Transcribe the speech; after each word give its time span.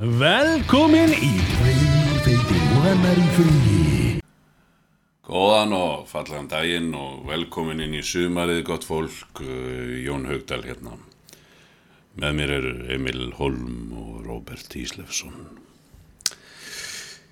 Velkomin 0.00 1.10
í 1.12 1.34
Freyfeiti 1.58 2.60
Múhannar 2.70 3.18
í 3.20 3.24
fríi 3.34 4.22
Góðan 5.28 5.74
og 5.76 6.06
fallegan 6.08 6.48
daginn 6.48 6.88
og 6.96 7.26
velkomin 7.28 7.82
inn 7.84 7.98
í 7.98 8.00
sumarið 8.00 8.62
gott 8.70 8.88
fólk, 8.88 9.42
uh, 9.44 9.92
Jón 10.00 10.24
Haugdal 10.30 10.62
hérna. 10.64 10.96
Með 12.16 12.38
mér 12.38 12.54
eru 12.56 12.74
Emil 12.96 13.28
Holm 13.36 13.92
og 13.92 14.24
Róbert 14.24 14.72
Íslefsson. 14.80 15.36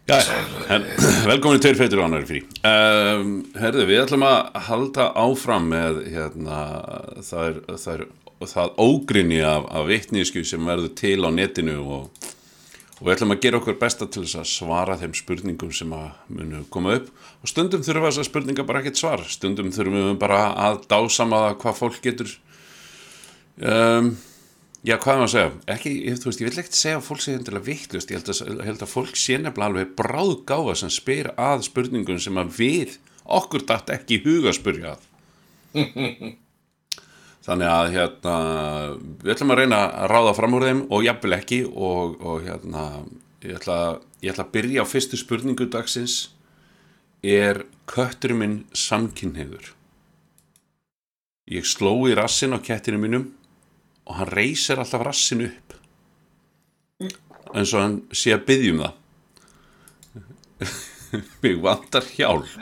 Já, 0.05 0.21
velkomin 1.32 1.57
í 1.57 1.64
Tveir 1.64 1.80
feitur 1.80 2.05
og 2.05 2.11
annar 2.11 2.29
frí. 2.29 2.45
Um, 2.69 3.46
herðu, 3.57 3.89
við 3.89 4.05
ætlum 4.05 4.29
að 4.29 4.64
halda 4.69 5.12
áfram 5.16 5.73
með 5.73 6.05
hérna, 6.12 6.64
það, 7.25 7.46
er, 7.48 7.61
það, 7.73 7.93
er, 7.95 8.09
það 8.59 8.80
ógrinni 8.91 9.46
af, 9.57 9.71
af 9.73 9.89
vitnísku 9.89 10.45
sem 10.45 10.69
verður 10.69 10.98
til 11.00 11.23
á 11.25 11.32
netinu 11.32 11.85
og 12.03 12.35
og 12.99 13.07
við 13.07 13.12
ætlum 13.15 13.35
að 13.35 13.43
gera 13.45 13.59
okkur 13.61 13.77
besta 13.79 14.09
til 14.11 14.25
þess 14.25 14.39
að 14.41 14.49
svara 14.51 14.96
þeim 14.99 15.13
spurningum 15.14 15.75
sem 15.75 15.93
að 15.95 16.09
munu 16.35 16.63
koma 16.75 16.96
upp. 16.99 17.11
Og 17.43 17.50
stundum 17.50 17.85
þurfum 17.86 18.09
þessar 18.09 18.27
spurningar 18.27 18.67
bara 18.67 18.82
ekkert 18.82 18.99
svar. 18.99 19.22
Stundum 19.31 19.71
þurfum 19.75 19.99
við 20.00 20.17
bara 20.22 20.41
að 20.67 20.81
dásama 20.91 21.45
það 21.45 21.58
hvað 21.63 21.79
fólk 21.79 22.00
getur 22.03 22.32
um, 23.63 24.11
já 24.82 24.96
hvað 24.96 25.13
er 25.13 25.21
maður 25.21 25.29
að 25.29 25.35
segja? 25.36 25.53
Ekki, 25.75 25.93
ég, 26.08 26.19
veist, 26.25 26.43
ég 26.43 26.50
vil 26.50 26.63
ekkert 26.64 26.81
segja 26.81 26.99
að 26.99 27.07
fólk 27.07 27.22
sé 27.22 27.36
endilega 27.36 27.69
vittlust, 27.69 28.11
ég 28.11 28.19
held 28.19 28.32
að, 28.35 28.64
held 28.67 28.82
að 28.82 28.93
fólk 28.95 29.19
sé 29.19 29.39
nefnilega 29.39 29.71
alveg 29.72 29.94
bráðgáfa 29.99 30.77
sem 30.83 30.93
spyr 30.94 31.30
að 31.39 31.64
spurningum 31.69 32.20
sem 32.22 32.42
að 32.42 32.53
við 32.58 32.98
okkur 33.39 33.67
dætt 33.69 33.94
ekki 33.94 34.22
huga 34.25 34.53
að 34.53 34.58
spyrja 34.58 34.97
að 34.97 35.08
Þannig 37.48 37.70
að 37.72 37.94
hérna, 37.94 38.33
við 39.22 39.30
ætlum 39.33 39.55
að 39.55 39.61
reyna 39.62 39.77
að 39.88 40.11
ráða 40.12 40.33
fram 40.36 40.56
úr 40.58 40.64
þeim 40.69 40.83
og 40.92 41.05
jafnvel 41.06 41.36
ekki 41.38 41.58
og, 41.64 42.19
og 42.20 42.42
hérna, 42.44 42.83
ég 43.41 43.56
ætla, 43.56 43.77
ég 44.20 44.34
ætla 44.34 44.44
að 44.44 44.52
byrja 44.58 44.84
á 44.84 44.91
fyrstu 44.91 45.16
spurningu 45.16 45.64
dagsins. 45.72 46.16
Er 47.24 47.64
kötturinn 47.88 48.40
minn 48.42 48.68
samkynniður? 48.77 49.72
Ég 51.48 51.64
sló 51.64 52.05
í 52.05 52.12
rassin 52.18 52.52
á 52.52 52.60
kettinu 52.60 53.00
mínum 53.00 53.32
og 54.05 54.20
hann 54.20 54.28
reysir 54.36 54.77
alltaf 54.77 55.08
rassin 55.08 55.48
upp. 55.48 55.72
En 57.56 57.64
svo 57.64 57.80
hann 57.80 58.05
sé 58.12 58.36
að 58.36 58.44
byggjum 58.52 58.84
það. 58.84 58.92
Mér 61.40 61.64
vantar 61.64 62.05
hjálp. 62.12 62.44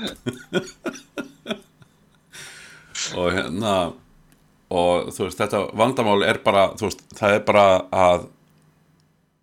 og 3.18 3.34
hérna 3.34 3.98
og 4.70 5.12
þú 5.14 5.26
veist, 5.26 5.38
þetta 5.38 5.62
vandamál 5.78 6.24
er 6.26 6.40
bara, 6.44 6.70
þú 6.78 6.88
veist, 6.88 7.04
það 7.18 7.36
er 7.36 7.44
bara 7.46 7.66
að 7.94 8.26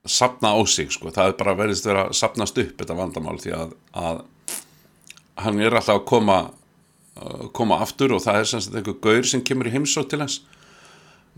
sapna 0.09 0.51
á 0.51 0.59
sig, 0.67 0.91
sko, 0.91 1.13
það 1.15 1.31
er 1.31 1.37
bara 1.39 1.55
verðist 1.55 1.87
vera 1.87 2.07
að 2.09 2.17
sapnast 2.19 2.57
upp 2.59 2.81
þetta 2.81 2.97
vandamál 2.97 3.37
því 3.39 3.53
að, 3.55 3.77
að 3.95 4.23
hann 5.45 5.61
er 5.63 5.77
alltaf 5.77 6.01
að 6.01 6.05
koma 6.11 6.41
koma 7.53 7.77
aftur 7.83 8.15
og 8.15 8.23
það 8.23 8.39
er 8.39 8.49
sem 8.49 8.63
sagt 8.63 8.75
einhver 8.79 8.97
gaur 9.01 9.27
sem 9.29 9.43
kemur 9.45 9.69
í 9.69 9.73
heimsótt 9.75 10.09
til 10.11 10.21
hans 10.23 10.39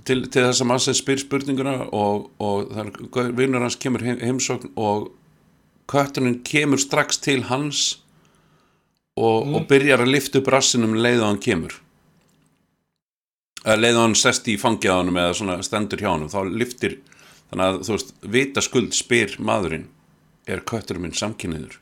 til, 0.08 0.24
til 0.32 0.46
þess 0.46 0.64
að 0.64 0.70
mann 0.70 0.84
sem 0.84 0.96
spyr 0.98 1.22
spurninguna 1.22 1.76
og, 1.96 2.30
og 2.40 2.72
vinnur 3.36 3.64
hans 3.66 3.78
kemur 3.80 4.04
heim, 4.06 4.20
heimsókn 4.22 4.72
og 4.80 5.10
köttuninn 5.92 6.42
kemur 6.48 6.82
strax 6.82 7.20
til 7.24 7.46
hans 7.52 7.84
og, 9.16 9.46
mm. 9.46 9.56
og 9.56 9.68
byrjar 9.70 10.04
að 10.06 10.14
lifta 10.16 10.42
upp 10.42 10.52
rassinum 10.56 10.96
leið 10.98 11.22
og 11.22 11.30
hann 11.30 11.44
kemur 11.44 11.80
leið 13.66 13.98
hann 13.98 14.16
sest 14.20 14.48
í 14.52 14.58
fangjaðanum 14.62 15.18
eða 15.22 15.38
svona 15.40 15.58
stendur 15.66 16.02
hjá 16.04 16.12
hann 16.12 16.30
þá 16.30 16.40
liftir, 16.52 17.00
þannig 17.50 17.66
að 17.66 17.80
þú 17.88 17.96
veist 17.96 18.14
vita 18.36 18.64
skuld 18.66 18.98
spyr 18.98 19.38
maðurinn 19.42 19.88
er 20.46 20.62
kötturinn 20.70 21.08
minn 21.08 21.18
samkynniður 21.18 21.80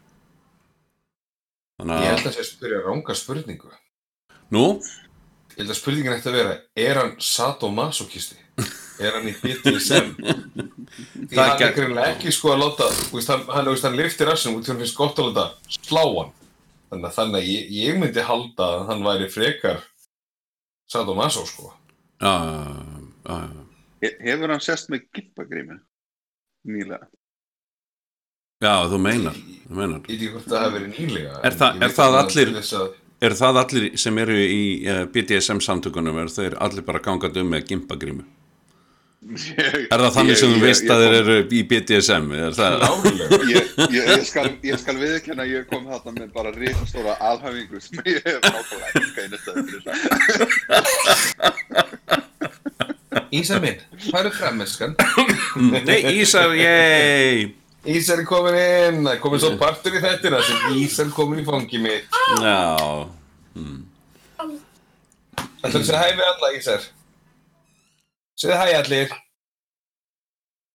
Ég 1.84 2.06
held 2.06 2.28
að 2.30 2.36
það 2.38 2.46
spyrja 2.48 2.84
ránga 2.86 3.16
spurningu 3.18 3.72
Nú? 4.54 4.78
Ég 5.54 5.64
held 5.64 5.74
að 5.74 5.80
spurningin 5.80 6.16
ætti 6.16 6.30
að 6.32 6.38
vera 6.38 6.54
er 6.86 7.00
hann 7.02 7.16
sadomasokisti? 7.20 8.38
Er 9.02 9.18
hann 9.18 9.26
í 9.28 9.34
BDSM? 9.42 10.14
Því 10.14 11.40
hann 11.40 11.64
er 11.66 11.74
greinlega 11.76 12.14
ekki 12.14 12.32
sko 12.32 12.54
að 12.54 12.62
láta 12.62 12.88
veist, 13.10 13.32
hann, 13.34 13.44
hann, 13.50 13.68
veist, 13.72 13.88
hann 13.88 13.98
liftir 13.98 14.30
rassin 14.30 14.56
út 14.56 14.64
því 14.64 14.76
hann 14.76 14.84
finnst 14.84 15.00
gott 15.00 15.20
að 15.20 15.32
láta 15.32 15.76
slá 15.82 16.04
hann 16.06 16.32
þannig 16.94 17.10
að, 17.10 17.16
þannig 17.18 17.40
að 17.40 17.50
ég, 17.50 17.74
ég 17.82 18.00
myndi 18.00 18.28
halda 18.28 18.70
að 18.70 18.86
hann 18.92 19.04
væri 19.08 19.30
frekar 19.34 19.82
Sadomaso 20.94 21.46
sko 21.50 21.74
Já, 22.22 22.34
já, 23.26 23.38
já 24.04 24.14
Hefur 24.24 24.52
hann 24.52 24.64
sest 24.64 24.90
með 24.92 25.08
gippagrími 25.16 25.78
nýlega? 26.68 27.08
Já, 28.64 28.74
þú 28.92 29.00
meinar 29.02 29.38
Þú 29.38 29.80
meinar 29.80 30.04
veit 30.04 30.12
ekki 30.18 30.30
hvort 30.36 30.52
það 30.52 30.66
hefur 30.66 30.78
verið 30.78 31.00
nýlega 31.00 31.40
Er, 31.40 31.58
þa 31.60 31.72
er 31.88 31.96
það 31.98 32.20
allir 32.22 32.54
Er 33.24 33.36
það 33.40 33.60
allir 33.64 33.90
sem 34.04 34.18
eru 34.20 34.38
í 34.44 34.64
uh, 34.84 35.04
BDSM 35.12 35.62
samtökunum 35.64 36.18
er 36.24 36.32
þeir 36.32 36.58
allir 36.64 36.84
bara 36.88 37.02
gangað 37.04 37.40
um 37.40 37.54
með 37.56 37.70
gimpagrímu? 37.72 38.26
Ég, 39.24 39.88
er 39.88 40.02
það 40.02 40.10
þannig 40.18 40.34
ég, 40.34 40.40
sem 40.40 40.52
þú 40.52 40.58
ég, 40.58 40.64
veist 40.66 40.90
að 40.92 41.02
þeir 41.02 41.14
eru 41.22 41.36
í 41.48 41.60
BDSM? 41.70 42.26
Er 42.36 42.56
það 42.58 42.74
ég 43.96 44.24
skal, 44.28 44.50
skal 44.82 44.96
viðkjanna 45.00 45.46
að 45.46 45.52
ég 45.54 45.68
kom 45.70 45.86
þarna 45.88 46.12
með 46.18 46.30
bara 46.36 46.52
risastóra 46.58 47.14
alhafingu 47.24 47.80
sem 47.82 48.02
ég 48.12 48.20
hef 48.28 48.44
einnig 49.24 49.40
Ísar 53.34 53.60
minn, 53.64 53.80
hvað 54.10 54.20
eru 54.20 54.32
fremmeskan? 54.36 54.92
Nei, 55.72 56.00
Ísar, 56.20 56.52
yey 56.60 57.54
Ísar 57.96 58.22
er 58.22 58.28
komin 58.28 58.58
inn, 58.60 59.08
komin 59.24 59.40
svo 59.42 59.54
partur 59.62 59.96
í 59.96 60.04
þettina 60.04 60.40
sem 60.44 60.76
Ísar 60.82 61.08
komin 61.16 61.42
í 61.42 61.48
fangi 61.48 61.80
mitt 61.84 62.06
Já. 62.44 62.76
Það 65.64 65.70
ætlum 65.70 65.80
að 65.80 65.88
segja 65.88 66.04
hæ 66.04 66.12
við 66.12 66.28
alla 66.28 66.52
Ísar 66.60 66.82
Segðu 68.40 68.58
hæ 68.60 68.78
allir. 68.80 69.18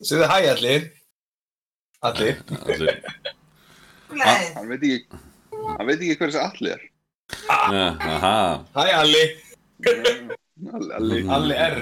Segðu 0.02 0.28
hæ 0.30 0.38
allir. 0.52 0.90
Allir. 2.08 2.44
Allir. 2.62 3.00
Hann 4.08 4.68
veit 4.70 4.84
ekki 4.86 5.18
hann 5.76 5.88
veit 5.88 6.00
ekki 6.00 6.16
hver 6.16 6.32
þessi 6.32 6.44
allir 6.44 6.76
er. 6.76 6.86
Ah. 7.52 8.64
Hæ 8.74 8.86
Alli. 9.02 9.24
Alli 10.98 11.20
Alli. 11.28 11.54
R. 11.54 11.76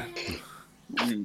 Mm. 0.96 1.22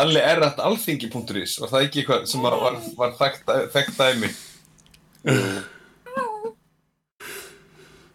Alli 0.00 0.22
R 0.22 0.44
at 0.46 0.62
alþingi.is 0.62 1.56
var 1.62 1.72
það 1.72 1.86
ekki 1.86 2.02
eitthvað 2.02 2.28
sem 2.30 2.44
var, 2.44 2.56
var, 2.62 2.78
var 2.98 3.14
þekkt, 3.18 3.52
þekkt 3.74 3.98
dæmi? 3.98 4.30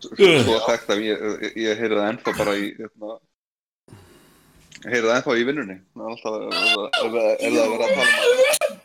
Svo 0.05 0.59
þekkt 0.69 0.93
ég, 1.01 1.25
ég, 1.43 1.57
ég 1.65 1.81
heyrði 1.81 1.99
það 1.99 2.09
ennþá 2.13 2.35
bara 2.39 2.55
í 2.61 2.69
hérna, 2.77 3.17
heyrði 4.91 5.07
það 5.09 5.15
ennþá 5.17 5.37
í 5.37 5.47
vinnunni? 5.49 5.77
Það 5.95 6.05
er 6.05 6.11
alltaf 6.15 6.33
er, 6.35 6.43
er, 6.45 7.11
er 7.35 7.51
það 7.55 7.63
að 7.63 7.71
vera 7.73 7.85
að 7.85 7.93
tala 7.95 8.11
um 8.11 8.75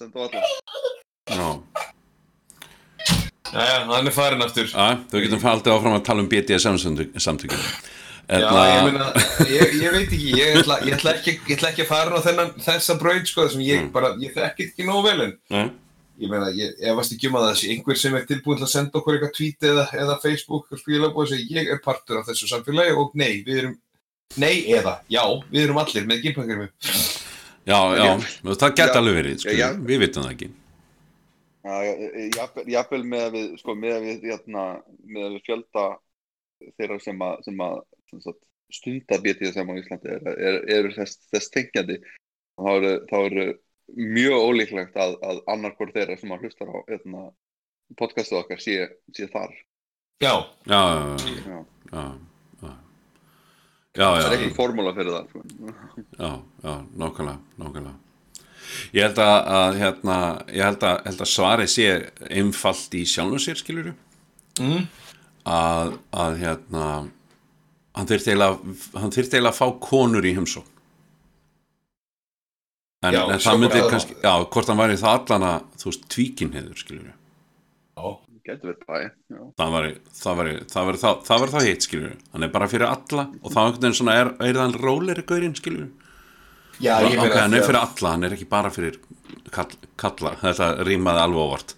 sem 0.00 0.10
þú 0.10 0.26
allir 0.26 0.44
Já. 1.30 1.48
Jæja, 3.50 3.78
hann 3.90 4.06
er 4.06 4.14
farin 4.14 4.42
aftur. 4.44 4.68
Já, 4.70 4.98
þú 5.10 5.22
getum 5.24 5.42
faldið 5.42 5.74
áfram 5.74 5.96
að 5.96 6.04
tala 6.06 6.22
um 6.22 6.30
BDSM 6.30 6.78
samtökjum 6.80 7.64
Já, 8.30 8.46
ég 8.46 8.84
meina, 8.86 9.08
ég, 9.50 9.72
ég 9.80 9.90
veit 9.90 10.12
ekki, 10.14 10.28
ég 10.38 10.58
ætla, 10.60 10.76
ég 10.86 10.94
ætla, 10.94 11.16
ekki, 11.18 11.32
ég 11.48 11.56
ætla 11.56 11.72
ekki 11.72 11.82
að 11.82 11.88
fara 11.90 12.14
á 12.14 12.22
þennan, 12.22 12.52
þessa 12.62 12.94
braut, 13.00 13.26
sko, 13.26 13.46
sem 13.50 13.62
ég 13.66 13.88
bara, 13.90 14.12
ég 14.22 14.36
þekki 14.36 14.68
ekki 14.68 14.86
nógu 14.86 15.02
vel, 15.08 15.24
en 15.24 15.32
Nei. 15.50 15.72
ég 16.22 16.30
meina, 16.30 16.52
ég 16.54 16.78
efast 16.92 17.16
ekki 17.16 17.26
um 17.26 17.40
að 17.40 17.48
þessi 17.48 17.72
einhver 17.74 17.98
sem 17.98 18.14
er 18.14 18.28
tilbúin 18.28 18.60
til 18.60 18.68
að 18.68 18.72
senda 18.76 19.00
okkur 19.00 19.16
eitthvað 19.16 19.34
tweet 19.34 19.66
eða, 19.72 19.88
eða 20.04 20.18
Facebook 20.22 20.70
og 20.70 20.82
spila 20.84 21.10
og 21.10 21.26
segja, 21.32 21.56
ég 21.58 21.72
er 21.74 21.82
partur 21.82 22.20
af 22.20 22.30
þessu 22.30 22.52
samfélagi 22.52 22.94
og 23.02 23.18
nei, 23.18 23.32
við 23.48 23.64
erum, 23.64 23.74
nei 24.38 24.62
eða, 24.70 25.00
já, 25.10 25.24
við 25.50 25.64
erum 25.64 25.80
allir 25.82 26.06
með 26.06 26.22
gimpangirmi. 26.26 26.68
Já, 27.68 27.78
já, 27.98 28.10
það 28.54 28.76
geta 28.78 28.98
alveg 29.00 29.16
verið, 29.20 29.40
sko, 29.42 29.54
Já, 29.54 29.58
já. 29.60 29.68
við 29.86 30.04
vitum 30.06 30.24
það 30.26 30.34
ekki 30.36 30.50
Jafnvel 31.60 33.02
með 33.04 33.24
að 33.26 33.34
við, 33.36 33.48
sko, 33.60 33.74
með 33.76 33.96
að 33.96 34.06
við, 34.06 34.22
hérna, 34.30 34.62
með 35.04 35.26
að 35.26 35.34
við 35.34 35.42
fjölda 35.48 35.84
þeirra 36.78 36.96
sem 37.04 37.24
að, 37.26 37.34
sem 37.46 37.60
að 37.64 37.76
sem 38.10 38.22
sagt, 38.24 38.40
stunda 38.72 39.18
BDSM 39.20 39.70
á 39.70 39.74
Íslandi 39.80 40.14
eru 40.14 40.32
er, 40.32 40.56
er 40.70 40.88
þess, 40.94 41.20
þess 41.34 41.52
tengjandi 41.54 41.98
þá 42.60 42.70
eru, 42.72 42.94
þá 43.10 43.16
eru 43.18 43.46
mjög 43.98 44.46
ólíklegt 44.46 44.96
að, 45.00 45.18
að 45.26 45.42
annarkor 45.52 45.92
þeirra 45.94 46.16
sem 46.20 46.32
að 46.32 46.46
hlustar 46.46 46.72
á 46.72 46.78
hérna, 46.88 47.28
podcastu 48.00 48.38
okkar 48.40 48.62
sé, 48.62 48.80
sé 49.16 49.28
þar 49.32 49.52
Já, 50.20 50.34
Já, 50.68 50.80
já, 51.20 51.60
Já. 51.90 52.04
Já, 53.96 54.06
það 54.06 54.26
er 54.28 54.36
ekki 54.36 54.54
formúla 54.56 54.92
fyrir 54.96 55.16
það 55.16 55.28
sko. 55.32 55.42
já, 56.18 56.30
já, 56.64 56.72
nákvæmlega, 57.02 57.38
nákvæmlega. 57.62 57.96
Ég 58.94 59.02
held 59.02 59.18
að, 59.18 59.36
að 59.58 59.78
hérna, 59.80 60.16
ég 60.54 60.62
held 60.68 60.84
að, 60.86 60.98
held 61.08 61.22
að 61.24 61.30
svarið 61.32 61.70
sé 61.72 61.86
einfalt 62.30 62.94
í 62.94 63.04
sjálfum 63.10 63.42
sér, 63.42 63.58
skiluru, 63.58 63.94
mm. 64.62 64.84
að, 65.50 65.96
að 66.22 66.36
hérna, 66.44 66.84
hann 67.98 68.10
þyrfti 68.10 68.30
eiginlega, 68.30 68.76
hann 69.02 69.14
þyrfti 69.16 69.38
eiginlega 69.40 69.54
að 69.56 69.58
fá 69.58 69.80
konur 69.90 70.28
í 70.30 70.34
heimsókn. 70.38 70.68
en, 73.02 73.14
Já, 73.16 73.22
en 73.24 73.30
það 73.32 73.42
sjokolaði 73.42 73.60
myndi 73.64 73.80
það. 73.80 73.90
kannski, 73.94 74.16
já, 74.22 74.32
hvort 74.54 74.70
hann 74.70 74.80
væri 74.84 75.00
það 75.00 75.18
allana 75.18 75.52
þú 75.80 75.90
veist, 75.90 76.08
tvíkinheður, 76.14 76.76
skiljur 76.82 77.06
við 77.08 77.14
Já, 78.00 78.08
Gæti 78.46 78.66
verið 78.70 78.84
bæ, 78.88 78.98
það 79.60 79.74
væri, 79.74 79.90
það 80.72 80.86
það 81.52 81.66
hitt, 81.68 81.86
skiljur 81.86 82.06
við 82.10 82.20
hann 82.32 82.46
er 82.46 82.52
bara 82.54 82.68
fyrir 82.72 82.86
alla 82.88 83.24
og 83.42 83.52
þá 83.52 83.58
er, 84.16 84.30
er 84.48 84.58
það 84.60 84.78
róleri 84.80 85.24
gaurinn, 85.28 85.56
skiljur 85.58 85.86
við 85.86 86.06
já 86.80 86.94
ég 87.04 87.10
ok, 87.10 87.20
meina 87.20 87.42
hann 87.42 87.54
er 87.58 87.60
að- 87.60 87.66
fyrir 87.68 87.80
alla, 87.82 88.12
hann 88.14 88.24
er 88.24 88.36
ekki 88.36 88.48
bara 88.48 88.70
fyrir 88.72 88.96
kall, 89.52 89.74
kalla, 90.00 90.32
þetta 90.40 90.70
rýmaði 90.88 91.22
alveg 91.24 91.42
óvart. 91.44 91.74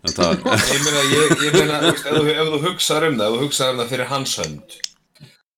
Þetta, 0.00 0.28
Ég 0.74 0.84
meina, 0.86 1.00
ég, 1.12 1.34
ég 1.44 1.56
meina, 1.58 1.80
ef, 1.90 2.04
þú, 2.06 2.22
ef 2.32 2.52
þú 2.54 2.60
hugsaður 2.68 3.08
um 3.10 3.18
það, 3.18 3.26
ef 3.26 3.34
þú 3.34 3.42
hugsaður 3.44 3.74
um 3.74 3.82
það 3.82 3.90
fyrir 3.94 4.08
hans 4.12 4.36
hönd, 4.40 4.76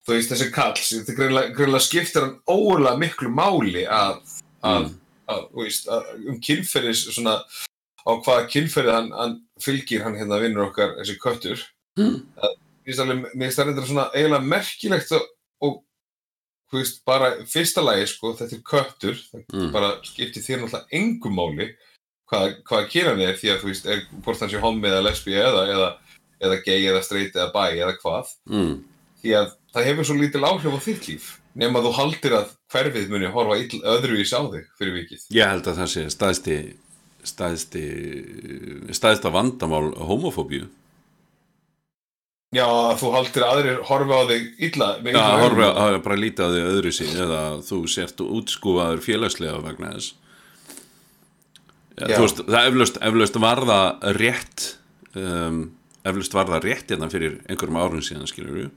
þú 0.02 0.16
veist, 0.16 0.32
þessi 0.32 0.48
kall, 0.56 0.72
þetta 0.80 1.16
greinlega, 1.18 1.52
greinlega 1.58 1.86
skiptir 1.86 2.24
hann 2.26 2.34
óurlega 2.50 2.98
miklu 3.04 3.30
máli 3.36 3.84
að, 3.86 4.16
að, 4.66 4.88
að, 5.30 5.44
þú 5.52 5.66
veist, 5.66 5.86
að, 5.94 6.08
um 6.32 6.40
kynferðis, 6.48 7.04
svona, 7.14 7.36
á 8.02 8.10
hvaða 8.24 8.48
kynferði 8.50 8.92
hann, 8.96 9.12
hann 9.14 9.36
fylgir 9.62 10.02
hann 10.06 10.16
hérna 10.18 10.40
vinnur 10.42 10.68
okkar, 10.70 10.96
þessi 11.00 11.18
köttur. 11.22 11.62
Að, 11.98 12.58
Mér 12.82 12.90
finnst 12.90 13.00
alveg, 13.04 13.18
mér 13.38 13.46
finnst 13.46 13.58
það 13.60 13.66
reyndar 13.68 13.84
svona 13.86 14.04
eiginlega 14.16 14.46
merkilegt 14.50 15.12
og, 15.14 15.26
og, 15.62 15.74
veist, 16.74 16.96
bara 17.06 17.28
fyrsta 17.46 17.82
lagi, 17.84 18.06
sko, 18.10 18.32
þetta 18.38 18.56
er 18.56 18.62
köttur, 18.66 19.20
það 19.30 19.42
Mm. 19.52 19.68
bara 19.74 19.90
skiptir 20.02 20.42
þér 20.42 20.62
náttúrulega 20.64 20.98
engum 20.98 21.36
máli 21.36 21.66
hvað, 22.32 22.56
hvað 22.66 22.88
kynan 22.90 23.20
er 23.22 23.36
því 23.38 23.52
að 23.52 23.60
þú 23.62 23.68
veist, 23.70 23.86
er 23.86 24.02
hvort 24.24 24.40
hann 24.40 24.50
sé 24.50 24.58
homi 24.62 24.88
eða 24.88 25.02
lesbi 25.04 25.34
eða, 25.36 25.62
eða, 25.68 25.88
eða 26.42 26.58
gay 26.64 26.80
eða 26.90 27.02
straight 27.06 27.36
eða 27.36 27.52
bi 27.54 27.78
eða 27.84 27.94
hvað 28.02 28.32
mm, 28.50 28.74
því 29.22 29.34
að 29.38 29.52
það 29.76 29.86
hefur 29.90 30.08
svo 30.08 30.16
lítil 30.18 30.44
áhrif 30.48 30.74
á 30.74 30.80
þitt 30.88 31.08
líf 31.12 31.28
nema 31.54 31.82
þú 31.84 31.92
haldir 32.00 32.34
að 32.40 32.50
hverfið 32.72 33.10
muni 33.12 33.30
horfa 33.30 33.58
ill, 33.60 33.82
öðruvís 33.94 34.32
á 34.34 34.40
þig 34.48 34.66
fyrir 34.80 34.96
vikið 35.02 35.26
ég 35.36 35.52
held 35.52 35.68
að 35.70 35.78
það 35.84 35.92
sé 35.94 36.06
staðsti 36.16 36.56
staðsti 37.26 37.82
staðsta 38.94 39.32
vandamál 39.34 39.92
homofóbíu 39.98 40.68
Já, 42.52 42.66
að 42.68 42.98
þú 43.00 43.10
haldir 43.14 43.44
að 43.46 43.52
aðrir 43.54 43.78
horfa 43.88 44.16
á 44.18 44.22
þig 44.28 44.48
illa 44.66 44.88
Já, 45.00 45.20
augum. 45.22 45.44
horfa 45.46 45.68
að 45.86 45.94
bara 46.04 46.18
líta 46.20 46.48
á 46.48 46.52
því 46.52 46.64
öðru 46.68 46.92
sín 46.92 47.14
eða 47.16 47.40
þú 47.64 47.78
sért 47.88 48.20
útskúfaður 48.26 49.00
félagslega 49.06 49.62
vegna 49.64 49.94
þess 49.94 50.10
ja, 51.96 52.10
Já. 52.10 52.16
Þú 52.18 52.26
veist, 52.26 52.42
það 52.50 52.68
eflaust, 52.72 53.00
eflaust 53.08 53.40
var 53.46 53.64
það 53.70 54.06
rétt 54.18 54.66
um, 55.16 55.62
eflaust 56.04 56.36
var 56.36 56.52
það 56.52 56.68
rétt 56.68 56.92
hérna 56.92 57.10
fyrir 57.12 57.40
einhverjum 57.46 57.80
árum 57.80 58.04
síðan 58.04 58.28
skilur 58.28 58.58
við 58.58 58.70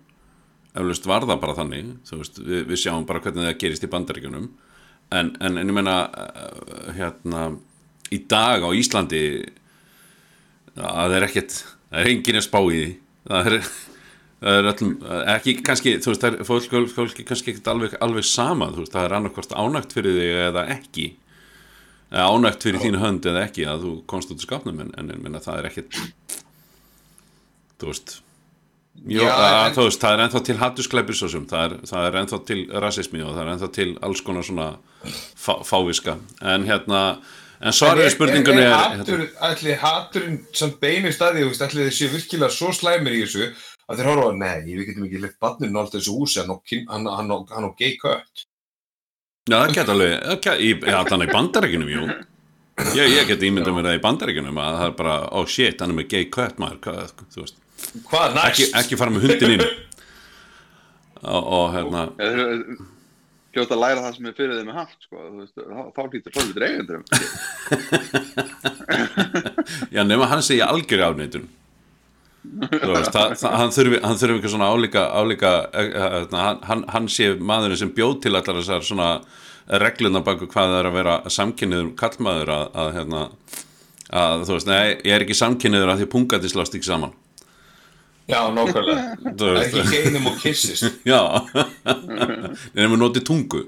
eflaust 0.75 1.12
var 1.12 1.27
það 1.27 1.44
bara 1.44 1.59
þannig 1.59 1.91
veist, 2.13 2.39
við, 2.39 2.65
við 2.71 2.81
sjáum 2.86 3.07
bara 3.09 3.24
hvernig 3.24 3.50
það 3.50 3.59
gerist 3.65 3.88
í 3.88 3.91
bandaríkjunum 3.91 4.50
en, 5.15 5.36
en, 5.36 5.59
en 5.59 5.68
ég 5.68 5.75
meina 5.75 5.98
uh, 6.07 6.94
hérna 6.95 7.48
í 8.13 8.19
dag 8.29 8.61
á 8.65 8.69
Íslandi 8.75 9.23
það 10.75 11.15
er 11.17 11.25
ekkert 11.29 11.57
það 11.57 11.99
er 12.01 12.11
enginn 12.11 12.39
að 12.39 12.45
spá 12.45 12.59
í 12.61 12.77
því. 12.77 12.87
Það 13.25 13.47
er, 13.49 13.67
það 14.45 14.57
er 14.59 14.67
öllum, 14.71 14.95
ekki 15.35 15.53
kannski, 15.65 15.93
þú 16.03 16.11
veist, 16.11 16.23
það 16.25 16.35
er 16.35 16.47
fólk, 16.49 16.73
fólk 16.93 17.21
er 17.21 17.27
kannski 17.31 17.53
ekkert 17.53 17.69
alveg, 17.71 17.95
alveg 18.05 18.27
sama, 18.27 18.67
þú 18.73 18.83
veist, 18.83 18.93
það 18.93 19.07
er 19.07 19.15
annarkvort 19.19 19.55
ánægt 19.57 19.95
fyrir 19.95 20.19
þig 20.19 20.41
eða 20.49 20.65
ekki. 20.75 21.07
Eða 22.11 22.27
ánægt 22.35 22.67
fyrir 22.67 22.83
þínu 22.83 23.01
hönd 23.01 23.25
eða 23.31 23.47
ekki 23.47 23.65
að 23.71 23.87
þú 23.87 23.93
komst 24.11 24.29
út 24.35 24.43
í 24.43 24.45
skapnum 24.45 24.83
en, 24.83 24.91
en, 24.99 25.09
en 25.15 25.39
það 25.41 25.61
er 25.63 25.71
ekkert 25.71 25.97
þú 27.81 27.89
veist 27.89 28.19
Jó, 29.05 29.19
Já, 29.25 29.31
að, 29.35 29.55
en- 29.67 29.75
veist, 29.81 29.99
það 29.99 30.13
er 30.13 30.21
ennþá 30.23 30.41
til 30.47 30.55
hattuskleipir 30.61 31.17
svo 31.19 31.27
sem, 31.29 31.43
það 31.49 31.65
er, 31.65 31.73
það 31.89 32.05
er 32.07 32.17
ennþá 32.21 32.37
til 32.47 32.59
rasismi 32.85 33.23
og 33.25 33.33
það 33.35 33.41
er 33.41 33.49
ennþá 33.51 33.67
til 33.75 33.87
alls 34.07 34.21
konar 34.23 34.45
svona 34.47 34.67
fá, 35.35 35.57
fáviska. 35.67 36.15
En 36.53 36.63
hérna, 36.69 37.01
en 37.61 37.75
svarið 37.75 38.09
spurningunni 38.13 38.65
er, 38.65 38.73
er, 38.73 39.05
er, 39.05 39.23
er 39.23 39.51
Ætli 39.51 39.77
haturinn 39.81 40.41
sem 40.55 40.73
beinir 40.81 41.15
staði, 41.15 41.45
þú 41.45 41.53
veist, 41.53 41.63
ætli 41.65 41.85
þeir 41.85 41.97
séu 41.99 42.11
virkilega 42.13 42.51
svo 42.53 42.71
slæmir 42.75 43.15
í 43.15 43.23
þessu 43.23 43.47
að 43.85 44.01
þeir 44.01 44.09
horfa 44.11 44.31
nei, 44.39 44.61
við 44.67 44.85
getum 44.89 45.07
ekki 45.07 45.21
leitt 45.23 45.39
barninu 45.41 45.81
alltaf 45.81 45.99
þessu 45.99 46.15
húsi, 46.17 46.41
hann 46.41 46.53
á, 46.53 46.57
hann, 46.93 47.09
hann, 47.15 47.33
hann 47.53 47.67
gay 47.79 47.97
kött. 48.01 48.45
Já, 49.45 49.59
það 49.59 49.75
geta 49.77 49.93
alveg, 49.93 50.47
í, 50.57 50.71
já, 50.81 50.97
þannig 51.05 51.29
í 51.29 51.35
bandarækjunum, 51.35 51.91
jú. 51.93 52.07
Ég, 52.97 53.11
ég 53.13 53.29
get 53.29 53.43
ímyndað 53.45 53.77
mér 53.77 53.85
það 53.87 53.99
í 53.99 54.01
bandarækjunum 54.03 54.57
að 54.59 54.79
það 54.79 54.87
er 54.89 54.95
bara, 55.03 55.19
oh 55.37 55.45
shit, 55.47 55.79
hann 55.83 55.93
er 55.93 55.99
með 55.99 56.09
gay 56.15 56.25
cut 56.33 56.57
maður, 56.59 56.81
hvað, 56.87 57.13
þú 57.35 57.43
veist, 57.43 57.61
Hvað 58.09 58.35
næst? 58.35 58.47
ekki, 58.49 58.67
ekki 58.81 58.97
fara 58.99 59.13
með 59.13 59.27
hundin 59.29 59.53
inn. 59.55 59.65
Og, 61.25 61.47
og 61.57 61.69
hérna, 61.75 62.01
Hljóta 63.55 63.71
að 63.77 63.83
læra 63.85 64.01
það 64.03 64.15
sem 64.17 64.25
er 64.27 64.33
fyrir 64.35 64.57
þeim 64.59 64.67
með 64.67 64.79
haft, 64.81 64.97
sko. 65.05 65.15
Veist, 65.39 65.55
þá- 65.55 65.91
hlýtur 66.11 66.33
fólkið 66.35 66.65
eigendur. 66.67 66.99
já, 69.95 70.01
nema 70.03 70.27
hann 70.27 70.43
segja 70.43 70.67
algjör 70.73 71.05
það, 73.39 73.55
hann 73.55 73.73
þurfi, 73.73 73.99
ekki 74.41 74.51
svona 74.51 74.67
álíka, 74.69 75.05
álíka, 75.17 75.53
eh, 75.71 75.87
eh, 75.87 76.07
hérna, 76.19 76.43
hann, 76.43 76.59
hann, 76.69 76.83
hann 76.93 77.07
sé 77.11 77.31
maðurinn 77.39 77.79
sem 77.79 77.93
bjóð 77.95 78.19
til 78.25 78.35
allar 78.35 78.59
þessar 78.59 78.85
svona 78.85 79.09
regluna 79.81 80.21
baku 80.25 80.45
hvað 80.51 80.73
það 80.73 80.79
er 80.81 80.89
að 80.91 80.97
vera 80.99 81.15
samkynniður 81.37 81.91
kallmaður 81.99 82.51
að, 82.53 82.65
að, 82.83 82.89
hérna, 82.99 83.23
að, 84.11 84.45
þú 84.49 84.57
veist, 84.59 84.69
nei, 84.69 84.83
ég 85.07 85.15
er 85.15 85.25
ekki 85.25 85.39
samkynniður 85.41 85.93
að 85.95 86.03
því 86.03 86.09
pungandi 86.13 86.51
slást 86.51 86.77
ekki 86.77 86.91
saman. 86.91 87.15
Já, 88.25 88.39
nákvæmlega. 88.50 89.04
Þú 89.38 89.45
Það 89.45 89.56
veist, 89.60 89.75
ekki 89.77 90.01
geinum 90.04 90.27
og 90.31 90.38
kissist. 90.42 90.86
Já 91.12 91.19
Nefnum 92.74 92.95
við 92.95 93.01
notið 93.04 93.25
tungu 93.27 93.62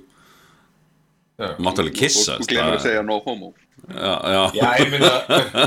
Já, 1.37 1.51
Máttu 1.61 1.83
alveg 1.83 1.97
kissa 1.99 2.35
Og, 2.39 2.41
og 2.41 2.49
glemur 2.49 2.77
að 2.79 2.85
segja 2.87 3.03
no 3.05 3.19
homo. 3.21 3.51
Já, 3.87 4.13
já, 4.33 4.39
Já, 4.57 4.69
ég 4.81 4.89
meina, 4.89 5.11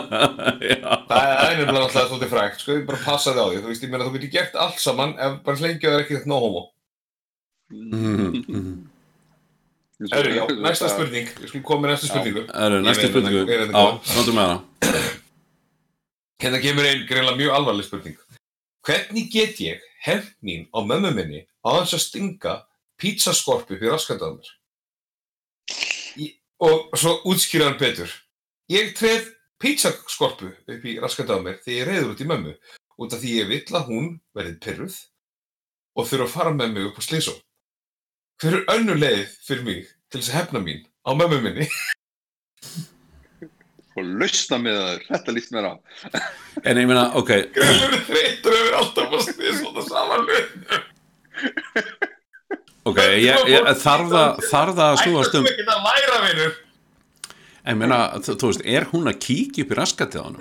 já. 0.75 0.91
það 1.07 1.29
er 1.31 1.61
nefnilega 1.61 1.77
náttúrulega 1.77 2.09
svolítið 2.11 2.33
frækt, 2.33 2.59
sko, 2.65 2.75
ég 2.75 2.83
bara 2.89 2.99
passa 3.05 3.33
þig 3.37 3.39
á 3.41 3.47
því, 3.47 3.61
þú 3.63 3.71
veist, 3.71 3.85
ég 3.87 3.93
meina, 3.93 4.09
þú 4.09 4.15
getur 4.17 4.33
gert 4.35 4.59
allt 4.65 4.83
saman 4.83 5.15
ef 5.15 5.37
bara 5.47 5.61
hlengið 5.63 5.95
er 5.95 6.03
ekki 6.03 6.17
þetta 6.19 6.33
no 6.33 6.41
homo. 6.43 6.65
Mhm. 7.71 8.75
Herru, 10.11 10.35
já, 10.35 10.43
næsta 10.67 10.91
spurning, 10.91 11.31
ég 11.31 11.49
skulle 11.53 11.65
koma 11.71 11.87
með 11.87 11.95
næsta 11.95 12.11
spurningu. 12.11 12.45
Ég 12.51 12.91
veit 12.91 13.01
spurningu 13.07 13.43
Já, 13.47 13.87
notum 14.17 14.39
með 14.41 14.47
hana 14.51 15.01
Hérna 16.41 16.61
kemur 16.65 16.87
einn 16.89 17.03
greinlega 17.09 17.37
mjög 17.37 17.57
alvarleg 17.61 17.85
spurning. 17.87 18.17
Hvernig 18.87 19.29
get 19.33 19.61
ég 19.61 19.83
hemmt 20.01 20.37
mín 20.41 20.69
á 20.73 20.81
mömmu 20.81 21.13
minni 21.13 21.45
á 21.61 21.69
þess 21.81 21.97
að 21.99 22.05
stinga 22.07 22.55
pizzaskorpu 23.01 23.77
fyrir 23.77 23.93
raskandað 23.93 24.39
mér? 24.39 24.51
Og 26.61 26.93
svo 26.97 27.13
útskýra 27.29 27.69
hann 27.69 27.81
betur. 27.81 28.11
Ég 28.73 28.95
treð 28.97 29.29
pizzaskorpu 29.61 30.49
upp 30.49 30.85
í 30.89 30.97
raskandað 31.01 31.45
mér 31.45 31.61
þegar 31.65 31.79
ég 31.79 31.89
reyður 31.91 32.13
út 32.15 32.25
í 32.25 32.29
mömmu 32.31 32.55
út 33.01 33.17
af 33.17 33.21
því 33.23 33.35
ég 33.37 33.51
vill 33.53 33.77
að 33.77 33.89
hún 33.93 34.09
verið 34.37 34.61
pyrruð 34.65 34.97
og 35.97 36.09
þurfa 36.09 36.29
að 36.29 36.35
fara 36.37 36.55
með 36.57 36.77
mig 36.77 36.89
upp 36.89 37.01
á 37.01 37.03
slísó. 37.05 37.35
Hver 38.41 38.61
er 38.61 38.73
önnu 38.77 38.97
leið 38.97 39.27
fyrir 39.45 39.67
mig 39.67 39.93
til 40.09 40.23
þess 40.23 40.33
að 40.33 40.39
hefna 40.41 40.65
mín 40.65 40.87
á 41.05 41.11
mömmu 41.13 41.43
minni? 41.45 41.69
Og 43.99 44.07
lausna 44.21 44.59
með 44.63 44.77
það, 44.79 45.01
þetta 45.09 45.33
líst 45.35 45.51
mér 45.55 45.67
á. 45.67 45.73
En 46.63 46.79
ég 46.79 46.87
meina, 46.87 47.05
ok 47.19 47.31
Greinlega 47.57 47.99
þreytur 48.07 48.55
yfir 48.61 48.77
alltaf 48.79 49.17
að 49.19 49.25
slísó 49.27 49.73
það 49.75 49.85
saman. 49.89 50.23
Ok, 52.91 53.01
ég, 53.21 53.43
ég, 53.51 53.67
þarf 53.83 54.07
það 54.13 54.29
þarf 54.51 54.77
það 54.79 54.87
að 54.87 55.01
snúast 55.03 55.35
um 55.41 55.49
ekki? 55.51 55.65
En 57.61 57.75
ég 57.75 57.81
meina, 57.83 57.99
þú, 58.25 58.39
veist, 58.47 58.63
er 58.65 58.87
hún 58.95 59.11
að 59.11 59.19
kíkja 59.27 59.67
upp 59.67 59.75
í 59.75 59.79
raskatið 59.81 60.23
á 60.23 60.25
hann? 60.29 60.39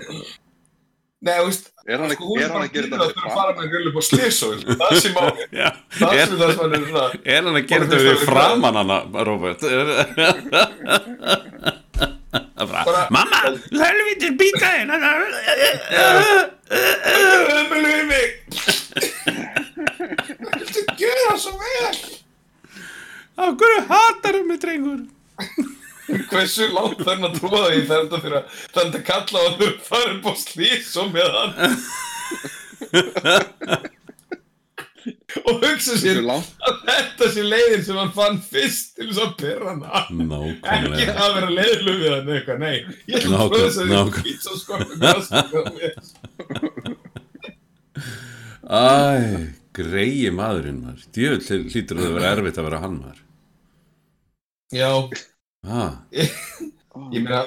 Nei, 1.20 1.36
þú 1.36 1.48
veist, 1.50 1.66
Er 1.90 1.98
hann, 2.04 2.12
sko, 2.14 2.28
hann 2.38 2.52
bara 2.54 2.66
að 2.68 2.74
gera 2.76 2.86
dýrað 2.86 3.08
þetta 3.10 3.18
fyrir 3.18 3.32
að 3.32 3.38
fara 3.40 3.54
með 3.58 3.66
grill 3.74 3.88
upp 3.90 3.98
á 3.98 4.04
slísó 4.06 4.48
Það 4.84 4.92
sem 5.02 5.16
á, 5.18 5.26
Já, 5.58 5.68
það 5.98 6.12
er, 6.14 6.26
sem 6.30 6.38
það 6.38 6.50
sem 6.52 6.60
hann 6.62 6.76
er 6.78 6.84
svona 6.86 7.06
er 7.34 7.42
hann 7.48 7.58
að 7.58 7.66
gera 7.72 7.84
þetta 7.88 7.98
fyrir 7.98 8.14
við 8.14 8.20
svo- 8.22 8.30
framan 8.30 8.78
hana, 8.80 8.98
Robert? 9.26 9.60
Það 12.30 13.08
mamma, 13.10 13.40
helvítir 13.74 14.36
býta 14.38 14.68
hérna 14.76 14.98
Ömulegu 17.58 18.04
mig 18.10 18.28
Viltu 20.60 20.82
gera 21.00 21.34
svo 21.42 21.54
vel? 21.58 21.98
Á 23.40 23.44
hverju 23.50 23.82
hatar 23.90 24.34
um 24.42 24.48
mig, 24.52 24.60
drengur? 24.62 25.02
Hversu 26.30 26.64
langt 26.74 27.02
þarf 27.02 27.10
hann 27.16 27.30
að 27.30 27.38
trúa 27.40 27.64
því 27.70 27.82
það 27.88 27.98
er 27.98 28.04
þetta 28.04 28.22
fyrir 28.26 28.38
að 28.40 28.46
það 28.74 28.84
þetta 28.84 29.00
að 29.00 29.08
kalla 29.10 29.38
á 29.40 29.42
að 29.46 29.58
þau 29.60 29.72
fara 29.90 30.12
upp 30.16 30.26
á 30.30 30.34
slísó 30.44 31.02
með 31.14 31.30
hann 31.38 31.54
og 35.44 35.54
hugsa 35.64 35.96
sér 36.00 36.20
að 36.26 36.44
þetta 36.88 37.26
sé 37.36 37.42
leiðin 37.46 37.84
sem 37.86 37.98
hann 38.00 38.14
fann 38.16 38.40
fyrst 38.44 38.96
til 38.98 39.08
þess 39.10 39.22
að 39.26 39.32
pyrra 39.40 39.68
hana. 39.74 39.88
Ekki 40.74 41.06
það 41.10 41.24
að 41.26 41.36
vera 41.38 41.52
leiðlu 41.60 41.94
við 42.00 42.12
hann 42.16 42.32
eitthvað, 42.36 42.60
nei. 42.64 42.78
Ég 43.10 43.16
ætla 43.22 43.38
að 43.40 43.50
prófa 43.54 43.66
þess 43.66 43.80
að 43.80 43.86
þessi 43.94 44.12
pizzaskoppu 44.28 44.94
með 45.00 45.18
Æ, 48.70 48.72
greiði 49.74 50.30
maðurinn 50.38 50.84
maður. 50.84 51.02
Djöfull 51.16 51.64
hlýtur 51.74 51.98
það 51.98 52.06
að 52.10 52.16
vera 52.20 52.34
erfitt 52.36 52.60
að 52.60 52.68
vera 52.70 52.84
hann 52.84 52.98
maður. 53.00 53.20
Já, 54.70 54.92
ah, 55.66 55.94
Ég 56.14 57.24
meina, 57.24 57.42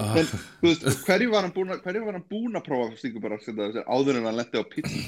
ah, 0.00 0.16
hverju 1.04 1.28
var 1.32 1.44
hann 1.44 1.52
búin 1.52 1.74
að, 1.74 1.84
hann 1.84 2.22
að 2.56 2.64
prófa 2.64 2.96
stingu 2.96 3.20
bara 3.20 3.36
þessi, 3.42 3.84
áður 3.84 4.20
en 4.20 4.28
hann 4.30 4.38
lendi 4.40 4.60
á 4.60 4.64
pizza? 4.64 5.04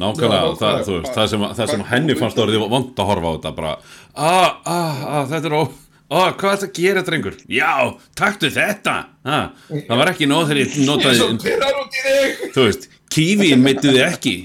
Nákvæmlega, 0.00 0.42
Já, 0.42 0.58
það, 0.60 0.74
veist, 0.90 1.14
það 1.14 1.26
sem, 1.32 1.46
það 1.58 1.72
sem 1.72 1.82
henni 1.90 2.14
fannst 2.18 2.40
orðið 2.44 2.66
vond 2.72 2.98
að 2.98 3.08
horfa 3.10 3.30
á 3.30 3.34
þetta 3.36 3.52
bara, 3.58 3.72
ah, 4.14 4.50
ah, 4.66 5.24
þetta 5.30 5.50
er 5.50 5.56
ó 5.56 5.62
ah, 5.64 6.30
hvað 6.38 6.50
er 6.50 6.58
þetta 6.60 6.68
að 6.68 6.78
gera, 6.78 7.02
drengur? 7.06 7.36
Já, 7.50 7.72
taktu 8.18 8.50
þetta. 8.54 8.96
Ah, 9.24 9.46
það 9.70 9.96
var 10.00 10.12
ekki 10.12 10.26
nóð 10.30 10.44
þegar 10.50 10.60
ég 10.60 10.68
ég 10.68 10.70
er 10.70 10.76
svo 10.76 10.84
notaði 10.90 11.18
pyrrar 11.46 11.74
út 11.80 11.92
í 11.94 12.04
þig? 12.04 12.30
Þú 12.54 12.60
veist, 12.68 12.82
kífin 13.14 13.64
meittu 13.64 13.88
þið 13.90 14.04
ekki. 14.08 14.36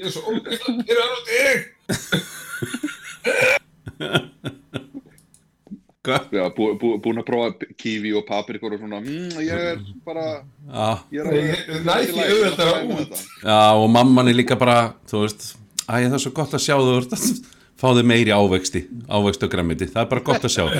Ég 0.00 0.04
er 0.06 0.12
svo 0.14 0.26
pyrrar 0.84 1.10
út 1.16 1.26
í 1.30 1.38
þig 1.40 1.58
hvað? 6.04 6.30
Já, 6.34 6.44
bú, 6.60 6.66
bú, 6.80 6.88
búin 7.04 7.20
að 7.22 7.26
prófa 7.30 7.48
kífi 7.80 8.10
og 8.20 8.26
paprikur 8.28 8.74
og 8.76 8.82
svona, 8.84 9.00
mm, 9.00 9.30
ég 9.40 9.62
er 9.70 9.78
bara, 10.04 10.26
Ah, 10.70 10.98
ég 11.10 11.24
er 11.24 11.32
Nei, 11.32 11.40
ég- 11.48 11.84
næ 11.88 11.94
því 12.04 12.20
auðveldara 12.26 12.74
út. 12.98 13.14
já, 13.42 13.60
og 13.80 13.88
mamman 13.90 14.28
er 14.28 14.36
líka 14.36 14.58
bara, 14.60 14.76
þú 15.08 15.24
veist 15.24 15.40
æ, 15.88 15.92
það 16.06 16.14
er 16.14 16.22
svo 16.26 16.32
gott 16.36 16.52
að 16.54 16.62
sjá 16.66 16.76
þú 16.76 16.92
veist, 17.00 17.44
fá 17.80 17.88
þið 17.96 18.04
meiri 18.12 18.30
ávexti, 18.36 18.80
ávexti 19.08 19.44
og 19.48 19.50
grammiti 19.54 19.86
það 19.88 20.02
er 20.04 20.10
bara 20.12 20.20
gott 20.28 20.44
að 20.44 20.52
sjá. 20.52 20.64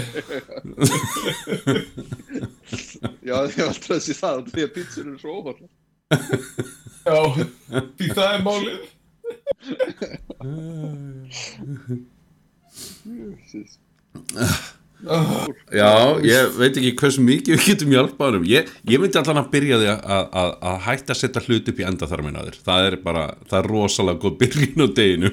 Já, 3.25 3.35
ég 3.49 3.57
var 3.57 3.71
alltaf 3.73 3.91
að 3.97 4.01
sé 4.05 4.15
það, 4.21 4.37
því 4.53 4.61
að 4.67 4.73
pizzur 4.77 5.07
eru 5.09 5.19
svo 5.19 5.31
óhald. 5.41 5.61
Já, 7.09 7.21
því 7.97 8.07
það 8.15 8.31
er 8.35 8.41
málið. 8.45 8.81
Ah, 14.41 14.57
Já, 15.01 15.93
ég 16.27 16.57
veit 16.59 16.77
ekki 16.77 16.93
hversu 17.01 17.23
mikið 17.25 17.57
við 17.57 17.69
getum 17.71 17.95
hjálpað 17.95 18.39
um 18.41 18.47
ég, 18.49 18.69
ég 18.91 19.01
myndi 19.01 19.21
allan 19.21 19.41
að 19.41 19.51
byrja 19.55 19.79
því 19.81 19.89
að, 19.95 20.27
að, 20.43 20.51
að 20.71 20.79
hætta 20.87 21.15
að 21.15 21.21
setja 21.23 21.45
hlut 21.47 21.71
upp 21.73 21.81
í 21.81 21.87
endaþarmin 21.89 22.37
að 22.41 22.51
þér. 22.51 22.59
Það 22.69 22.89
er 22.91 22.99
bara, 23.07 23.25
það 23.49 23.59
er 23.63 23.71
rosalega 23.75 24.23
góð 24.25 24.37
byrjun 24.43 24.85
á 24.85 24.89
deginu 25.01 25.33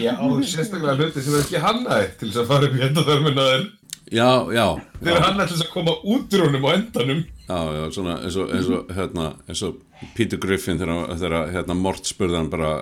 Já, 0.00 0.14
sérstaklega 0.48 0.96
hluti 0.96 1.20
sem 1.20 1.36
er 1.36 1.44
ekki 1.44 1.62
hannaði 1.62 2.10
til 2.18 2.30
þess 2.30 2.42
að 2.42 2.50
fara 2.54 2.68
upp 2.68 2.78
í 2.78 2.84
endaþörmunaður 2.88 3.66
Já, 4.12 4.28
já. 4.52 4.66
Hannaði 5.02 5.48
til 5.48 5.56
þess 5.56 5.64
að 5.64 5.70
koma 5.72 5.94
út 6.04 6.34
úr 6.36 6.42
honum 6.44 6.66
á 6.68 6.70
endanum. 6.76 7.22
Já, 7.48 7.58
já, 7.78 7.84
svona 7.96 8.14
eins 8.20 8.36
og, 8.40 8.50
eins 8.52 8.68
og, 8.72 8.90
hérna, 8.96 9.24
eins 9.48 9.62
og 9.64 9.78
Peter 10.16 10.38
Griffin 10.42 10.78
þegar, 10.80 11.12
þegar 11.20 11.52
hérna, 11.54 11.76
Mort 11.78 12.08
spurði 12.10 12.36
hann 12.38 12.50
bara 12.52 12.72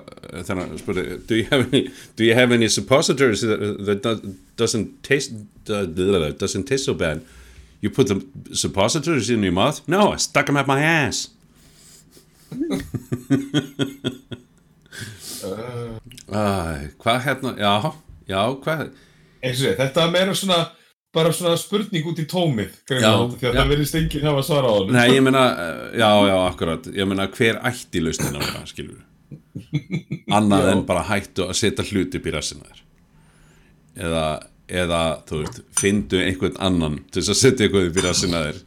þegar 0.41 0.61
hann 0.65 0.79
spurði 0.81 1.05
do 1.29 1.39
you 1.39 1.47
have 1.51 1.67
any, 1.69 1.83
do 2.19 2.25
you 2.27 2.35
have 2.39 2.55
any 2.55 2.69
suppositories 2.69 3.43
that, 3.47 3.61
that 3.87 4.03
do- 4.03 4.35
doesn't 4.59 5.03
taste 5.07 5.33
uh, 5.71 5.85
doesn't 6.41 6.67
taste 6.67 6.85
so 6.91 6.95
bad? 6.95 7.23
You 7.81 7.91
put 7.91 8.09
the 8.09 8.21
suppositories 8.55 9.31
in 9.31 9.43
your 9.43 9.53
mouth? 9.53 9.81
No, 9.89 10.13
I 10.13 10.17
stuck 10.17 10.47
them 10.47 10.57
up 10.57 10.67
my 10.67 10.83
ass. 10.83 11.29
Æ, 16.31 16.91
hvað 17.01 17.23
hérna, 17.25 17.55
já, 17.59 17.73
já, 18.29 18.43
hvað? 18.65 18.91
Eins 19.41 19.63
og 19.65 19.79
þetta 19.79 20.05
er 20.05 20.11
meira 20.13 20.35
svona 20.37 20.59
bara 21.15 21.33
svona 21.35 21.57
spurning 21.59 22.07
út 22.07 22.21
í 22.23 22.27
tómið 22.31 22.71
Já, 22.87 23.11
því 23.33 23.41
að 23.41 23.47
já. 23.49 23.55
það 23.57 23.71
verðist 23.73 23.97
enginn 23.99 24.27
hafa 24.29 24.43
svara 24.47 24.71
á 24.71 24.73
honum. 24.77 24.93
Nei, 24.95 25.09
ég 25.17 25.25
meina, 25.27 25.45
eh, 25.65 25.99
já, 25.99 26.11
já, 26.31 26.37
akkurat. 26.47 26.87
Ég 26.95 27.09
meina, 27.11 27.27
hver 27.35 27.59
ætti 27.71 28.03
lausnin 28.05 28.39
að 28.39 28.47
vera, 28.47 28.63
skilur 28.71 29.01
Annað 30.37 30.65
Já. 30.69 30.71
en 30.75 30.85
bara 30.87 31.03
hættu 31.07 31.47
að 31.49 31.59
setja 31.59 31.85
hluti 31.91 32.19
upp 32.21 32.27
í 32.31 32.35
rassina 32.35 32.67
þér. 32.71 32.81
Eða, 34.07 34.25
eða, 34.71 35.01
þú 35.27 35.41
veist 35.43 35.61
Findu 35.81 36.21
einhvern 36.23 36.59
annan 36.63 37.01
til 37.11 37.23
þess 37.23 37.35
að 37.35 37.41
setja 37.43 37.67
eitthvað 37.67 37.89
upp 37.91 37.99
í 38.01 38.05
rassina 38.07 38.43
þér. 38.47 38.61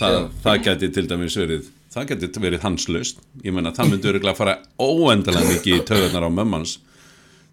Það, 0.00 0.18
það 0.44 0.62
geti 0.68 0.90
til 0.96 1.06
dæmis 1.10 1.36
verið 1.40 1.68
Það 1.90 2.04
geti 2.12 2.40
verið 2.44 2.62
hans 2.62 2.84
lausn. 2.86 3.24
Ég 3.42 3.54
meina, 3.56 3.72
það 3.74 3.88
myndi 3.90 4.10
örgulega 4.12 4.38
fara 4.38 4.52
óendalega 4.78 5.48
mikið 5.56 5.80
í 5.80 5.86
töðunar 5.88 6.28
á 6.28 6.30
mömmans 6.30 6.76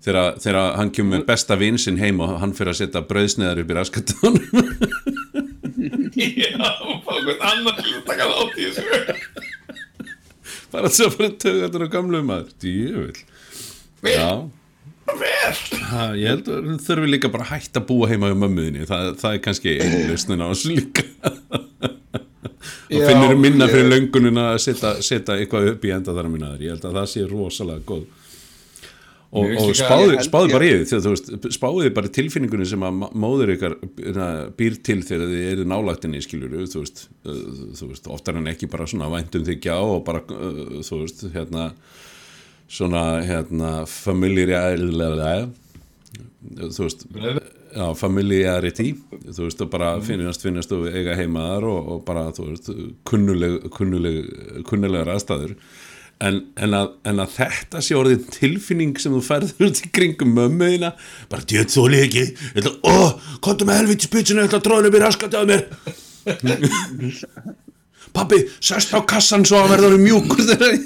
Þegar, 0.06 0.38
þegar 0.40 0.76
hann 0.78 0.92
kemur 0.94 1.18
með 1.18 1.26
besta 1.28 1.58
vin 1.60 1.80
sinn 1.82 1.98
heim 2.00 2.22
og 2.24 2.38
hann 2.42 2.54
fyrir 2.56 2.72
að 2.72 2.82
setja 2.84 3.02
brauðsneðar 3.10 3.64
upp 3.64 3.72
í 3.74 3.78
raskatunum 3.78 4.38
Já, 6.18 6.70
hvern 7.06 7.42
annan 7.46 7.76
til 7.78 7.92
að 7.94 8.06
taka 8.08 8.28
þátt 8.32 8.56
í 8.58 8.68
þessu. 8.68 9.18
Bara 10.74 10.90
þess 10.92 11.04
að 11.06 11.18
fara 11.18 11.34
töðunar 11.44 11.86
á 11.86 11.90
gamlu 11.94 12.22
maður. 12.26 12.54
Djöfull. 12.64 13.20
Já. 14.08 14.30
Ha, 15.88 16.02
ég 16.20 16.34
held 16.34 16.50
að 16.52 16.66
þú 16.68 16.78
þurfi 16.84 17.12
líka 17.14 17.32
bara 17.32 17.46
að 17.46 17.54
hætta 17.54 17.80
að 17.80 17.88
búa 17.88 18.10
heima 18.12 18.32
hjá 18.32 18.40
mömmuðinni, 18.42 18.88
það, 18.90 19.14
það 19.22 19.38
er 19.38 19.44
kannski 19.46 19.76
einu 19.80 20.02
lausnin 20.10 20.44
á 20.44 20.48
þessu 20.50 20.74
líka. 20.74 21.06
Og 22.88 23.04
finnur 23.04 23.38
minna 23.40 23.68
fyrir 23.72 23.88
löngunin 23.92 24.42
að 24.42 24.58
setja, 24.66 24.98
setja 25.04 25.38
eitthvað 25.38 25.74
upp 25.74 25.86
í 25.88 25.94
enda 25.96 26.16
þar 26.16 26.30
minnaður, 26.34 26.66
ég 26.66 26.76
held 26.76 26.90
að 26.90 27.00
það 27.00 27.10
sé 27.14 27.24
rosalega 27.30 27.88
góð 27.88 28.27
og, 29.38 29.52
og 29.62 29.76
spáði, 29.78 30.18
spáði 30.26 30.54
bara 30.56 30.68
í 30.68 30.80
því 30.90 31.52
spáði 31.56 31.92
bara 31.96 32.12
tilfinningunni 32.18 32.68
sem 32.70 32.86
að 32.88 33.06
móðir 33.18 33.54
ykkar 33.56 33.78
na, 34.16 34.28
býr 34.58 34.80
til 34.86 35.00
þegar 35.06 35.32
þið 35.34 35.46
eru 35.52 35.68
nálægtinni 35.72 36.24
skilur 36.26 36.56
þú 36.68 36.84
veist, 36.84 37.06
þú 37.24 37.92
veist 37.92 38.10
oftar 38.14 38.40
en 38.42 38.52
ekki 38.52 38.70
bara 38.72 38.90
svona 38.90 39.12
væntum 39.14 39.46
þykja 39.48 39.78
og 39.84 40.02
bara, 40.08 40.24
þú 40.28 41.04
veist, 41.04 41.28
hérna 41.36 41.70
svona, 42.68 43.06
hérna 43.28 43.72
familiarilega 43.90 45.48
þú 46.58 46.88
veist 46.88 47.08
já, 47.78 47.88
familiarity 47.98 48.94
þú 49.26 49.48
veist, 49.48 49.62
og 49.64 49.72
bara 49.74 49.96
finnast, 50.04 50.44
finnast 50.46 50.72
og 50.76 50.88
eiga 50.92 51.16
heimaðar 51.18 51.68
og, 51.70 51.92
og 51.96 52.06
bara, 52.08 52.30
þú 52.36 52.52
veist 52.52 52.72
kunnuleg, 53.08 53.68
kunnuleg, 53.76 54.32
kunnulegar 54.68 55.14
aðstæður 55.16 55.58
en, 56.24 56.38
en, 56.58 56.74
að, 56.74 56.88
en 57.12 57.20
að 57.22 57.34
þetta 57.38 57.82
sé 57.86 57.94
orðið 57.98 58.24
tilfinning 58.34 58.96
sem 59.02 59.14
þú 59.14 59.22
færður 59.28 59.68
út 59.68 59.82
í 59.86 59.90
kringum 59.94 60.32
mömmuðina 60.38 60.94
bara 61.30 61.46
djöð 61.52 61.68
ætla, 62.58 62.74
ó, 62.90 62.96
komdu 63.46 63.68
með 63.70 63.82
helviti 63.84 64.10
spitsinu 64.10 64.42
ég 64.42 64.50
ætla 64.50 64.62
að 64.62 64.68
tróða 64.70 64.90
upp 64.92 64.98
í 64.98 65.04
raskat 65.04 65.38
af 65.38 65.46
mér 65.52 65.62
Pappi, 68.18 68.38
sest 68.64 68.94
á 68.98 69.00
kassan 69.06 69.44
svo 69.46 69.60
að 69.62 69.74
verða 69.76 69.90
orðið 69.92 70.04
mjúkur 70.08 70.40
þegar, 70.48 70.78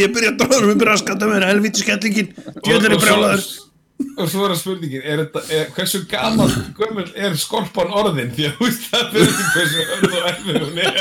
ég 0.00 0.10
byrja 0.16 0.32
að 0.32 0.40
tróða 0.40 0.72
upp 0.72 0.82
í 0.82 0.88
raskat 0.88 1.22
af 1.22 1.30
mér 1.30 1.44
helviti 1.46 1.84
skellingin 1.84 2.32
djöð 2.64 2.88
er 2.88 2.96
Og- 2.96 2.96
og 2.96 2.98
svo- 2.98 3.04
brjálaður 3.06 3.46
Og 4.20 4.26
svo 4.28 4.42
er 4.44 4.50
það 4.52 4.58
spurningin, 4.60 5.04
er 5.08 5.20
þetta, 5.22 5.40
er, 5.56 5.68
hversu 5.72 5.98
gaman 6.10 6.50
gömul 6.76 7.06
er 7.16 7.36
skorpan 7.40 7.94
orðin? 7.96 8.28
Því 8.36 8.44
að 8.50 8.58
þú 8.58 8.66
veist 8.66 8.82
það 8.92 9.06
fyrir 9.14 9.30
því 9.38 9.46
hversu 9.54 9.86
hörð 9.88 10.16
og 10.18 10.26
erfið 10.30 10.58
hún 10.66 10.80
er. 10.84 10.98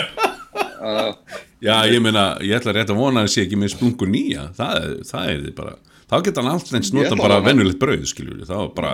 Já, 1.65 1.75
ég 1.89 2.01
meina, 2.03 2.25
ég 2.43 2.55
ætla 2.57 2.75
rétt 2.75 2.93
að 2.93 2.99
vona 2.99 3.23
að 3.23 3.27
það 3.27 3.33
sé 3.35 3.45
ekki 3.45 3.59
með 3.61 3.73
splungu 3.75 4.07
nýja, 4.09 4.47
það 4.57 4.87
það 5.09 5.29
er 5.31 5.43
þið 5.45 5.53
bara 5.59 5.75
þá 6.05 6.17
geta 6.25 6.43
hann 6.43 6.51
alltaf 6.51 6.77
eins 6.79 6.91
nota 6.93 7.17
bara 7.19 7.39
venjulegt 7.45 7.79
brauð, 7.81 8.03
skiljur 8.09 8.43
þá 8.45 8.57
bara, 8.75 8.91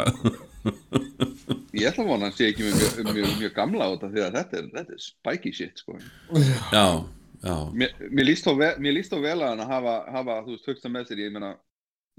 ég 1.75 1.89
ætla 1.89 2.05
að 2.05 2.11
vona 2.11 2.21
að 2.21 2.27
hann 2.27 2.37
sé 2.37 2.51
ekki 2.51 2.67
mjög, 2.67 2.77
mjög, 2.81 3.09
mjög, 3.15 3.33
mjög 3.41 3.55
gamla 3.57 3.89
á 3.89 3.91
þetta 3.95 4.11
því 4.13 4.23
að 4.27 4.37
þetta 4.37 4.61
er, 4.61 4.69
þetta 4.77 4.95
er 4.95 5.01
spiky 5.07 5.55
shit 5.57 5.83
sko. 5.83 5.97
já, 6.71 6.85
já. 7.41 7.57
Mér, 7.73 7.97
mér 8.07 8.29
líst 8.29 8.47
þó 8.47 8.53
vel, 8.61 8.71
mér 8.79 8.97
líst 8.99 9.11
þó 9.11 9.19
vel 9.25 9.39
að 9.39 9.49
hann 9.49 9.65
að 9.65 9.75
hafa, 9.75 9.97
hafa 10.15 10.39
þú 10.45 10.55
veist, 10.55 10.71
högsta 10.71 10.93
með 10.93 11.11
sér, 11.11 11.25
ég 11.25 11.35
meina 11.35 11.51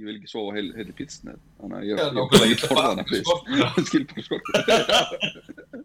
ég 0.01 0.09
vil 0.09 0.17
ekki 0.19 0.31
sofa 0.31 0.55
heil, 0.57 0.69
heil 0.77 0.89
í 0.89 0.95
pítsnið 0.97 1.41
þannig 1.61 1.77
að 1.79 1.85
ég, 1.87 1.95
ég, 2.01 2.05
ég, 2.17 2.45
ég 2.51 2.61
fyrst. 2.61 3.33
bara 3.53 3.69
að 3.73 3.87
skil 3.91 4.05
bara 4.09 4.25
skorpuna 4.27 5.82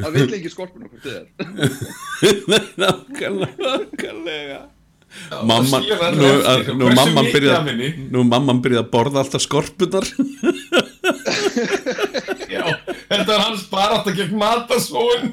það 0.00 0.10
vil 0.18 0.34
ekki 0.40 0.50
skorpuna 0.52 0.86
hvort 0.90 1.04
þið 1.06 1.16
er 1.20 1.26
nákvæmlega, 2.84 3.54
nákvæmlega 3.64 4.60
Já, 5.10 5.42
Mamma, 5.42 5.66
það 5.66 5.82
skilur 5.82 6.02
allir 6.06 6.22
nú, 6.22 6.30
að, 6.46 6.60
sko, 6.62 6.70
nú 6.78 6.86
mamman 6.94 7.26
henni? 7.66 7.88
nú 8.14 8.20
mamman 8.28 8.60
byrjað 8.62 8.84
að 8.84 8.92
borða 8.92 9.18
alltaf 9.24 9.42
skorpunar 9.42 10.06
Já, 12.50 12.64
þetta 13.10 13.34
er 13.34 13.40
hans 13.42 13.64
barátt 13.70 14.06
að 14.10 14.16
gegn 14.20 14.36
matasóun. 14.38 15.24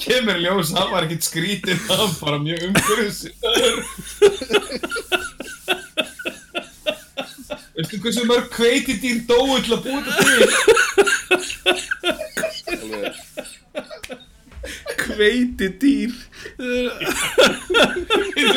Kemur 0.00 0.38
ljós, 0.40 0.70
hann 0.74 0.92
var 0.94 1.02
ekkert 1.06 1.24
skrítinn, 1.26 1.80
hann 1.88 2.00
var 2.04 2.12
bara 2.20 2.38
mjög 2.42 2.60
umhverfis. 2.70 3.18
Veistu 7.80 7.96
hversu 8.04 8.26
mörg 8.28 8.50
kveiti 8.52 8.92
dýr 9.00 9.22
dóu 9.24 9.56
til 9.64 9.72
að 9.72 9.86
búa 9.86 10.00
þetta 10.04 10.20
alveg. 10.20 10.50
Hveiti 15.06 15.68
dýr 15.80 16.12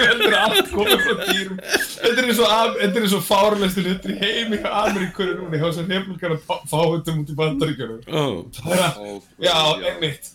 Heldur 0.03 0.33
að 0.33 0.43
allt 0.43 0.69
komið 0.73 0.99
frá 1.03 1.15
dýrum. 1.27 1.57
Þetta 1.63 2.07
er 2.09 2.29
þetta 2.29 2.47
er 2.53 2.77
þetta 2.79 3.01
er 3.01 3.07
svo 3.11 3.21
fárlestu 3.23 3.83
hlutur 3.85 4.13
í 4.13 4.19
heimi 4.21 4.59
hjá 4.61 4.69
Ameríkurinn 4.83 5.39
núna 5.41 5.59
hjá 5.59 5.67
þessar 5.67 5.89
hefnulgar 5.91 6.35
að 6.35 6.41
fá 6.47 6.79
þetta. 6.93 7.11
Það 8.59 8.73
er 8.77 8.83
að, 8.87 8.93
já, 9.43 9.57
einmitt, 9.91 10.25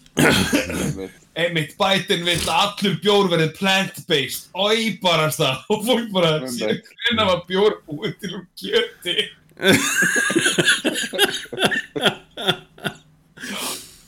einmitt. 1.38 1.74
Biden 1.80 2.22
vill 2.28 2.44
að 2.44 2.60
allur 2.62 2.94
bjór 3.04 3.32
verið 3.32 3.50
plant-based. 3.58 4.48
Ói 4.54 4.98
barast 5.02 5.42
það. 5.42 5.56
Og 5.72 5.78
fólk 5.88 6.08
bara, 6.14 6.30
síðan 6.50 6.82
hvernig 6.84 7.26
var 7.32 7.40
bjór 7.48 7.72
búið 7.88 8.12
til 8.22 8.32
úr 8.38 8.46
kjöti. 8.58 9.18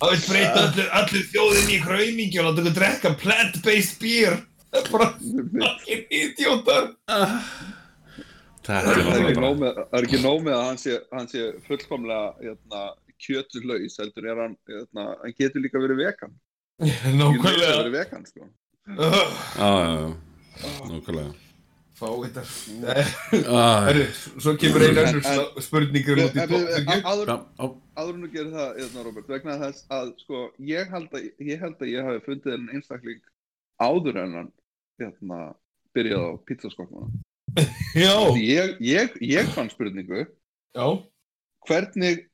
Það 0.01 0.13
vil 0.15 0.23
breyta 0.31 0.61
allir, 0.67 0.87
allir 1.01 1.25
þjóðin 1.33 1.73
í 1.75 1.79
hraumingju 1.85 2.41
og 2.41 2.47
láta 2.49 2.63
okkur 2.63 2.77
drekka 2.79 3.11
plant-based 3.21 3.99
beer. 4.01 4.39
Það 4.71 4.79
er 4.81 4.91
bara 4.95 5.09
fucking 5.65 6.05
idiotar. 6.21 6.87
Er 7.11 7.35
Það 8.71 8.89
er 8.93 9.01
ekki 9.27 9.41
nóg 9.43 9.61
með, 9.61 9.79
það 9.91 9.99
er 9.99 10.55
að 10.55 10.65
hann 10.69 10.79
sé, 10.81 10.97
hann 11.17 11.29
sé 11.31 11.45
fullkomlega 11.67 12.27
hérna, 12.45 12.83
kjötulaus, 13.21 13.97
heldur 14.01 14.29
er 14.31 14.41
hann, 14.45 14.57
hérna, 14.71 15.07
hann 15.25 15.35
getur 15.41 15.65
líka 15.65 15.81
verið 15.83 16.01
vegan. 16.05 16.35
Hann 16.81 16.91
getur 16.95 17.21
Nákvæmlega. 17.21 17.77
verið 17.83 17.97
vegan, 17.99 18.27
sko. 18.29 18.49
Já, 18.91 19.09
já, 19.61 19.71
já, 20.65 20.75
nákvæmlega 20.91 21.31
Fá 22.01 22.07
þetta. 22.17 22.43
Ah, 23.53 23.83
Herru, 23.91 24.05
svo 24.41 24.55
kemur 24.57 24.81
einu 24.87 25.03
En- 25.03 25.09
önnur 25.11 25.61
spurningur 25.61 26.17
En 26.23 26.31
út 26.31 26.39
í 26.39 26.47
við- 26.49 26.87
þú 28.09 28.31
gerir 28.33 28.53
það, 28.55 28.71
hérna, 28.81 29.05
Robert, 29.07 29.29
vegna 29.31 29.57
þess 29.61 29.85
að 29.93 30.13
sko, 30.23 30.41
ég 30.71 30.91
held 30.95 31.17
að 31.17 31.27
ég, 31.39 31.61
held 31.61 31.77
að 31.81 31.93
ég 31.93 32.07
hafi 32.09 32.23
fundið 32.27 32.57
en 32.57 32.69
einstakling 32.77 33.21
áður 33.81 34.21
en 34.23 34.37
hann 34.39 34.51
hérna, 35.01 35.39
byrjaði 35.97 36.31
á 36.31 36.33
pizzaskoknuna. 36.49 37.09
Já, 37.99 38.15
Ég, 38.39 38.77
ég, 38.85 39.17
ég 39.27 39.49
fann 39.57 39.71
spurningu, 39.73 40.23
já. 40.77 40.87
hvernig 41.67 42.27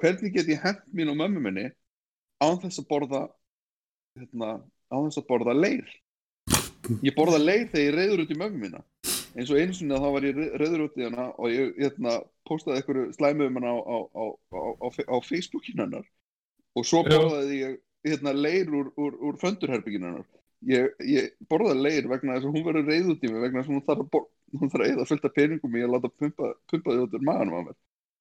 hvernig 0.00 0.32
get 0.32 0.48
ég 0.48 0.62
hent 0.64 0.80
mín 0.96 1.10
og 1.12 1.18
mömmu 1.20 1.42
minni 1.44 1.66
án 2.40 2.58
þess 2.62 2.80
að 2.80 2.88
borða 2.88 3.22
hérna, 4.16 4.50
án 4.92 5.06
þess 5.08 5.20
að 5.20 5.28
borða 5.28 5.54
leir 5.56 5.86
ég 7.04 7.14
borða 7.16 7.40
leir 7.42 7.66
þegar 7.72 7.84
ég 7.84 7.96
reyður 7.96 8.24
út 8.24 8.32
í 8.32 8.38
mömmu 8.40 8.62
mína 8.64 8.82
eins 9.36 9.50
og 9.52 9.60
einu 9.60 9.74
sinni 9.76 9.98
þá 10.00 10.06
var 10.14 10.26
ég 10.26 10.38
reyður 10.60 10.84
út 10.86 10.96
í 10.96 11.04
hana 11.04 11.26
og 11.36 11.52
ég 11.52 11.74
hérna, 11.80 12.18
postaði 12.48 12.80
einhverju 12.80 13.16
slæmu 13.16 13.48
um 13.50 13.58
hana 13.60 13.72
á, 13.76 13.96
á, 14.06 14.24
á, 14.56 14.88
á, 14.88 15.16
Facebookinu 15.26 15.84
hennar. 15.84 16.06
Og 16.76 16.86
svo 16.88 17.02
borðaði 17.06 17.60
ég 17.60 17.76
hérna, 18.06 18.32
leir 18.36 18.72
úr, 18.72 18.92
úr, 18.96 19.18
úr 19.28 19.40
föndurherbygginu 19.42 20.10
hennar. 20.10 20.28
Ég, 20.66 20.88
ég 21.04 21.34
borðaði 21.50 21.84
leir 21.84 22.08
vegna 22.10 22.38
þess 22.38 22.48
að 22.48 22.56
hún 22.56 22.66
verður 22.68 22.88
reyð 22.88 23.10
út 23.12 23.26
í 23.26 23.32
mig 23.32 23.42
vegna 23.44 23.60
þess 23.60 23.72
að 23.72 23.76
hún 23.76 23.86
þarf 23.88 24.06
að, 24.06 24.30
þarf 24.62 24.78
að 24.78 24.86
eða 24.92 25.08
fullt 25.10 25.26
af 25.28 25.34
peningum 25.36 25.76
í 25.76 25.84
að 25.84 25.92
láta 25.94 26.12
pumpa, 26.12 26.52
pumpa 26.72 26.94
því 26.94 27.02
út 27.04 27.18
úr 27.18 27.26
maðanum 27.28 27.58
á 27.60 27.62
mér. 27.66 27.76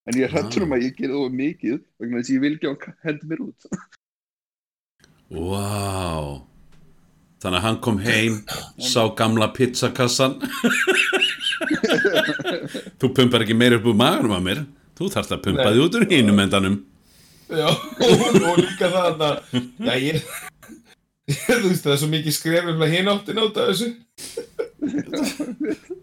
En 0.05 0.19
ég 0.19 0.27
er 0.27 0.35
hrættur 0.35 0.65
um 0.67 0.75
að 0.75 0.83
ég 0.85 0.97
gerði 0.99 1.21
það 1.21 1.37
mikið 1.39 1.77
vegna 2.03 2.19
þess 2.19 2.33
að 2.33 2.35
ég 2.35 2.43
vil 2.43 2.57
ekki 2.57 2.73
að 2.73 2.99
hendi 3.07 3.31
mér 3.31 3.45
út. 3.47 3.69
Vá 5.35 6.54
Þannig 7.43 7.59
að 7.59 7.65
hann 7.65 7.77
kom 7.83 7.97
heim 8.01 8.37
Sá 8.81 9.01
gamla 9.17 9.51
pizzakassan. 9.53 10.37
Þú 13.01 13.11
pumpar 13.15 13.45
ekki 13.45 13.57
meira 13.57 13.79
upp 13.79 13.87
úr 13.91 13.97
maganum 13.99 14.35
að 14.37 14.45
mér. 14.49 14.65
Þú 14.95 15.11
þarft 15.11 15.35
að 15.35 15.43
pumpa 15.49 15.71
því 15.71 15.85
út 15.85 15.97
úr 15.99 16.07
hinum 16.11 16.41
endanum. 16.45 16.77
Já, 17.51 17.67
og, 18.49 18.57
líka 18.57 18.89
það 18.89 19.19
að, 19.21 19.41
já, 19.85 19.93
ég, 20.01 20.21
þú 21.29 21.59
veist, 21.67 21.83
það 21.83 21.91
er 21.93 21.99
svo 22.01 22.07
mikið 22.09 22.35
skrefum 22.39 22.81
að 22.81 22.95
hinn 22.95 23.11
áttin 23.11 23.41
átta 23.43 23.67
þessu. 23.69 23.91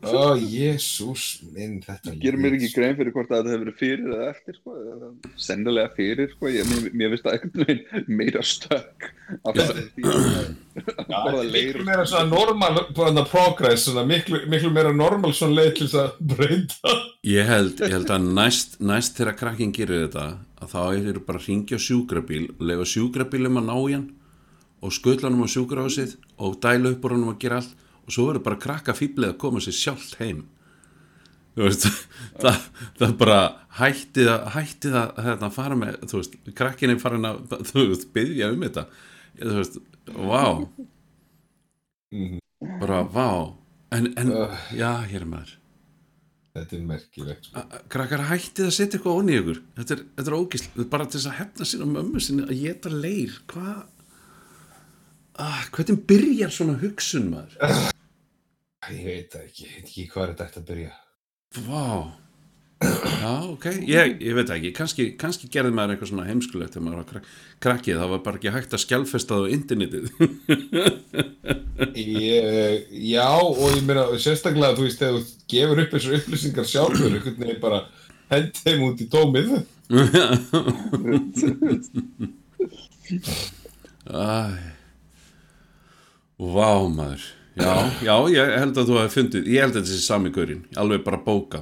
Ó, 0.02 0.34
jésús 0.38 1.26
minn, 1.52 1.80
þetta 1.84 2.14
gerir 2.22 2.40
mér 2.42 2.56
ekki 2.58 2.72
grein 2.74 2.96
fyrir 2.98 3.14
hvort 3.14 3.30
að 3.30 3.42
þetta 3.42 3.54
hefur 3.54 3.64
verið 3.64 3.78
fyrir 3.80 4.12
eða 4.16 4.30
eftir 4.32 4.58
sko. 4.58 4.76
eða 4.82 5.10
sennilega 5.46 5.94
fyrir 5.96 6.32
sko. 6.34 6.50
ég, 6.52 6.68
mér, 6.70 6.88
mér 6.92 7.14
finnst 7.14 7.26
það 7.28 7.38
einhvern 7.38 7.66
veginn 7.66 8.18
meira 8.22 8.44
stökk 8.46 9.10
að 9.42 9.62
fara 9.62 9.74
því 9.78 10.06
er 10.76 11.48
miklu 11.52 11.84
meira 11.86 12.06
svona 12.08 12.28
normal, 12.28 12.80
bara 12.96 13.24
progress, 13.28 13.86
svona 13.86 14.04
miklu, 14.08 14.42
miklu 14.50 14.72
meira 14.74 14.92
normal 14.94 15.34
svona 15.36 15.60
leið 15.60 15.74
til 15.78 15.88
þess 15.88 16.00
að 16.02 16.32
breyta. 16.32 16.96
Ég 17.28 17.46
held, 17.48 17.82
ég 17.82 17.94
held 17.96 18.10
að 18.12 18.26
næst, 18.38 18.80
næst 18.82 19.20
þegar 19.20 19.38
krakkin 19.42 19.74
gerir 19.76 20.06
þetta 20.06 20.26
að 20.62 20.74
þá 20.74 20.82
eru 20.96 21.22
bara 21.26 21.40
að 21.40 21.48
ringja 21.50 21.78
á 21.78 21.84
sjúkrabíl 21.86 22.44
lega 22.62 22.88
sjúkrabílum 22.88 23.60
að 23.60 23.68
ná 23.68 23.76
í 23.76 23.94
hann 23.96 24.08
og 24.82 24.94
skutla 24.94 25.30
hann 25.30 25.42
á 25.42 25.48
sjúkrahúsið 25.54 26.16
og 26.42 26.58
dæla 26.62 26.94
upp 26.94 27.06
úr 27.06 27.16
hann 27.16 27.28
að 27.30 27.40
gera 27.44 27.60
allt 27.62 27.78
og 28.06 28.14
svo 28.14 28.26
verður 28.28 28.46
bara 28.48 28.60
krakka 28.62 28.96
fýblið 28.96 29.32
að 29.32 29.40
koma 29.44 29.62
sér 29.62 29.76
sjálft 29.78 30.18
heim. 30.20 30.44
Veist 31.58 31.84
það, 32.42 32.60
það 33.00 33.16
bara 33.20 33.40
hætti 33.78 34.26
það 34.28 34.46
hætti 34.56 34.92
það 34.94 35.24
hérna, 35.26 35.48
að 35.48 35.56
fara 35.58 35.78
með 35.78 35.98
þú 36.08 36.20
veist, 36.20 36.36
krakkin 36.58 36.94
er 36.94 37.02
farin 37.02 37.28
að 37.28 37.42
þú 37.72 37.88
veist, 37.92 38.06
byggja 38.14 38.52
um 38.54 38.68
þetta. 38.68 38.86
Þú 39.40 39.56
veist, 39.58 39.80
vá. 40.12 40.44
Bara 42.80 43.02
vá. 43.08 43.28
En, 43.92 44.08
en 44.16 44.32
já, 44.72 44.92
hér 45.10 45.24
er 45.24 45.28
maður. 45.28 45.58
Þetta 46.52 46.76
er 46.76 46.82
merkilegt. 46.84 47.46
sko. 47.48 47.62
Krakkar 47.92 48.26
hættið 48.28 48.66
að 48.68 48.74
setja 48.76 48.98
eitthvað 48.98 49.18
onni 49.22 49.36
ykkur. 49.40 49.60
Þetta 49.78 49.94
er, 49.94 50.02
er 50.20 50.34
ógísl, 50.36 50.66
bara 50.92 51.06
til 51.08 51.16
þess 51.18 51.30
að 51.30 51.38
hefna 51.38 51.68
sín 51.68 51.84
á 51.84 51.88
mömmu 51.88 52.20
sinni 52.20 52.44
að 52.44 52.60
geta 52.60 52.92
leir. 52.92 53.38
Hvað 53.48 53.78
ah, 55.40 55.62
hvernig 55.72 56.02
byrjar 56.08 56.50
svona 56.54 56.74
hugsun 56.82 57.26
maður 57.32 57.54
Ég 58.90 59.04
veit 59.06 59.32
ekki, 59.38 59.62
ég 59.62 59.70
veit 59.76 59.86
ekki 59.86 60.08
hvað 60.10 60.24
er 60.24 60.30
þetta 60.40 60.58
að 60.60 60.66
byrja. 60.72 60.92
vá 61.68 61.86
já, 62.82 63.30
ok, 63.46 63.66
ég, 63.86 64.16
ég 64.26 64.34
veit 64.34 64.50
ekki 64.50 64.72
kannski, 64.74 65.04
kannski 65.14 65.46
gerði 65.54 65.70
maður 65.76 65.92
eitthvað 65.94 66.10
svona 66.10 66.26
heimskulegt 66.26 66.74
þegar 66.74 66.82
maður 66.88 66.98
var 66.98 67.06
krak 67.12 67.26
krakkið, 67.62 67.94
það 68.00 68.10
var 68.10 68.18
bara 68.26 68.38
ekki 68.40 68.50
hægt 68.56 68.74
að 68.74 68.82
skjálfesta 68.82 69.38
það 69.38 69.46
á 69.46 69.54
internetið 69.54 70.10
Ég, 71.92 72.86
já, 73.12 73.28
og 73.38 73.74
ég 73.76 73.82
meina, 73.86 74.04
sérstaklega, 74.22 74.74
þú 74.78 74.82
veist, 74.86 75.00
þegar 75.02 75.16
þú 75.18 75.22
gefur 75.52 75.80
upp 75.82 75.92
þessar 75.94 76.16
upplýsingar 76.18 76.66
sjálfur, 76.68 77.12
einhvern 77.16 77.40
veginn 77.42 77.62
bara 77.62 77.78
hend 78.32 78.52
þeim 78.62 78.80
út 78.86 78.98
í 79.02 79.04
tómið. 79.12 79.48
Æ. 84.08 84.10
Vá 86.42 86.72
maður 86.90 87.28
Já, 87.52 87.72
já, 88.00 88.14
ég 88.32 88.54
held 88.62 88.78
að 88.80 88.88
þú 88.88 88.94
hefði 88.98 89.14
fundið 89.16 89.48
Ég 89.52 89.60
held 89.66 89.74
að 89.76 89.82
þetta 89.82 89.92
sé 89.92 90.04
sami 90.06 90.30
gaurinn 90.32 90.62
Alveg 90.80 91.02
bara 91.04 91.20
bóka 91.22 91.60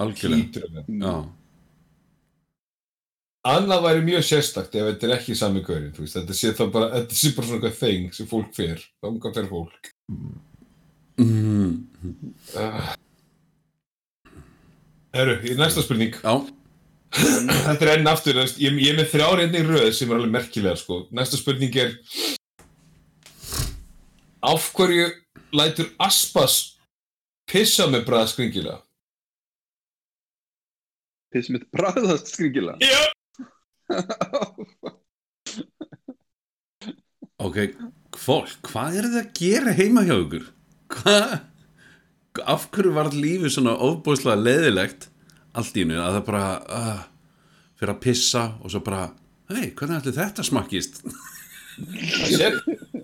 Algjörlega 0.00 1.18
Annað 3.48 3.84
væri 3.84 4.04
mjög 4.04 4.24
sérstakt 4.26 4.74
ef 4.76 4.86
þetta 4.90 5.06
er 5.06 5.14
ekki 5.14 5.36
sami 5.38 5.62
gaurinn, 5.64 5.92
þú 5.94 6.04
veist, 6.04 6.16
þetta 6.18 6.34
sé 6.36 6.50
þá 6.58 6.62
bara, 6.74 6.88
þetta 6.96 7.18
sé 7.20 7.30
bara 7.36 7.48
svona 7.48 7.70
þeng 7.78 8.08
sem 8.16 8.28
fólk 8.28 8.50
fer, 8.56 8.82
þangað 9.04 9.38
fer 9.38 9.50
fólk. 9.52 9.90
mm, 11.22 11.76
Uh. 12.58 12.90
Herru, 15.14 15.38
í 15.46 15.54
næsta 15.58 15.82
spurning. 15.82 16.14
já. 16.14 16.34
Þetta 17.14 17.86
er 17.86 17.92
enn 17.94 18.10
aftur, 18.10 18.36
ég, 18.36 18.76
ég 18.82 18.90
er 18.92 18.98
með 18.98 19.12
þrjár 19.14 19.42
einnig 19.44 19.70
röð 19.70 19.88
sem 19.96 20.10
er 20.10 20.18
alveg 20.18 20.34
merkilega, 20.34 20.76
sko. 20.76 21.06
Næsta 21.14 21.40
spurning 21.40 21.74
er, 21.80 21.94
af 24.42 24.70
hverju 24.76 25.08
lætur 25.56 25.90
Aspas 25.98 26.78
pissa 27.48 27.88
með 27.90 28.06
bræða 28.08 28.30
skringilega? 28.32 28.78
Piss 31.32 31.50
mitt 31.52 31.66
bræðast 31.74 32.32
skringilega 32.32 32.78
Já! 32.82 33.02
Ok, 37.38 37.58
fólk, 38.18 38.56
hvað 38.66 38.96
er 38.98 39.06
það 39.06 39.20
að 39.20 39.28
gera 39.38 39.72
heima 39.78 40.02
hjá 40.02 40.16
ykkur? 40.16 40.46
Hvað? 40.90 41.34
Af 42.50 42.64
hverju 42.74 42.90
var 42.96 43.12
lífið 43.14 43.52
svona 43.54 43.76
ofbúðslega 43.86 44.42
leiðilegt 44.42 45.06
allt 45.58 45.78
í 45.78 45.84
einu 45.86 46.00
að 46.02 46.16
það 46.16 46.24
bara 46.26 46.48
uh, 46.66 47.04
fyrir 47.78 47.92
að 47.94 48.00
pissa 48.02 48.42
og 48.58 48.74
svo 48.74 48.82
bara 48.82 49.04
hei, 49.52 49.70
hvernig 49.70 50.00
ætli 50.00 50.14
þetta 50.18 50.46
smakkist? 50.48 50.98
Það 51.78 52.34
sé, 52.34 52.50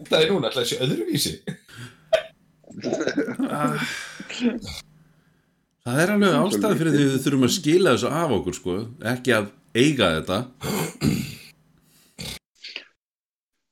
þetta 0.04 0.20
er 0.20 0.30
núna, 0.32 0.50
ætlaði 0.50 0.64
að 0.64 0.70
sé 0.70 0.76
öðruvísi. 0.84 1.34
Það 5.84 5.98
er 6.00 6.14
alveg 6.14 6.36
ástæði 6.38 6.78
fyrir 6.80 6.94
því 6.94 7.04
við 7.04 7.22
þurfum 7.26 7.46
að 7.46 7.56
skila 7.58 7.92
þessu 7.94 8.12
af 8.20 8.30
okkur 8.38 8.54
sko, 8.56 8.76
ekki 9.14 9.30
að 9.36 9.50
eiga 9.76 10.06
þetta 10.16 10.38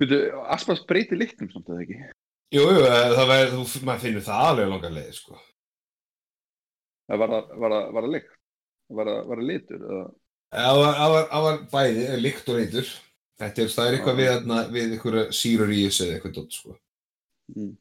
Byrju, 0.02 0.18
Aspas 0.50 0.82
breyti 0.88 1.16
litnum 1.16 1.48
samt 1.52 1.70
eða 1.70 1.84
ekki 1.86 1.96
Jú, 2.52 2.66
jú, 2.68 2.82
eh, 2.84 3.14
það 3.16 3.30
væri, 3.30 3.48
þú, 3.54 3.62
maður 3.88 4.02
finnur 4.02 4.24
það 4.26 4.46
alveg 4.50 4.66
langar 4.68 4.92
leið, 4.92 5.12
sko. 5.16 5.38
Það 7.08 7.22
var 7.22 7.30
það, 7.32 7.54
var 7.62 7.74
það, 7.74 7.86
var 7.94 8.04
það 8.04 8.12
lykt 8.16 8.34
Var 8.92 9.08
það, 9.08 9.20
var 9.30 9.40
það 9.40 9.48
litur 9.48 9.86
eða? 9.86 10.02
Það 10.52 10.80
var, 10.82 10.92
það 10.98 11.14
var, 11.14 11.24
það 11.30 11.46
var 11.46 11.56
bæði, 11.72 12.02
eh, 12.04 12.18
líkt 12.20 12.50
og 12.52 12.58
reytur. 12.58 12.90
Þetta 13.42 13.62
er, 13.62 13.70
það 13.74 13.86
er 13.88 13.96
eitthvað 13.96 14.18
við, 14.18 14.28
þarna, 14.32 14.58
við 14.70 14.96
eitthvað 14.96 15.16
sírur 15.34 15.70
í 15.74 15.80
þessu 15.86 16.02
eða 16.04 16.16
eitthvað 16.16 16.34
dótt, 16.36 16.58
sko. 16.58 16.76
Mm. 17.52 17.72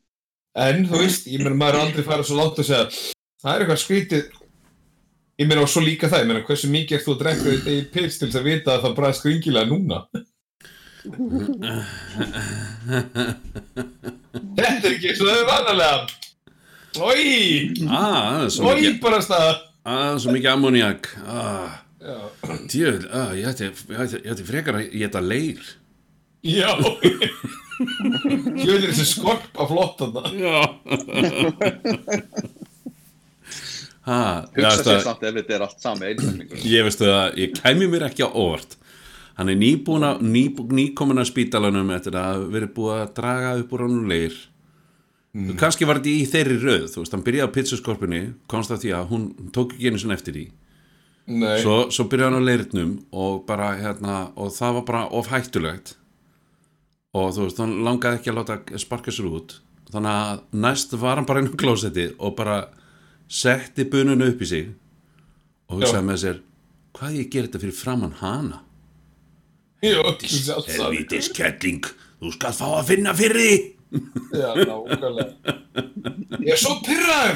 En, 0.61 0.85
þú 0.89 1.01
veist, 1.03 1.27
ég 1.31 1.43
meina, 1.43 1.57
maður 1.59 1.77
er 1.77 1.83
aldrei 1.85 2.05
farið 2.07 2.27
svo 2.27 2.37
langt 2.39 2.59
að 2.59 2.67
segja 2.67 2.85
Það 3.41 3.51
er 3.51 3.63
eitthvað 3.63 3.79
skrítið. 3.81 4.23
Ég 5.41 5.47
meina, 5.49 5.61
og 5.63 5.71
svo 5.71 5.81
líka 5.85 6.09
það, 6.11 6.23
ég 6.23 6.29
meina, 6.31 6.43
hversu 6.49 6.67
mikið 6.73 6.97
ert 6.97 7.05
þú 7.05 7.13
að 7.15 7.21
drekka 7.21 7.47
þetta 7.53 7.71
í 7.73 7.85
pils 7.93 8.17
til 8.19 8.27
þess 8.27 8.41
að 8.41 8.49
vita 8.49 8.75
að 8.75 8.83
það 8.85 8.97
bræði 8.99 9.19
skringilega 9.19 9.71
núna? 9.71 9.97
Þetta 14.61 14.85
er 14.85 14.91
ekki 14.91 15.09
eins 15.09 15.21
og 15.23 15.31
það 15.31 15.39
er 15.39 15.47
vanalega. 15.49 16.21
Ói, 16.99 17.71
ah, 17.87 18.35
það 18.35 18.43
er 18.43 18.49
svo 18.51 18.67
mikið, 18.67 18.95
bara 18.99 19.21
staða 19.23 19.51
ah, 19.87 20.17
svo 20.19 20.33
mikið 20.35 20.49
ammoniak 20.51 21.07
ah, 21.23 21.77
Já, 22.01 22.17
djöð, 22.65 23.03
ah, 23.13 23.31
ég 23.37 23.45
ætti, 23.51 24.45
frekar 24.47 24.79
að 24.79 24.87
ég 24.89 25.05
ætti 25.05 25.21
leir. 25.21 25.61
Já. 26.41 26.71
Ég 27.81 28.65
veit 28.65 28.87
þessi 28.87 29.05
skorp 29.09 29.57
að 29.57 29.69
flotta 29.69 30.07
það. 30.15 30.25
Já. 30.41 30.55
Hugsa 34.01 34.71
sér 34.79 34.87
það, 34.87 35.01
samt 35.05 35.25
ef 35.29 35.35
þetta 35.37 35.55
er 35.55 35.63
allt 35.67 35.83
sami 35.83 36.07
ég 36.65 36.85
veistu 36.87 37.05
það, 37.05 37.37
ég 37.37 37.53
kæmi 37.59 37.89
mér 37.89 38.07
ekki 38.09 38.25
á 38.25 38.29
óvart. 38.33 38.77
Hann 39.37 39.53
er 39.53 39.59
nýbúin 39.61 40.05
að 40.05 40.23
nýbú, 40.25 40.65
nýkomin 40.73 41.21
að 41.21 41.29
spítalanum 41.29 41.93
eftir 41.93 42.17
að 42.17 42.47
verið 42.53 42.73
búið 42.77 42.97
að 42.97 43.13
draga 43.21 43.53
upp 43.61 43.75
úr 43.77 43.85
hann 43.85 44.09
leir. 44.09 44.39
Mm. 45.31 45.53
kannski 45.55 45.87
var 45.87 46.01
þetta 46.01 46.11
í 46.11 46.25
þeirri 46.27 46.57
röð 46.59 46.89
þú 46.91 47.05
veist, 47.05 47.13
hann 47.15 47.21
byrjaði 47.23 47.47
á 47.47 47.55
pizzaskorpunni 47.55 48.17
komst 48.51 48.73
að 48.73 48.81
því 48.81 48.89
að 48.97 49.05
hún 49.13 49.21
tók 49.55 49.77
ekki 49.77 49.87
einu 49.87 50.01
svona 50.01 50.17
eftir 50.17 50.35
því 50.35 50.43
svo, 51.61 51.75
svo 51.93 52.05
byrjaði 52.11 52.27
hann 52.31 52.41
á 52.41 52.47
leirnum 52.49 52.93
og 53.13 53.41
bara 53.47 53.73
hérna 53.79 54.15
og 54.35 54.51
það 54.55 54.77
var 54.79 54.85
bara 54.89 55.03
of 55.19 55.29
hættulegt. 55.31 55.95
Og 57.17 57.33
þú 57.35 57.45
veist, 57.47 57.59
hann 57.59 57.77
langaði 57.85 58.19
ekki 58.21 58.31
að 58.31 58.37
láta 58.39 58.59
sparka 58.79 59.11
sér 59.11 59.27
út. 59.31 59.57
Þannig 59.91 60.11
að 60.15 60.43
næst 60.63 60.93
var 60.99 61.19
hann 61.19 61.27
bara 61.27 61.43
inn 61.43 61.51
á 61.51 61.59
klósetti 61.59 62.05
og 62.17 62.35
bara 62.37 62.61
setti 63.31 63.83
bununu 63.87 64.29
upp 64.31 64.41
í 64.43 64.47
sig 64.47 64.69
og 65.71 65.79
hugsaði 65.79 66.07
með 66.07 66.21
sér 66.23 66.39
hvað 66.95 67.17
ég 67.19 67.29
ger 67.31 67.47
þetta 67.47 67.61
fyrir 67.63 67.75
framann 67.75 68.17
hana? 68.21 68.61
Helvítis 69.81 71.31
kettling 71.35 71.83
þú 72.21 72.31
skal 72.35 72.53
fá 72.55 72.67
að 72.77 72.89
finna 72.91 73.13
fyrir 73.17 73.39
því. 73.41 73.55
Já, 74.31 74.49
nákvæmlega. 74.55 75.25
Ég 76.41 76.53
er 76.53 76.59
svo 76.61 76.73
pyrraður 76.85 77.35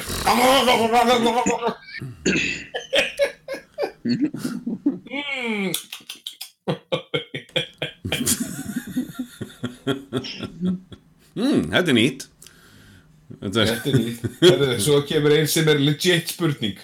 Mm. 4.05 5.73
mm, 11.35 11.71
þetta 11.71 11.89
er 11.89 11.93
nýtt. 11.97 12.25
Þetta 13.41 13.59
er, 13.63 13.67
Þetta 13.71 13.89
er 13.89 13.95
nýtt. 13.97 14.21
Herðu, 14.43 14.67
Svo 14.85 14.95
kemur 15.09 15.31
einn 15.35 15.49
sem 15.49 15.67
er 15.71 15.77
legit 15.81 16.27
spurning. 16.35 16.77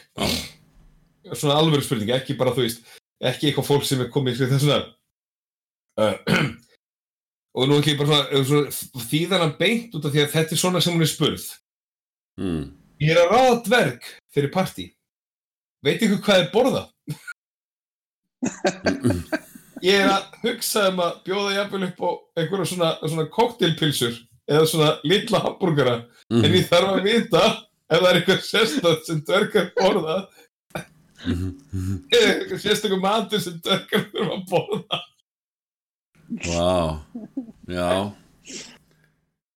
Svona 1.32 1.56
alvöru 1.62 1.84
spurning 1.86 2.10
Ekki 2.16 2.34
bara 2.40 2.52
þú 2.56 2.62
veist 2.66 2.80
Ekki 3.24 3.48
eitthvað 3.48 3.68
fólk 3.68 3.86
sem 3.88 4.02
er 4.04 4.10
komið 4.12 4.36
Það 4.42 4.56
er 4.56 4.62
svona 4.64 4.80
uh, 6.02 6.16
Og 7.56 7.64
nú 7.70 7.74
ekki 7.80 7.94
bara 8.00 8.08
svona, 8.26 8.42
svona 8.50 8.70
Þýðan 9.06 9.44
hann 9.46 9.56
beint 9.60 9.90
út 9.96 10.06
af 10.08 10.12
því 10.16 10.22
að 10.26 10.34
þetta 10.34 10.52
er 10.58 10.62
svona 10.64 10.80
sem 10.84 10.94
hún 10.96 11.06
er 11.06 11.12
spurð. 11.12 11.46
Mm, 12.42 12.64
Ég 13.04 13.10
er 13.14 13.20
að 13.22 13.32
ráða 13.36 13.56
dverg 13.68 14.02
fyrir 14.34 14.52
partí 14.54 14.86
Veit 15.82 16.04
ykkur 16.06 16.20
hvað 16.22 16.42
er 16.44 16.50
borða? 16.54 16.84
Ég 19.82 19.98
er 19.98 20.12
að 20.14 20.36
hugsa 20.44 20.84
um 20.92 21.00
að 21.02 21.16
bjóða 21.26 21.56
jafnvel 21.56 21.88
upp 21.88 22.04
á 22.06 22.10
einhverja 22.38 22.68
svona, 22.70 22.90
svona 23.02 23.26
koktelpilsur 23.34 24.20
eða 24.52 24.68
svona 24.70 24.90
litla 25.10 25.42
hambúrgara 25.42 25.96
en 26.30 26.54
ég 26.54 26.68
þarf 26.70 26.92
að 26.92 27.08
vita 27.08 27.42
ef 27.42 27.96
það 27.96 28.10
er 28.12 28.20
eitthvað 28.20 28.44
sérstætt 28.46 29.10
sem 29.10 29.24
dvergar 29.26 29.72
borða. 29.80 30.18
Eða 31.26 32.28
eitthvað 32.30 32.62
sérstættum 32.62 33.02
matur 33.02 33.42
sem 33.42 33.58
dvergar 33.58 34.06
þurfa 34.14 34.38
að 34.38 34.46
borða. 34.54 35.02
Vá, 36.46 37.02
já 37.74 37.90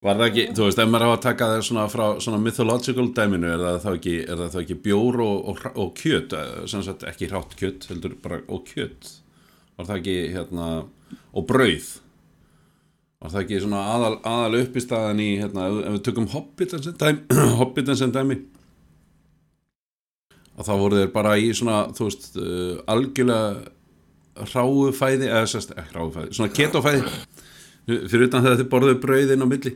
Var 0.06 0.20
það 0.20 0.28
ekki, 0.28 0.44
þú 0.54 0.66
veist, 0.68 0.80
ef 0.84 0.90
maður 0.94 1.10
á 1.10 1.14
að 1.16 1.22
taka 1.24 1.46
það 1.50 1.62
svona 1.66 1.84
frá 1.90 2.04
svona 2.22 2.38
mythological 2.38 3.06
dæminu 3.18 3.48
er 3.50 3.62
það 3.64 3.78
þá 3.82 3.88
ekki, 3.96 4.16
ekki 4.62 4.76
bjór 4.86 5.16
og, 5.26 5.38
og, 5.50 5.62
og 5.82 5.94
kjöt, 5.98 6.36
eh, 6.38 6.58
sem 6.70 6.84
sagt 6.86 7.06
ekki 7.10 7.30
hrátt 7.32 7.56
kjöt, 7.58 7.88
heldur 7.90 8.14
bara 8.22 8.38
og 8.46 8.68
kjöt? 8.70 9.08
Var 9.80 9.88
það 9.88 9.96
ekki, 9.98 10.18
hérna 10.36 10.68
og 11.34 11.48
brauð? 11.50 11.88
Var 13.24 13.34
það 13.34 13.42
ekki 13.42 13.62
svona 13.64 13.80
aðal, 13.96 14.12
aðal 14.30 14.60
upp 14.60 14.78
í 14.78 14.84
staðan 14.86 15.24
í, 15.24 15.30
hérna, 15.42 15.70
ef, 15.72 15.96
við 15.96 16.04
tökum 16.06 16.28
Hobbitan 16.36 16.86
sem 16.86 17.00
dæmi, 17.02 17.40
Hobbitan 17.64 17.98
sem 17.98 18.14
dæmi? 18.14 18.38
Og 20.54 20.68
þá 20.70 20.74
voru 20.84 21.00
þeir 21.02 21.10
bara 21.16 21.34
í 21.42 21.50
svona, 21.58 21.80
þú 21.98 22.12
veist, 22.12 22.30
uh, 22.38 22.76
algjörlega 22.94 24.46
hráu 24.54 24.94
fæði 24.94 25.32
eða 25.32 25.50
sérst, 25.50 25.74
ekki 25.74 25.98
hráu 25.98 26.14
fæði, 26.14 26.36
svona 26.38 26.54
ketofæði 26.54 27.02
fyrir 27.86 28.28
utan 28.28 28.46
þegar 28.46 28.62
þið 28.62 28.72
borðuðu 28.72 29.02
brauðin 29.04 29.46
á 29.46 29.48
milli. 29.50 29.74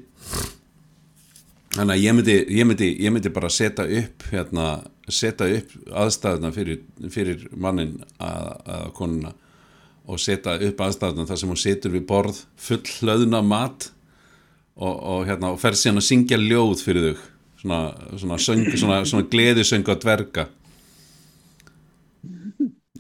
Þannig 1.76 1.94
að 1.94 2.02
ég 2.04 2.16
myndi, 2.18 2.38
ég 2.58 2.66
myndi, 2.66 2.88
ég 3.06 3.14
myndi 3.14 3.32
bara 3.34 3.52
setja 3.54 3.86
upp 3.86 4.26
hérna, 4.32 4.70
setja 5.06 5.46
upp 5.60 5.76
aðstæðuna 6.02 6.50
fyrir, 6.56 6.82
fyrir 7.14 7.46
mannin 7.54 8.00
að, 8.18 8.48
að 8.66 8.88
konuna 8.98 9.34
og 10.10 10.22
setja 10.22 10.58
upp 10.66 10.82
aðstæðuna 10.82 11.28
þar 11.30 11.42
sem 11.42 11.54
hún 11.54 11.62
situr 11.62 11.94
við 11.94 12.08
borð 12.10 12.42
full 12.58 12.82
hlöðna 12.98 13.44
mat 13.46 13.92
og, 14.80 14.96
og 14.96 15.28
hérna 15.30 15.54
og 15.54 15.62
fer 15.62 15.78
síðan 15.78 16.02
að 16.02 16.08
syngja 16.10 16.42
ljóð 16.42 16.86
fyrir 16.88 17.12
þau. 17.12 17.28
Svona, 17.60 17.80
svona, 18.16 18.38
svona, 18.40 18.98
svona 19.04 19.28
gleðisöng 19.28 19.84
á 19.92 19.96
dverga 20.00 20.46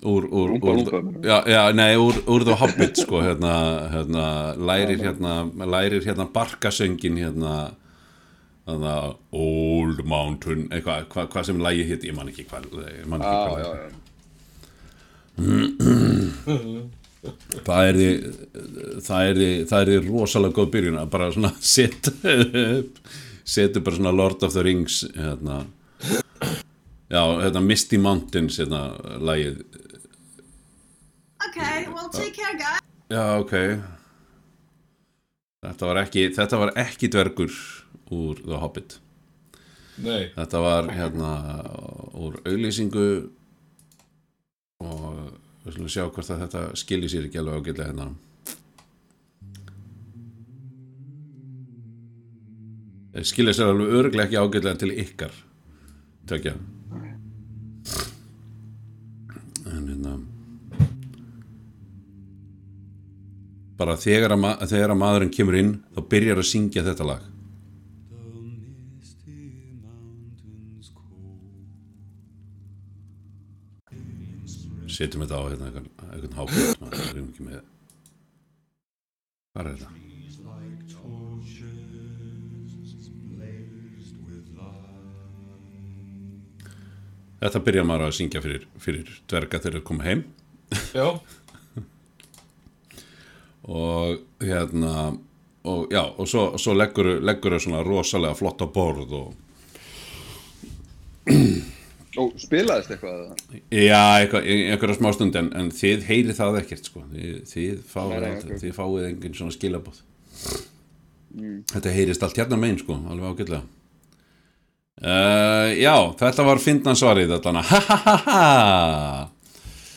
úr, 0.04 0.26
úr, 0.32 0.50
Rúmpa, 0.54 0.72
úr, 0.72 0.88
rúmpa. 0.92 1.28
já, 1.28 1.44
já, 1.48 1.72
nei, 1.74 1.96
úr, 1.98 2.44
The 2.46 2.56
Hobbit 2.56 2.98
sko, 3.04 3.22
hérna, 3.22 3.54
hérna, 3.94 4.26
lærir 4.56 5.00
hérna, 5.04 5.34
lærir 5.66 6.04
hérna 6.06 6.26
barkasöngin 6.34 7.18
hérna 7.18 7.72
hérna, 8.68 9.16
Old 9.32 10.04
Mountain 10.06 10.68
eitthvað 10.70 11.08
hva, 11.14 11.26
hva 11.34 11.44
sem 11.44 11.60
lægi 11.64 11.84
hitt, 11.90 12.04
ég 12.08 12.16
man 12.16 12.30
ekki 12.32 12.46
hvað 12.50 12.70
hvað 12.72 13.60
já. 13.64 13.72
það 17.68 17.90
er 17.90 17.98
það 19.04 19.30
er 19.32 19.40
það 19.68 19.92
er 19.96 20.08
rosalega 20.08 20.56
góð 20.56 20.72
byrjun 20.76 21.02
að 21.02 21.12
bara 21.16 21.32
svona 21.36 21.52
setja 21.74 22.12
setja 23.44 23.84
bara 23.84 24.00
svona 24.00 24.16
Lord 24.16 24.44
of 24.48 24.56
the 24.56 24.64
Rings 24.64 25.02
hérna 25.16 25.66
já, 27.10 27.24
hérna 27.44 27.64
Misty 27.66 28.00
Mountains 28.00 28.60
hérna 28.62 28.84
lægið 29.20 29.64
Okay, 31.50 31.88
well, 31.90 32.10
take 32.10 32.34
care, 32.38 32.54
guys. 32.58 32.82
Já, 33.10 33.24
ok. 33.42 33.54
Þetta 35.66 35.88
var 35.90 35.98
ekki 36.04 36.24
þetta 36.36 36.60
var 36.62 36.72
ekki 36.78 37.10
dvergur 37.12 37.56
úr 38.14 38.42
The 38.46 38.60
Hobbit. 38.62 39.00
Nei, 40.00 40.30
Þetta 40.36 40.62
var 40.64 40.88
hérna 40.96 41.32
úr 42.16 42.38
auglýsingu 42.48 43.08
og 44.80 45.34
við 45.66 45.76
slum 45.76 45.90
sjá 45.92 46.06
hvort 46.06 46.30
að 46.32 46.46
þetta 46.46 46.62
skilji 46.80 47.10
sér 47.12 47.28
ekki 47.28 47.42
alveg 47.42 47.60
ágætlega 47.60 47.90
hérna. 47.90 48.08
Skilja 53.28 53.58
sér 53.58 53.74
alveg 53.74 53.98
örglega 54.00 54.30
ekki 54.30 54.40
ágætlega 54.40 54.80
til 54.86 54.94
ykkar 55.04 55.34
tökja 56.30 56.54
bara 63.80 63.96
þegar 64.00 64.36
að, 64.36 64.48
þegar 64.70 64.94
að 64.94 65.00
maðurinn 65.00 65.34
kemur 65.34 65.60
inn 65.60 65.76
þá 65.96 66.02
byrjar 66.12 66.42
að 66.42 66.50
syngja 66.52 66.86
þetta 66.88 67.08
lag. 67.08 67.28
Setjum 74.90 75.24
þetta 75.24 75.40
á 75.40 75.44
hérna 75.48 75.70
einhvern, 75.70 76.36
hákvæmt 76.36 76.82
maður 76.84 77.06
erum 77.06 77.28
ekki 77.32 77.46
með 77.48 77.62
hvað 79.60 79.70
er 79.70 79.76
þetta? 79.76 79.96
Þetta 87.40 87.60
byrjar 87.64 87.86
maður 87.88 88.10
að 88.10 88.16
syngja 88.18 88.42
fyrir, 88.44 88.66
fyrir 88.84 89.12
dverga 89.32 89.62
þegar 89.64 89.78
þeir 89.78 89.86
koma 89.88 90.04
heim. 90.04 90.26
Já, 90.92 91.06
og 93.70 94.18
hérna 94.42 94.94
og 95.70 95.92
já, 95.94 96.02
og 96.18 96.26
svo, 96.28 96.48
svo 96.58 96.74
leggur 96.74 97.20
þau 97.22 97.60
svona 97.62 97.84
rosalega 97.86 98.34
flotta 98.40 98.66
borð 98.74 99.12
og 99.20 99.34
Og 102.20 102.34
spilaðist 102.42 102.90
eitthvað 102.96 103.20
já, 103.70 104.02
eitthvað, 104.24 104.44
einhverja 104.50 104.96
smá 104.98 105.12
stund 105.14 105.36
en, 105.40 105.52
en 105.56 105.70
þið 105.72 106.02
heyri 106.08 106.34
það 106.36 106.58
ekkert 106.64 106.86
sko. 106.90 107.00
Þið, 107.14 107.36
þið, 107.52 107.76
fáið, 107.92 108.10
Nei, 108.10 108.20
nei, 108.24 108.32
aldrei- 108.34 108.54
ok. 108.56 108.60
þið 108.64 108.74
fáið 108.80 109.04
engin 109.12 109.36
svona 109.38 109.54
skilabóð 109.56 109.98
þetta 111.70 111.90
heyrist 111.94 112.24
allt 112.26 112.40
hérna 112.42 112.58
megin 112.58 112.82
sko 112.82 112.94
alveg 113.14 113.30
ágætlega. 113.30 113.62
Uh, 115.00 115.70
já, 115.80 115.96
þetta 116.20 116.44
var 116.50 116.60
fyndnan 116.60 116.98
svarið 117.00 117.30
þetta 117.38 117.52
ha 117.70 117.80
ha 117.86 117.98
ha 118.04 118.16
ha 118.26 118.40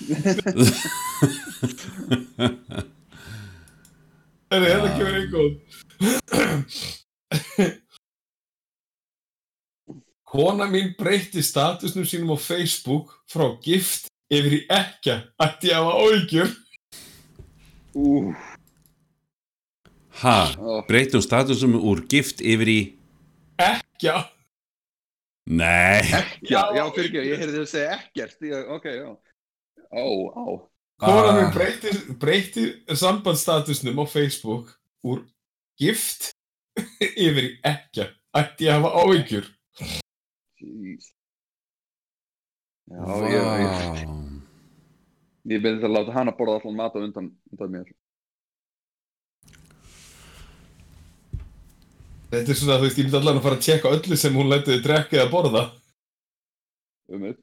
En 4.53 4.61
þetta 4.67 4.89
kemur 4.99 5.15
einhvern 5.17 5.55
Kona 10.33 10.67
mín 10.69 10.95
breytti 10.97 11.43
statusnum 11.45 12.07
sínum 12.09 12.33
á 12.33 12.39
Facebook 12.41 13.13
frá 13.29 13.47
gift 13.65 14.09
yfir 14.33 14.53
í 14.57 14.61
ekja 14.73 15.17
ætti 15.45 15.69
ég 15.73 15.77
að 15.77 15.85
hafa 15.89 15.93
áhyggjur? 16.07 16.49
Ú, 17.97 18.35
Ha, 20.23 20.37
Ó. 20.61 20.83
breytum 20.89 21.23
statusum 21.25 21.75
úr 21.81 22.05
gift 22.09 22.41
yfir 22.45 22.69
í 22.69 22.81
ekja 23.61 24.29
Nei. 25.49 26.05
Já, 26.47 26.69
já, 26.77 26.85
fyrir 26.95 27.09
ekki, 27.09 27.23
ég 27.27 27.41
heyrði 27.41 27.57
þið 27.57 27.65
að 27.65 27.71
segja 27.73 27.97
ekkert 27.97 28.37
Ok, 28.77 28.85
já. 28.95 29.09
Ó, 29.91 30.05
á 30.33 30.45
Kona 31.03 31.31
Ah. 31.33 31.37
mín 31.39 31.49
breytti, 31.55 31.91
breytti 32.23 32.63
sambandstatusnum 32.95 33.99
á 33.99 34.05
Facebook 34.07 34.69
úr 35.05 35.25
gift 35.81 36.31
yfir 37.27 37.49
í 37.49 37.53
ekja 37.67 38.05
ætti 38.39 38.69
ég 38.69 38.77
að 38.77 38.85
hafa 38.85 39.01
áhyggjur? 39.03 39.49
Jeez. 40.63 41.09
Já, 42.93 43.03
ég, 43.27 43.35
ég, 43.35 43.73
Vá. 43.73 44.15
ég 45.51 45.65
byrði 45.65 45.81
það 45.83 45.89
að 45.91 45.97
láta 45.97 46.15
hana 46.21 46.35
borða 46.39 46.61
allan 46.61 46.79
mat 46.79 46.95
á 46.95 46.99
undan, 47.03 47.29
undan 47.51 47.73
mér. 47.75 47.91
Þetta 52.33 52.49
er 52.55 52.57
svona, 52.57 52.79
þú 52.81 52.87
veist, 52.87 52.99
ég 53.01 53.05
myndi 53.09 53.19
allan 53.19 53.41
að 53.41 53.47
fara 53.49 53.59
að 53.59 53.65
tjekka 53.67 53.91
öllu 53.97 54.17
sem 54.17 54.37
hún 54.39 54.49
lætiði 54.53 54.85
drekka 54.87 55.19
eða 55.19 55.33
borða. 55.35 55.65
Um 57.13 57.27
mig 57.27 57.37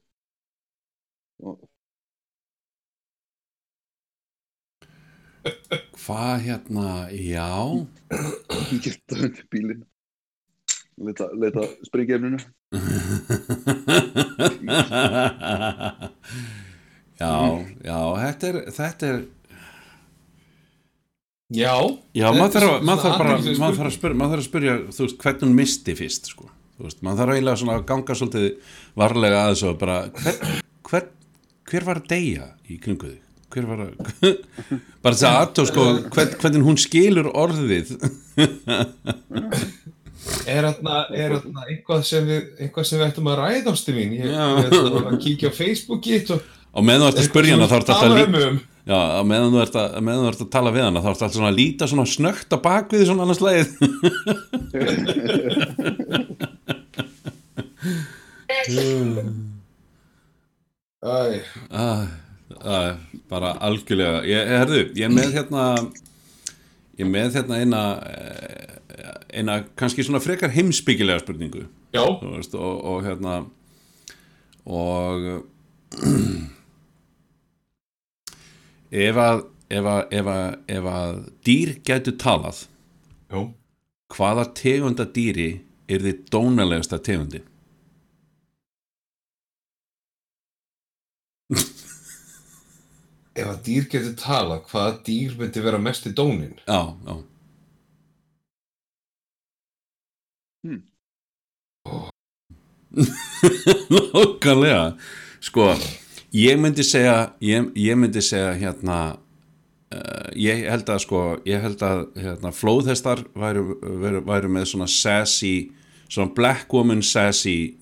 Hvað 5.70 6.34
hérna, 6.48 6.88
já. 7.14 7.46
Ég 8.72 8.82
geta 8.82 9.20
undir 9.20 9.46
bílinn. 9.52 9.84
Leita, 11.00 11.30
leita 11.32 11.62
springjefninu 11.86 12.36
Já, 17.20 17.32
já, 17.84 17.98
þetta 18.20 18.50
er, 18.50 18.58
þetta 18.76 19.08
er 19.08 19.20
Já. 21.50 21.72
Já, 22.14 22.28
maður 22.30 22.52
þarf, 22.54 22.74
bara 23.18 23.38
maður 23.58 23.78
þarf 23.80 23.88
að 23.88 23.94
spyrja, 23.96 24.18
maður 24.20 24.34
þarf 24.36 24.42
að 24.42 24.46
spyrja 24.46 24.74
þú 24.94 25.06
veist, 25.06 25.16
hvernig 25.24 25.42
hún 25.42 25.56
misti 25.58 25.96
fyrst 25.98 26.30
sko. 26.30 26.46
Þú 26.76 26.86
veist, 26.86 27.00
maður 27.02 27.22
þarf 27.22 27.34
eiginlega 27.34 27.62
svona 27.62 27.78
að 27.80 27.88
ganga 27.88 28.16
svolítið 28.20 28.46
varlega 29.02 29.40
að 29.40 29.50
þessu 29.54 29.66
og 29.72 29.80
bara 29.80 29.96
hver, 30.20 30.38
hver, 30.90 31.08
hver 31.72 31.88
var 31.88 32.02
að 32.02 32.06
deyja 32.12 32.46
í 32.70 32.78
kringu 32.84 33.10
þig? 33.10 33.29
Hver 33.50 33.64
var 33.66 33.80
að 33.82 33.90
bara 35.02 35.16
þess 35.16 35.26
að 35.26 35.38
aðtó 35.40 35.62
sko 35.70 35.82
hvern, 36.14 36.32
hvernig 36.42 36.66
hún 36.68 36.78
skilur 36.80 37.28
orðið. 37.34 37.88
Er 40.50 40.66
þarna, 40.66 40.94
eitthvað 41.64 42.00
sem 42.06 42.24
við, 42.28 42.40
eitthvað 42.60 42.84
sem 42.86 42.98
við 43.00 43.06
ættum 43.06 43.30
að 43.32 43.40
ræða 43.40 43.70
ástu 43.72 43.90
mín? 43.96 44.10
Ég, 44.18 44.24
ætla 44.30 45.00
að 45.08 45.22
kíkja 45.24 45.48
á 45.48 45.52
Facebookið 45.56 46.24
og... 46.36 46.40
meðan 46.84 47.02
þú 47.02 47.08
ert 47.08 47.20
að 47.22 47.30
spyrja 47.30 47.54
hana 47.56 47.70
þá 47.70 47.76
ert 47.78 47.90
að 47.94 48.00
um. 48.20 48.58
Já, 48.90 48.98
meðan 49.28 49.54
þú 49.54 49.60
ert 49.64 49.76
að, 49.80 49.88
meðan 50.06 50.24
þú 50.24 50.30
ert 50.30 50.44
að 50.44 50.54
tala 50.54 50.74
við 50.74 50.84
hana 50.86 51.00
þá 51.00 51.10
ert 51.10 51.22
alltaf 51.24 51.36
svona 51.36 51.50
að 51.50 51.60
líta 51.60 51.84
svona 51.90 52.06
snögt 52.08 52.50
á 52.52 52.58
bakvið 52.64 53.06
svona 53.08 53.24
annars 53.26 53.44
leið 53.44 53.68
Æ, 61.00 61.40
ah, 61.72 62.04
ah, 62.64 62.90
bara 63.30 63.48
algjörlega 63.66 64.18
ég, 64.28 64.38
herðu, 64.60 64.80
ég 64.98 65.04
er 65.06 65.12
með 65.14 65.28
hérna 65.38 65.64
ég 66.98 67.04
er 67.06 67.12
með 67.12 67.28
hérna 67.38 67.54
eina 67.60 67.82
eh, 68.10 68.70
eina 69.40 69.54
kannski 69.78 70.02
svona 70.04 70.20
frekar 70.22 70.50
heimsbyggilega 70.52 71.20
spurningu. 71.22 71.62
Veist, 71.94 72.54
og, 72.54 72.74
og 72.86 72.98
hérna 73.06 73.32
og 74.70 75.16
ef 79.08 79.16
að 79.24 79.38
ef 79.70 79.86
að, 79.86 80.00
ef 80.18 80.30
að, 80.30 80.54
ef 80.74 80.88
að 80.90 81.18
dýr 81.46 81.74
gætu 81.86 82.14
talað 82.18 82.64
já. 83.30 83.40
hvaða 84.14 84.46
tegunda 84.58 85.06
dýri 85.06 85.50
er 85.90 86.04
þið 86.04 86.24
dónalegasta 86.32 86.98
tegundi 87.02 87.42
Ef 93.40 93.48
að 93.48 93.60
dýr 93.66 93.88
getur 93.92 94.14
tala, 94.20 94.60
hvaða 94.70 94.98
dýr 95.06 95.36
myndi 95.40 95.64
vera 95.64 95.80
mest 95.80 96.06
í 96.10 96.14
dónin? 96.16 96.56
já, 96.66 96.82
já 97.06 97.20
Nákvæmlega. 103.90 104.96
Sko, 105.40 105.74
ég 106.36 106.58
myndi 106.60 106.84
segja 106.84 107.32
ég, 107.40 107.70
ég 107.78 107.96
myndi 107.96 108.20
segja 108.22 108.52
hérna 108.58 108.98
uh, 109.94 110.28
ég 110.36 110.66
held 110.68 110.90
að 110.90 111.02
sko 111.06 111.22
ég 111.48 111.62
held 111.64 111.82
að 111.86 112.02
hérna, 112.20 112.52
flóðhestar 112.54 113.24
væru, 113.32 113.78
væru, 113.80 114.22
væru 114.26 114.52
með 114.52 114.68
svona 114.72 114.90
sassy 114.90 115.70
svona 116.10 116.34
black 116.36 116.72
woman 116.74 117.02
sassy 117.02 117.78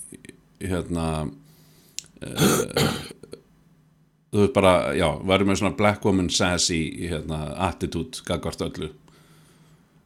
hérna 0.62 1.26
uh, 2.22 3.00
þú 4.32 4.42
veist 4.44 4.54
bara, 4.56 4.72
já, 4.98 5.06
væru 5.30 5.48
með 5.48 5.60
svona 5.62 5.76
black 5.78 6.04
woman 6.04 6.28
sassy 6.32 6.80
hérna, 7.08 7.42
attitude 7.68 8.20
gagvart 8.28 8.60
öllu 8.66 8.90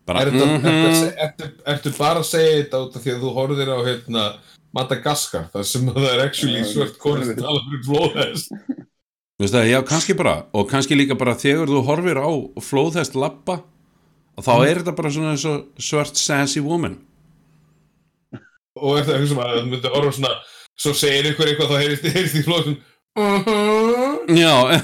bara, 0.06 0.22
Er 0.22 0.30
þetta, 0.30 0.46
mhm. 0.46 0.66
ertu, 0.66 0.86
að 0.86 0.96
seg- 1.00 1.20
ertu, 1.26 1.50
ertu 1.74 1.92
bara 1.98 2.22
að 2.22 2.28
segja 2.30 2.54
þetta 2.60 2.82
út 2.86 2.96
af 2.98 3.04
því 3.04 3.14
að 3.14 3.24
þú 3.26 3.34
horfðir 3.38 3.72
á 3.74 3.78
hérna, 3.88 4.24
Madagaskar, 4.72 5.50
þar 5.52 5.66
sem 5.68 5.90
það 5.92 6.06
er 6.08 6.22
actually 6.24 6.62
Já, 6.62 6.68
svört 6.70 6.94
konur 7.02 7.26
sem 7.28 7.36
tala 7.36 7.60
fyrir 7.66 7.82
flóðhest. 7.84 8.54
Veistu 9.42 9.56
það, 9.58 9.66
já, 9.68 9.78
kannski 9.90 10.14
bara 10.16 10.34
og 10.56 10.70
kannski 10.70 10.96
líka 10.96 11.16
bara 11.18 11.34
þegar 11.36 11.68
þú 11.68 11.82
horfir 11.90 12.20
á 12.22 12.30
flóðhest 12.64 13.18
lappa 13.18 13.58
og 14.38 14.46
þá 14.46 14.52
er 14.64 14.80
þetta 14.80 14.94
bara 14.96 15.10
svona 15.12 15.34
eins 15.34 15.44
og 15.50 15.66
svört 15.82 16.16
sassy 16.20 16.62
woman 16.64 16.96
Og 18.80 18.96
er 18.96 19.04
það 19.04 19.18
eitthvað 19.18 19.28
sem 19.34 19.42
að 19.42 19.50
það 19.52 19.66
myndi 19.68 19.90
horfa 19.92 20.12
svona, 20.16 20.30
svo 20.80 20.94
segir 20.96 21.28
ykkur 21.32 21.50
eitthvað, 21.50 21.72
þá 21.74 21.82
heyrist, 21.82 22.06
heyrist 22.16 22.38
í 22.40 22.44
flóðhest 22.46 22.91
uh 23.16 24.22
Já. 24.32 24.80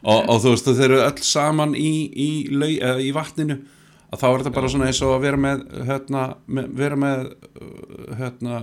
Og, 0.00 0.24
og 0.32 0.38
þú 0.40 0.52
veist 0.54 0.68
þeir 0.70 0.86
eru 0.88 1.00
öll 1.04 1.22
saman 1.26 1.74
í, 1.76 1.90
í, 2.08 2.28
lau, 2.56 2.70
eða, 2.72 3.00
í 3.04 3.10
vatninu. 3.14 3.58
Að 4.10 4.22
þá 4.22 4.26
er 4.30 4.38
þetta 4.40 4.52
bara 4.56 4.70
svona 4.72 4.86
eins 4.90 5.00
og 5.06 5.12
að 5.14 5.24
vera 5.26 5.38
með 5.38 5.60
hérna, 5.86 6.22
með, 6.50 6.70
vera 6.80 6.96
með 6.98 7.26
uh, 7.30 8.14
hérna 8.18 8.60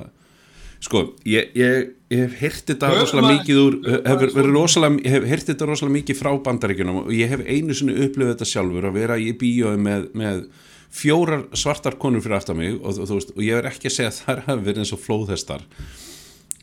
sko, 0.83 1.03
ég, 1.29 1.53
ég, 1.57 1.85
ég 2.13 2.19
hef 2.25 2.33
heyrt 2.41 2.67
þetta 2.73 2.89
rosalega 2.91 3.29
að- 3.29 3.37
mikið 3.37 3.61
úr 3.61 3.77
hef, 3.95 4.25
verið 4.35 4.51
rosalega, 4.57 4.99
ég 5.07 5.15
hef 5.15 5.29
heyrt 5.31 5.47
þetta 5.53 5.69
rosalega 5.69 5.95
mikið 5.95 6.19
frá 6.19 6.29
bandaríkjunum 6.49 6.99
og 7.05 7.13
ég 7.15 7.31
hef 7.31 7.45
einu 7.47 7.77
sinni 7.79 7.95
upplifið 8.05 8.33
þetta 8.35 8.49
sjálfur 8.51 8.89
að 8.89 8.99
vera 8.99 9.17
í 9.23 9.31
bíói 9.39 9.77
með, 9.81 10.09
með 10.19 10.43
fjórar 10.97 11.47
svartar 11.57 11.97
konur 12.01 12.21
fyrir 12.25 12.37
aftan 12.41 12.59
mig 12.59 12.75
og, 12.77 12.93
þú 12.99 13.07
veist, 13.15 13.31
og 13.37 13.41
ég 13.45 13.57
er 13.61 13.69
ekki 13.71 13.89
að 13.89 13.95
segja 13.95 14.11
að 14.11 14.19
þær 14.19 14.43
hafi 14.51 14.67
verið 14.67 14.83
eins 14.83 14.93
og 14.97 15.01
flóðhestar 15.05 15.65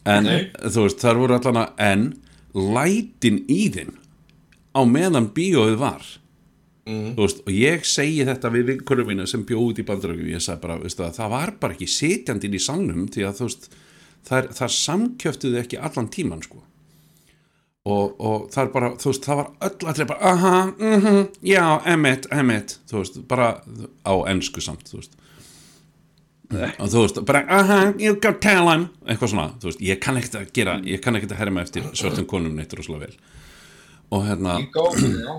en 0.07 0.25
Nei. 0.29 0.51
þú 0.61 0.85
veist, 0.87 1.01
þar 1.01 1.21
voru 1.23 1.39
allan 1.39 1.63
að 1.65 1.87
en 1.91 2.05
lætin 2.55 3.41
í 3.51 3.63
þinn 3.75 3.95
á 4.77 4.81
meðan 4.85 5.31
bíóið 5.37 5.79
var 5.81 6.05
Mm. 6.85 7.15
veist, 7.17 7.39
og 7.47 7.49
ég 7.49 7.81
segi 7.89 8.27
þetta 8.29 8.51
við 8.53 8.67
vinkurum 8.69 9.07
mínu 9.09 9.25
sem 9.27 9.41
bjóð 9.49 9.79
í 9.81 9.85
bandarækjum 9.89 10.27
ég 10.35 10.43
sagði 10.45 10.61
bara, 10.61 10.75
veistu, 10.83 11.01
að 11.07 11.15
það 11.17 11.31
var 11.33 11.53
bara 11.63 11.73
ekki 11.73 11.87
sitjandi 11.89 12.45
inn 12.51 12.57
í 12.59 12.61
salnum 12.61 13.07
því 13.09 13.23
að 13.25 13.39
þú 13.39 13.47
veist 13.49 13.69
þar, 14.29 14.49
þar 14.59 14.75
samkjöftuðu 14.75 15.61
ekki 15.63 15.79
allan 15.81 16.11
tíman 16.13 16.43
sko 16.45 16.61
og, 17.89 18.21
og 18.21 18.45
það 18.53 18.61
er 18.67 18.71
bara, 18.77 18.91
þú 19.01 19.11
veist, 19.15 19.25
það 19.31 19.41
var 19.41 19.49
öll 19.71 19.89
allir 19.95 20.11
bara, 20.13 20.35
aha, 20.35 20.53
mhm, 20.77 21.19
já, 21.49 21.65
emitt, 21.95 22.29
emitt, 22.37 22.77
þú 22.93 23.01
veist, 23.01 23.19
bara 23.33 23.49
á 24.05 24.15
ensku 24.35 24.61
samt, 24.65 24.85
þú 24.93 25.01
veist 25.01 25.17
og 26.53 26.91
þú 26.93 27.01
veist, 27.05 27.23
bara, 27.27 27.45
aha, 27.49 27.79
you 28.01 28.19
go 28.21 28.35
tell 28.43 28.69
him 28.69 28.89
eitthvað 29.09 29.33
svona, 29.33 29.49
þú 29.63 29.71
veist, 29.71 29.83
ég 29.85 30.03
kann 30.03 30.21
ekkert 30.21 30.39
að 30.41 30.53
gera 30.57 30.77
ég 30.85 31.03
kann 31.05 31.17
ekkert 31.19 31.35
að 31.35 31.43
herma 31.43 31.65
eftir 31.65 31.89
svörtum 31.97 32.29
konum 32.31 32.55
neitt 32.59 32.75
rosalega 32.77 33.09
vel. 33.09 33.19
Og 34.15 34.29
hérna 34.29 34.61
já. 34.61 35.35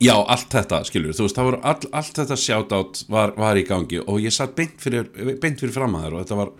Já, 0.00 0.14
allt 0.16 0.48
þetta, 0.48 0.80
skilur, 0.88 1.12
þú 1.12 1.26
veist, 1.26 1.36
það 1.36 1.48
voru 1.50 1.58
all, 1.68 1.88
allt 2.00 2.18
þetta 2.18 2.36
shoutout 2.40 3.02
var, 3.12 3.34
var 3.36 3.58
í 3.60 3.64
gangi 3.68 4.00
og 4.00 4.16
ég 4.22 4.32
satt 4.32 4.54
beint 4.56 4.78
fyrir, 4.80 5.10
beint 5.40 5.60
fyrir 5.60 5.74
fram 5.74 5.96
að 5.98 6.06
þér 6.06 6.16
og 6.16 6.24
þetta 6.24 6.38
var 6.40 6.52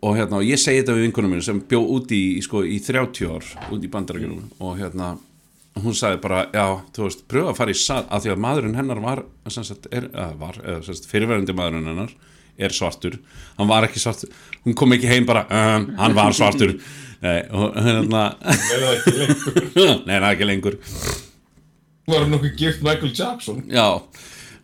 og 0.00 0.16
hérna, 0.16 0.40
og 0.40 0.46
ég 0.48 0.60
segi 0.60 0.82
þetta 0.82 0.96
við 0.96 1.06
vinkunum 1.06 1.34
minn 1.34 1.44
sem 1.44 1.62
bjó 1.68 1.80
úti 1.96 2.18
í, 2.36 2.44
sko, 2.44 2.62
í 2.64 2.76
30 2.84 3.32
ár 3.32 3.48
út 3.72 3.84
í 3.84 3.90
bandarækjunum 3.92 4.52
og 4.60 4.76
hérna 4.78 5.14
hún 5.80 5.96
sagði 5.96 6.20
bara, 6.24 6.42
já, 6.52 6.66
þú 6.96 7.06
veist, 7.06 7.24
pröfa 7.30 7.54
að 7.54 7.58
fara 7.60 7.74
í 7.74 7.80
sal 7.80 8.02
að 8.04 8.26
því 8.26 8.32
að 8.34 8.42
maðurinn 8.44 8.78
hennar 8.80 9.00
var, 9.04 9.24
sem 9.48 9.66
sagt, 9.66 9.88
er, 9.94 10.10
var 10.40 10.60
eða, 10.60 10.80
sem 10.84 10.98
sagt, 10.98 11.08
fyrirverandi 11.10 11.56
maðurinn 11.56 11.88
hennar 11.92 12.14
er 12.60 12.74
svartur. 12.76 13.16
Hann 13.58 13.70
var 13.70 13.86
ekki 13.88 14.02
svartur, 14.02 14.32
hún 14.64 14.76
kom 14.78 14.92
ekki 14.96 15.08
heim 15.10 15.26
bara 15.28 15.46
um, 15.48 15.88
hann 15.98 16.16
var 16.16 16.36
svartur. 16.36 16.76
Nei, 17.24 17.40
og 17.52 17.74
hérna 17.76 18.20
nei, 20.08 20.14
það 20.14 20.14
er 20.14 20.28
ekki 20.30 20.46
lengur. 20.48 20.78
Var 22.08 22.22
hann 22.22 22.30
nokkuð 22.32 22.54
gift 22.56 22.80
Michael 22.86 23.12
Jackson? 23.12 23.58
já, 23.68 24.00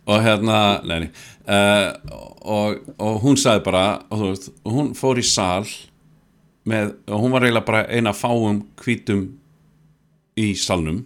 og 0.07 0.23
hérna 0.25 0.55
nei, 0.81 1.03
nei, 1.03 1.09
uh, 1.45 2.23
og, 2.41 2.79
og 2.97 3.19
hún 3.21 3.37
sagði 3.37 3.61
bara 3.67 3.83
og 4.09 4.23
þú 4.23 4.31
veist, 4.31 4.49
hún 4.65 4.89
fór 4.97 5.21
í 5.21 5.25
sal 5.27 5.69
með, 6.67 6.95
og 7.11 7.21
hún 7.27 7.35
var 7.35 7.45
eiginlega 7.45 7.69
bara 7.69 7.83
eina 7.93 8.15
fáum 8.17 8.63
hvítum 8.81 9.27
í 10.37 10.49
salnum 10.57 11.03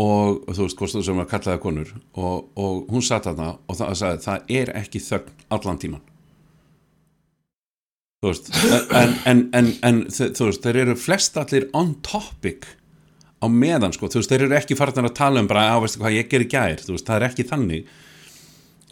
og, 0.00 0.42
þú 0.50 0.66
veist, 0.66 0.78
hvort 0.80 0.94
þú 0.96 1.02
sem 1.06 1.22
að 1.22 1.30
kallaði 1.32 1.62
konur. 1.64 1.94
Og, 2.16 2.46
og 2.60 2.92
hún 2.92 3.04
satt 3.04 3.28
þarna 3.28 3.52
og 3.66 3.80
það 3.80 3.98
sagði, 4.00 4.24
það 4.26 4.54
er 4.60 4.72
ekki 4.80 5.02
þögn 5.04 5.44
allan 5.56 5.82
tíman 5.82 6.06
þú 8.20 8.28
veist 8.28 8.50
en, 8.92 9.14
en, 9.24 9.38
en, 9.56 9.70
en 9.86 10.00
þú 10.12 10.50
veist, 10.50 10.64
þeir 10.64 10.78
eru 10.82 10.96
flest 11.00 11.38
allir 11.40 11.70
on 11.76 11.94
topic 12.04 12.68
á 13.40 13.48
meðan, 13.48 13.94
sko, 13.96 14.10
þú 14.12 14.20
veist, 14.20 14.32
þeir 14.32 14.44
eru 14.46 14.56
ekki 14.58 14.76
farin 14.76 15.08
að 15.08 15.16
tala 15.16 15.40
um 15.40 15.48
bara, 15.48 15.70
á, 15.72 15.80
veistu 15.80 16.02
hvað, 16.02 16.18
ég 16.18 16.28
ger 16.28 16.44
í 16.44 16.48
gær. 16.52 16.82
Þú 16.84 16.92
veist, 16.92 17.06
það 17.08 17.16
er 17.16 17.26
ekki 17.30 17.46
þannig 17.48 17.94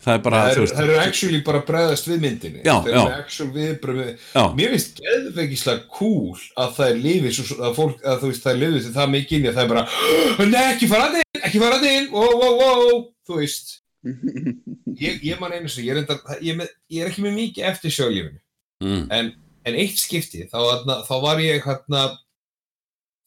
það 0.09 0.15
er 0.19 0.23
bara, 0.25 0.39
Það 0.49 0.59
eru- 0.59 0.83
eru 0.85 0.97
actually 1.03 1.41
bara 1.47 1.61
bregðast 1.69 2.09
við 2.11 2.21
myndinni. 2.25 2.63
Já, 2.65 2.75
Það 2.85 2.89
já. 2.95 3.01
eru 3.03 3.17
actual 3.23 3.49
viðbröð. 3.57 4.13
Mér 4.59 4.73
finnst 4.75 5.03
geðveikislega 5.05 5.83
cool 5.99 6.39
að 6.65 6.73
það 6.79 6.93
er 6.93 7.01
lifið 7.05 7.35
svo, 7.39 7.59
að 7.69 7.75
fólk, 7.79 7.99
að 8.03 8.23
þú 8.23 8.31
veist, 8.33 8.45
það 8.47 8.55
er 8.55 8.63
lifið 8.65 8.87
sem 8.89 8.97
það 8.99 9.13
mikið 9.17 9.37
inn 9.39 9.45
í 9.45 9.51
að 9.53 9.59
það 9.59 9.67
er 9.67 9.73
bara 9.75 10.49
Nei, 10.49 10.65
ekki 10.73 10.89
fara 10.91 11.09
að 11.11 11.19
þinn, 11.19 11.43
ekki 11.51 11.63
fara 11.65 11.79
að 11.79 11.87
þinn 11.89 12.09
Wow, 12.17 12.33
wow, 12.41 12.57
wow, 12.63 13.03
þú 13.29 13.41
veist. 13.43 13.75
Ég, 14.99 15.19
ég 15.27 15.39
man 15.43 15.53
einu 15.53 15.69
sem, 15.71 15.85
ég 15.85 15.93
er, 15.95 16.01
enda, 16.03 16.17
ég, 16.41 16.55
er 16.55 16.59
með, 16.63 16.71
ég 16.95 17.03
er 17.05 17.11
ekki 17.13 17.23
með 17.25 17.35
mikið 17.39 17.67
eftir 17.69 17.93
sjálflífinu 17.95 18.41
mm, 18.87 19.03
en, 19.15 19.29
en 19.69 19.77
eitt 19.79 19.99
skipti 20.01 20.45
þá, 20.49 20.57
þarna, 20.59 20.97
þá 21.07 21.13
var 21.23 21.43
ég 21.43 21.67
hérna 21.67 22.03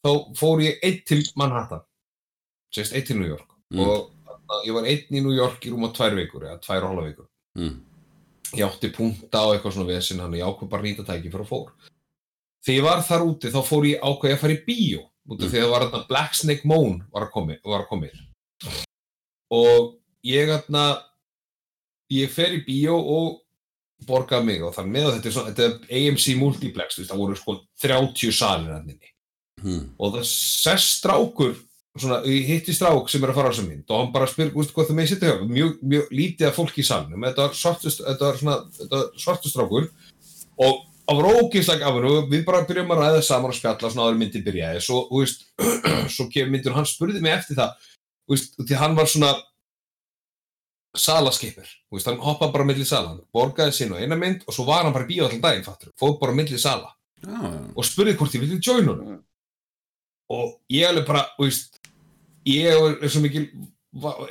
þá 0.02 0.10
fór 0.40 0.64
ég 0.66 0.80
einn 0.84 1.00
til 1.08 1.22
Manhattan. 1.38 1.84
Sérst 2.74 2.96
einn 2.98 3.06
til 3.08 3.20
New 3.20 3.28
York. 3.30 3.48
Mm. 3.72 3.80
og 3.86 4.11
ég 4.66 4.74
var 4.76 4.88
einn 4.90 5.16
í 5.18 5.22
New 5.24 5.34
York 5.36 5.64
í 5.66 5.72
rúma 5.74 5.92
tvær 5.96 6.16
vikur 6.18 6.46
eða 6.48 6.60
tvær 6.64 6.84
og 6.86 6.92
hálfa 6.94 7.08
vikur. 7.10 7.28
Mm, 7.60 7.78
ég 8.58 8.66
átti 8.68 8.92
punta 8.96 9.42
á 9.44 9.48
eitthvað 9.54 9.76
svona 9.78 9.90
vesinn 9.92 10.20
hann 10.24 10.36
ég 10.38 10.46
ákveð 10.48 10.70
bara 10.72 10.84
nýta 10.88 11.06
tæki 11.08 11.32
fyrir 11.32 11.46
að 11.46 11.52
fór. 11.54 11.72
Þegar 12.66 12.78
ég 12.78 12.86
var 12.86 13.02
þar 13.08 13.26
úti 13.30 13.52
þá 13.54 13.62
fór 13.66 13.88
ég 13.90 14.04
ákveð 14.06 14.36
að 14.36 14.42
fara 14.44 14.58
í 14.58 14.64
bíó 14.68 15.02
út 15.32 15.38
af 15.42 15.48
Mm. 15.48 15.52
því 15.54 15.60
að 15.62 15.70
var 15.72 15.86
þarna 15.86 16.08
Black 16.08 16.34
Snake 16.36 16.66
Moan 16.68 16.98
var 17.14 17.28
að 17.28 17.32
komi, 17.32 17.58
var 17.64 17.84
að 17.86 17.88
komi 17.90 18.10
og 19.52 19.96
ég 20.26 20.50
þarna 20.50 20.84
ég 22.12 22.30
fer 22.34 22.54
í 22.58 22.64
bíó 22.66 22.98
og 22.98 23.40
borgaði 24.08 24.46
mig 24.48 24.64
og 24.66 24.74
þannig 24.76 24.96
með 24.96 25.10
þetta 25.16 25.28
er, 25.30 25.34
svona, 25.36 25.54
þetta 25.54 25.68
er 25.68 26.10
AMC 26.10 26.28
Multiplex 26.40 26.98
það 27.00 27.22
voru 27.22 27.36
sko 27.38 27.58
30 27.84 28.34
salir 28.34 28.74
hann 28.74 28.90
inni. 28.90 29.12
Mm, 29.62 29.84
og 30.02 30.16
það 30.16 30.26
sest 30.32 30.96
strákur 31.00 31.54
svona, 32.00 32.22
ég 32.30 32.48
hitti 32.48 32.76
strák 32.76 33.10
sem 33.12 33.24
er 33.26 33.34
að 33.34 33.40
fara 33.40 33.52
á 33.52 33.54
þessa 33.54 33.68
mynd 33.68 33.92
og 33.92 34.00
hann 34.00 34.14
bara 34.14 34.30
spyr, 34.30 34.54
veistu 34.56 34.76
hvað 34.78 34.92
það 34.92 35.00
með 35.00 35.10
sitt 35.12 35.26
hjá 35.26 35.34
mjög, 35.50 35.74
mjög 35.94 36.14
lítið 36.16 36.48
af 36.48 36.56
fólki 36.56 36.84
í 36.84 36.88
salnum. 36.88 37.26
Þetta 37.28 37.48
var 37.48 37.58
svartust, 37.58 38.04
þetta 38.06 38.30
var 38.30 38.40
svona, 38.40 38.58
þetta 38.78 39.02
var 39.02 39.22
svartur 39.26 39.54
strákur. 39.54 39.92
Og 40.62 40.80
var 41.12 41.28
ógeðslega 41.28 41.88
af 41.88 41.98
hennu 41.98 42.12
við 42.32 42.44
bara 42.48 42.66
byrjum 42.68 42.94
að 42.96 43.02
ræða 43.02 43.24
saman 43.26 43.52
og 43.52 43.58
spjalla 43.58 43.92
svona 43.92 44.08
áður 44.08 44.20
myndin 44.22 44.46
byrjaði. 44.46 44.84
Svo, 44.86 45.02
veist, 45.12 45.48
svo 46.16 46.28
kemur 46.32 46.54
myndin 46.56 46.74
og 46.74 46.80
hann 46.80 46.90
spurði 46.90 47.24
mig 47.24 47.36
eftir 47.36 47.60
það. 47.60 47.90
Veist, 48.32 48.56
því 48.60 48.80
hann 48.80 48.96
var 48.96 49.10
svona 49.12 49.34
salaskipur, 50.98 51.68
þú 51.88 51.98
veist, 51.98 52.08
hann 52.10 52.24
hoppaði 52.24 52.56
bara 52.56 52.68
milli 52.68 52.86
sala, 52.88 53.14
hann 53.14 53.22
borgaði 53.36 53.76
sín 53.76 53.94
og 53.96 54.02
eina 54.04 54.18
mynd 54.20 54.42
og 54.44 54.56
svo 54.56 54.66
var 54.68 54.84
hann 54.84 54.96
bara 54.96 55.08
í 55.08 55.12
bíó 55.12 55.28
allan 55.28 55.44
daginn, 55.44 55.64
fattur, 55.64 55.94
fóð 56.00 56.18
bara 56.20 56.36
milli 56.36 56.60
sala. 56.60 56.92
Já, 57.22 57.38
og 57.76 57.86
spurði 57.88 58.16
hvort 58.20 58.36
ég 58.36 58.44
vilja 58.44 58.60
join 58.60 58.90
honum. 58.90 59.22
Og 60.32 60.58
ég 60.72 60.88
alveg 60.88 61.08
bara, 61.08 61.26
veist 61.40 61.81
ég 62.50 62.68
er, 62.72 62.96
er 63.02 63.12
svo 63.12 63.22
mikil 63.24 63.48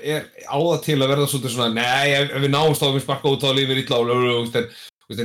er 0.02 0.28
á 0.48 0.56
það 0.56 0.78
til 0.86 0.96
að 0.96 1.10
verða 1.10 1.26
svolítið 1.28 1.52
svona 1.54 1.74
nei, 1.74 2.14
ef, 2.16 2.30
ef 2.32 2.44
við 2.44 2.52
náumst 2.54 2.80
þá 2.80 2.88
við 2.94 3.04
sparka 3.04 3.34
út 3.34 3.44
á 3.44 3.50
lífið 3.56 3.82
illa 3.82 4.00
og, 4.00 4.10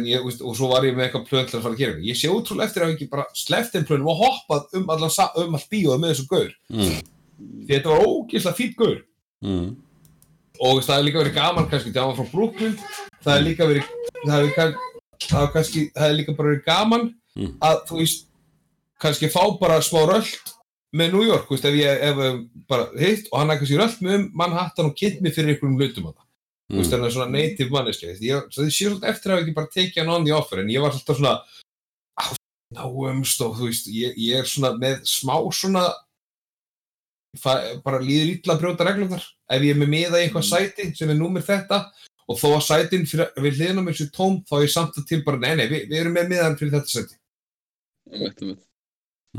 ég, 0.10 0.28
svo 0.58 0.70
var 0.72 0.88
ég 0.88 0.98
með 0.98 1.08
eitthvað 1.08 1.28
plön 1.30 1.50
til 1.50 1.60
að 1.60 1.66
fara 1.66 1.78
að 1.78 1.82
gera 1.84 2.06
ég 2.10 2.20
sé 2.20 2.32
útrúlega 2.34 2.68
eftir 2.68 2.84
að 2.84 2.90
hafa 2.90 2.98
ekki 2.98 3.10
bara 3.12 3.26
sleppt 3.38 3.76
þeim 3.76 3.88
plönum 3.88 4.12
og 4.12 4.22
hoppað 4.24 4.80
um 4.80 4.88
allan 4.96 5.14
um 5.46 5.58
allt 5.60 5.68
bíóð 5.72 6.00
með 6.02 6.14
þessu 6.14 6.26
gaur. 6.32 6.56
Mm, 6.74 6.96
því 7.68 7.76
þetta 7.76 7.94
var 7.94 8.08
ógeðslega 8.10 8.60
fýtt 8.60 8.80
gaur. 8.80 8.98
Mm, 9.46 9.68
og 10.58 10.82
það 10.82 10.96
hefði 10.96 11.08
líka 11.10 11.22
verið 11.22 11.38
gaman 11.38 11.70
kannski 11.70 11.94
að 11.94 12.02
hann 12.02 12.12
var 12.12 12.18
frá 12.20 12.34
Brooklyn. 12.34 12.76
Það 13.22 13.36
hefði 13.36 13.48
líka 13.52 13.70
verið 13.70 13.94
það 14.26 14.36
hefði, 14.36 14.52
það 15.30 15.48
það 15.54 16.02
hefði 16.02 16.18
líka 16.18 16.36
bara 16.40 16.52
verið 16.52 16.66
gaman 16.66 17.08
Mm. 17.36 17.58
að 17.60 17.82
þú 17.90 17.98
veist 18.00 18.28
kannski 19.04 19.28
fá 19.28 19.42
bara 19.60 19.82
smá 19.84 20.06
röld 20.08 20.54
með 20.96 21.16
New 21.16 21.26
York, 21.26 21.50
veist, 21.52 21.66
ef 21.68 21.76
ég 21.78 22.06
ef, 22.10 22.22
bara 22.70 22.88
hitt 23.00 23.28
og 23.32 23.40
hann 23.40 23.52
hefði 23.52 23.62
kannski 23.64 23.80
röld 23.82 24.06
með 24.06 24.18
um 24.20 24.30
Manhattan 24.42 24.90
og 24.90 24.96
kynnt 25.00 25.22
mig 25.24 25.36
fyrir 25.36 25.54
einhverjum 25.54 25.78
hlutum 25.80 26.08
það 26.08 26.24
mm, 26.72 26.88
þannig 26.88 27.08
að 27.08 27.14
svona 27.18 27.34
native 27.34 27.76
manneski 27.76 28.14
ég, 28.24 28.48
það 28.56 28.70
sé 28.70 28.78
svolítið 28.80 29.12
eftir 29.12 29.32
að 29.32 29.36
hafa 29.36 29.46
ekki 29.46 29.58
bara 29.60 29.74
tekið 29.76 30.02
hann 30.02 30.16
on 30.16 30.28
the 30.28 30.36
offer 30.36 30.64
en 30.64 30.72
ég 30.74 30.86
var 30.86 30.96
alltaf 30.96 31.20
svona 31.20 31.36
náumst 32.76 33.46
og 33.46 33.60
þú 33.60 33.70
veist 33.70 33.92
ég, 33.92 34.18
ég 34.20 34.42
er 34.42 34.50
svona 34.50 34.74
með 34.80 35.06
smá 35.10 35.36
svona 35.54 35.86
bara 37.84 38.00
líður 38.00 38.32
illa 38.32 38.56
að 38.56 38.62
brjóta 38.64 38.88
reglumar 38.88 39.24
ef 39.24 39.64
ég 39.64 39.76
er 39.76 39.80
með 39.80 39.92
miða 39.92 40.20
í 40.22 40.28
eitthvað 40.28 40.48
sæti 40.48 40.92
sem 40.96 41.12
er 41.12 41.20
númer 41.20 41.44
þetta 41.46 41.84
og 42.26 42.40
þó 42.40 42.48
að 42.56 42.64
sætin 42.70 43.06
fyrir, 43.10 43.32
við 43.38 43.60
hliðina 43.60 43.84
með 43.84 43.98
þessu 43.98 44.14
tóm 44.16 44.38
þá 44.48 44.56
er 44.58 44.66
ég 44.66 44.74
samt 44.74 45.00
að 45.00 45.08
til 45.12 45.22
bara 45.26 45.42
nei 45.42 45.54
nei 45.60 45.68
við, 45.68 45.90
við 45.92 46.00
erum 46.00 46.16
með 46.16 46.32
miðan 46.32 46.58
fyrir 46.60 46.74
þetta 46.78 46.94
sæti. 46.94 47.20
Mm, 48.16 48.56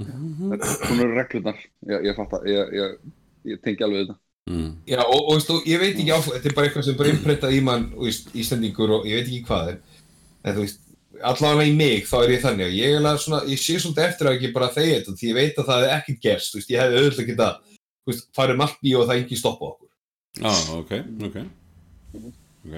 Svona 0.05 1.03
eru 1.03 1.17
reglurnar. 1.17 1.59
Ég, 1.89 2.07
ég 2.09 2.17
fatt 2.19 2.39
að 2.39 2.49
ég, 2.51 2.73
ég, 2.77 2.97
ég 3.53 3.61
tengi 3.65 3.87
alveg 3.87 4.03
þetta 4.05 4.17
mm, 4.51 4.73
Já, 4.91 5.01
og, 5.05 5.21
og, 5.21 5.31
veist, 5.37 5.53
og 5.55 5.69
ég 5.69 5.83
veit 5.83 5.95
ekki 5.95 6.13
á, 6.13 6.21
þetta 6.27 6.51
er 6.51 6.57
bara 6.59 6.71
eitthvað 6.71 6.89
sem 6.89 6.99
bara 6.99 7.13
innprentað 7.13 7.57
í 7.57 7.61
mann, 7.65 7.87
Íslandingur 8.43 8.97
og 8.99 9.07
ég 9.09 9.21
veit 9.21 9.31
ekki 9.31 9.45
hvað 9.49 9.73
er, 9.73 9.79
en 10.43 10.59
þú 10.59 10.65
veist, 10.65 10.83
allavega 11.23 11.71
í 11.71 11.77
mig 11.77 12.09
þá 12.09 12.17
er 12.23 12.35
ég 12.35 12.43
þannig 12.45 12.67
að 12.67 12.77
ég, 12.77 12.97
er 12.97 13.01
alveg 13.01 13.23
svona, 13.25 13.41
ég 13.49 13.63
sé 13.63 13.79
svolítið 13.81 14.09
eftir 14.09 14.29
að 14.29 14.37
ekki 14.37 14.53
bara 14.57 14.73
þegja 14.75 14.99
þetta, 14.99 15.17
því 15.21 15.31
ég 15.31 15.39
veit 15.39 15.61
að 15.61 15.71
það 15.71 15.87
er 15.87 15.95
ekkert 15.97 16.21
gerst, 16.27 16.51
þú 16.53 16.61
veist, 16.61 16.73
ég 16.75 16.83
hefði 16.83 17.01
auðvitað 17.03 17.31
geta, 17.31 17.49
þú 18.03 18.13
veist, 18.13 18.29
farið 18.37 18.67
allt 18.67 18.83
bíó 18.83 19.01
og 19.01 19.09
það 19.09 19.23
engi 19.23 19.41
stoppa 19.41 19.71
okkur. 19.71 19.91
Já, 20.37 20.53
ok, 20.77 20.93
ok. 21.31 21.39
Ok. 22.67 22.77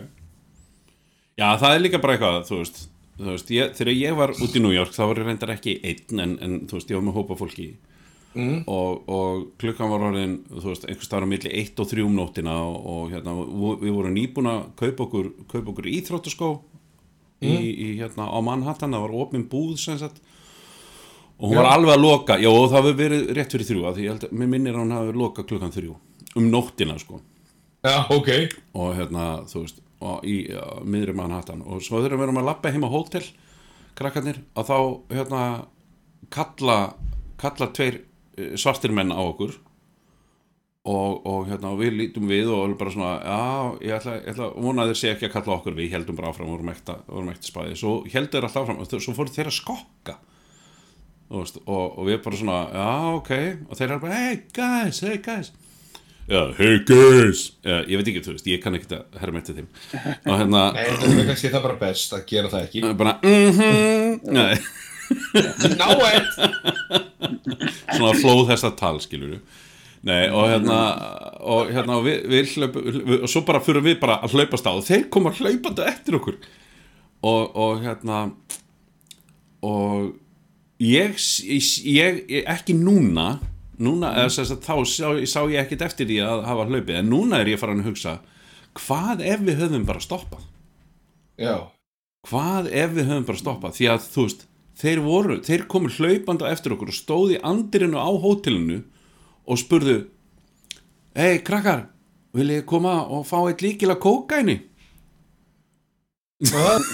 Já, 1.39 1.49
það 1.59 1.73
er 1.73 1.83
líka 1.83 2.03
bara 2.03 2.15
eitthvað, 2.17 2.39
þú 2.49 2.61
veist, 2.63 2.81
þú 3.19 3.29
veist 3.35 3.51
ég, 3.51 3.75
þegar 3.79 3.95
ég 3.99 4.17
var 4.19 4.33
út 4.39 4.57
í 4.57 4.63
New 4.63 4.73
York 4.75 4.95
þá 4.95 5.03
var 5.11 5.21
ég 5.23 5.27
reyndar 5.29 5.53
ekki 5.57 5.77
einn 5.85 6.21
en, 6.25 6.39
en 6.45 6.59
þú 6.71 6.79
veist, 6.79 6.91
ég 6.93 6.99
var 7.01 7.07
með 7.11 7.21
hópa 7.21 7.39
fólki 7.45 7.69
Mm. 8.39 8.59
og, 8.71 9.07
og 9.09 9.39
klukkan 9.59 9.89
var 9.91 10.03
orðin, 10.11 10.35
þú 10.53 10.67
veist, 10.69 10.85
einhvers 10.85 11.07
staðar 11.09 11.25
á 11.27 11.33
milli 11.33 11.51
1 11.63 11.81
og 11.81 11.87
3 11.91 12.03
um 12.05 12.13
nóttina 12.15 12.53
og, 12.61 12.77
og 12.87 13.07
hérna, 13.11 13.33
við 13.81 13.95
vorum 13.97 14.13
nýbúin 14.15 14.51
að 14.51 14.59
kaupa 14.79 15.07
okkur, 15.07 15.31
kaupa 15.49 15.73
okkur 15.73 15.89
íþróttaskó 15.91 16.51
í, 17.41 17.55
í, 17.57 17.89
hérna, 17.99 18.29
á 18.29 18.39
Manhattan, 18.45 18.93
það 18.95 19.07
var 19.07 19.15
opin 19.25 19.47
búð 19.49 19.73
sem 19.81 19.97
sagt 19.99 20.21
og 21.41 21.49
hún 21.49 21.57
Já. 21.57 21.63
var 21.63 21.71
alveg 21.73 21.95
að 21.97 22.05
loka, 22.05 22.37
já, 22.39 22.51
og 22.53 22.69
það 22.69 22.79
hefur 22.85 22.99
verið 23.01 23.27
rétt 23.41 23.57
fyrir 23.57 23.69
þrjú, 23.73 23.83
af 23.89 23.97
því 23.97 24.05
ég 24.07 24.13
held 24.13 24.29
að, 24.29 24.37
mér 24.43 24.53
minnir 24.55 24.77
að 24.77 24.85
hún 24.85 24.95
hafi 24.99 25.17
loka 25.25 25.47
klukkan 25.49 25.75
þrjú, 25.75 25.97
um 26.39 26.49
nóttina, 26.53 26.99
sko 27.01 27.21
Já, 27.89 27.97
ok. 28.13 28.31
og 28.77 28.93
hérna, 29.01 29.27
þú 29.51 29.65
veist 29.65 29.83
í 30.27 30.41
uh, 30.55 30.81
miðri 30.87 31.15
Manhattan. 31.17 31.63
Og 31.67 31.83
svo 31.85 32.03
þegar 32.03 32.19
við 32.19 32.29
erum 32.29 32.43
að 32.43 32.51
lappa 32.51 32.73
heim 32.75 32.87
á 32.87 32.91
hótel 32.93 33.25
krakkarnir, 33.99 34.43
og 34.55 34.69
þá 34.69 34.77
hérna 35.11 35.41
kalla, 36.31 36.77
kalla 37.41 37.67
tveir 37.75 37.97
eh, 38.39 38.53
svartir 38.55 38.95
menn 38.95 39.11
á 39.11 39.19
okkur. 39.19 39.57
Og, 40.89 41.27
og 41.29 41.49
hérna 41.51 41.75
og 41.75 41.83
við 41.83 41.97
lítum 41.99 42.31
við 42.31 42.49
og 42.55 42.77
bara 42.81 42.93
svona 42.95 43.11
já, 43.19 43.41
ég 43.85 43.97
ætla, 43.99 44.15
ég 44.23 44.31
ætla 44.33 44.47
að 44.47 44.63
vona 44.65 44.85
að 44.85 44.93
þeir 44.93 45.01
sé 45.01 45.11
ekki 45.13 45.29
að 45.29 45.35
kalla 45.35 45.57
okkur. 45.59 45.77
Við 45.77 45.93
heldum 45.97 46.17
bara 46.17 46.31
áfram, 46.31 46.53
vorum 46.55 46.71
vorum 46.71 47.33
ekta 47.35 47.51
spæði. 47.51 47.75
Svo 47.77 47.95
heldur 48.07 48.39
þeir 48.39 48.49
alltaf 48.49 48.63
áfram 48.63 48.81
og 48.85 48.95
svo 49.05 49.17
fóru 49.19 49.35
þeir 49.35 49.51
að 49.51 49.59
skokka. 49.59 50.17
Veist, 51.29 51.59
og, 51.67 51.99
og 51.99 52.07
við 52.09 52.23
bara 52.25 52.41
svona, 52.41 52.61
já, 52.73 52.91
ok. 53.19 53.33
Og 53.69 53.81
þeir 53.83 53.91
er 53.91 54.05
bara, 54.07 54.21
hey 54.23 54.39
guys, 54.57 55.03
hey 55.05 55.21
guys 55.21 55.53
já, 56.29 56.43
hey 56.59 56.83
guys. 56.89 57.45
Já, 57.65 57.81
ég 57.89 58.01
veit 58.01 58.11
ekki, 58.13 58.25
þú 58.27 58.35
veist, 58.37 58.51
ég 58.51 58.61
kann 58.65 58.77
ekki 58.79 58.91
að 58.97 59.21
herra 59.21 59.35
með 59.35 59.49
til 59.49 59.57
þeim. 59.59 59.71
Og 60.29 60.35
hérna, 60.35 60.67
það 60.77 61.15
er 61.15 61.31
kannski 61.33 61.53
það 61.55 61.65
bara 61.69 61.79
best 61.81 62.15
að 62.17 62.27
gera 62.29 62.53
það 62.53 62.69
ekki. 62.69 62.85
bara, 62.99 63.17
mhm. 63.25 64.61
Ná, 65.79 65.89
eitt! 66.11 66.35
svona 67.97 68.13
flóð 68.19 68.45
þessa 68.51 68.71
tal 68.77 68.99
skilur 69.01 69.39
Nei, 70.07 70.29
og 70.31 70.47
hérna 70.47 70.77
og 71.43 71.71
hérna 71.75 71.97
og 71.99 72.05
við, 72.07 72.21
við 72.31 72.53
hlaupa 72.55 72.83
við, 72.85 73.15
og 73.19 73.31
svo 73.33 73.43
bara 73.49 73.61
fyrir 73.65 73.83
við 73.83 73.97
bara 73.99 74.21
að 74.23 74.37
hlaupast 74.37 74.69
á. 74.71 74.73
Og 74.77 74.85
þeir 74.87 75.09
koma 75.11 75.33
hlaupandi 75.35 75.85
eftir 75.91 76.19
okkur. 76.21 76.37
Og, 77.27 77.57
og 77.59 77.83
hérna 77.83 78.21
og 79.67 80.13
ég, 80.79 81.19
ég, 81.51 82.21
ég 82.31 82.47
ekki 82.47 82.77
núna 82.79 83.41
núna, 83.83 84.11
eða 84.19 84.31
þess 84.35 84.53
að 84.55 84.63
þá 84.67 84.75
sá, 84.91 85.09
sá 85.31 85.41
ég 85.51 85.59
ekkit 85.63 85.85
eftir 85.87 86.07
því 86.09 86.19
að 86.27 86.39
hafa 86.49 86.67
hlaupið 86.69 86.99
en 87.01 87.11
núna 87.13 87.35
er 87.43 87.49
ég 87.53 87.61
farin 87.61 87.83
að 87.83 87.91
hugsa 87.93 88.13
hvað 88.79 89.17
ef 89.27 89.41
við 89.47 89.57
höfum 89.63 89.85
bara 89.89 90.03
stoppað? 90.03 90.45
Já, 91.39 91.55
hvað 92.29 92.63
ef 92.75 92.91
við 92.97 93.05
höfum 93.11 93.27
bara 93.29 93.43
stoppað? 93.43 93.73
Því 93.79 93.87
að 93.93 94.01
þú 94.13 94.21
veist, 94.27 94.41
þeir 94.79 95.01
voru 95.07 95.37
þeir 95.47 95.63
komu 95.71 95.89
hlaupanda 95.95 96.51
eftir 96.53 96.71
okkur 96.77 96.93
og 96.93 96.99
stóði 96.99 97.37
andirinu 97.47 97.99
á 97.99 98.11
hótelinu 98.11 98.79
og 99.49 99.57
spurðu 99.61 99.99
hei 101.19 101.35
krakkar, 101.43 101.83
vil 102.37 102.51
ég 102.53 102.67
koma 102.69 102.95
og 103.07 103.27
fá 103.27 103.39
eitt 103.49 103.65
líkila 103.65 103.97
kókaini 103.99 104.57
Hvað? 106.39 106.83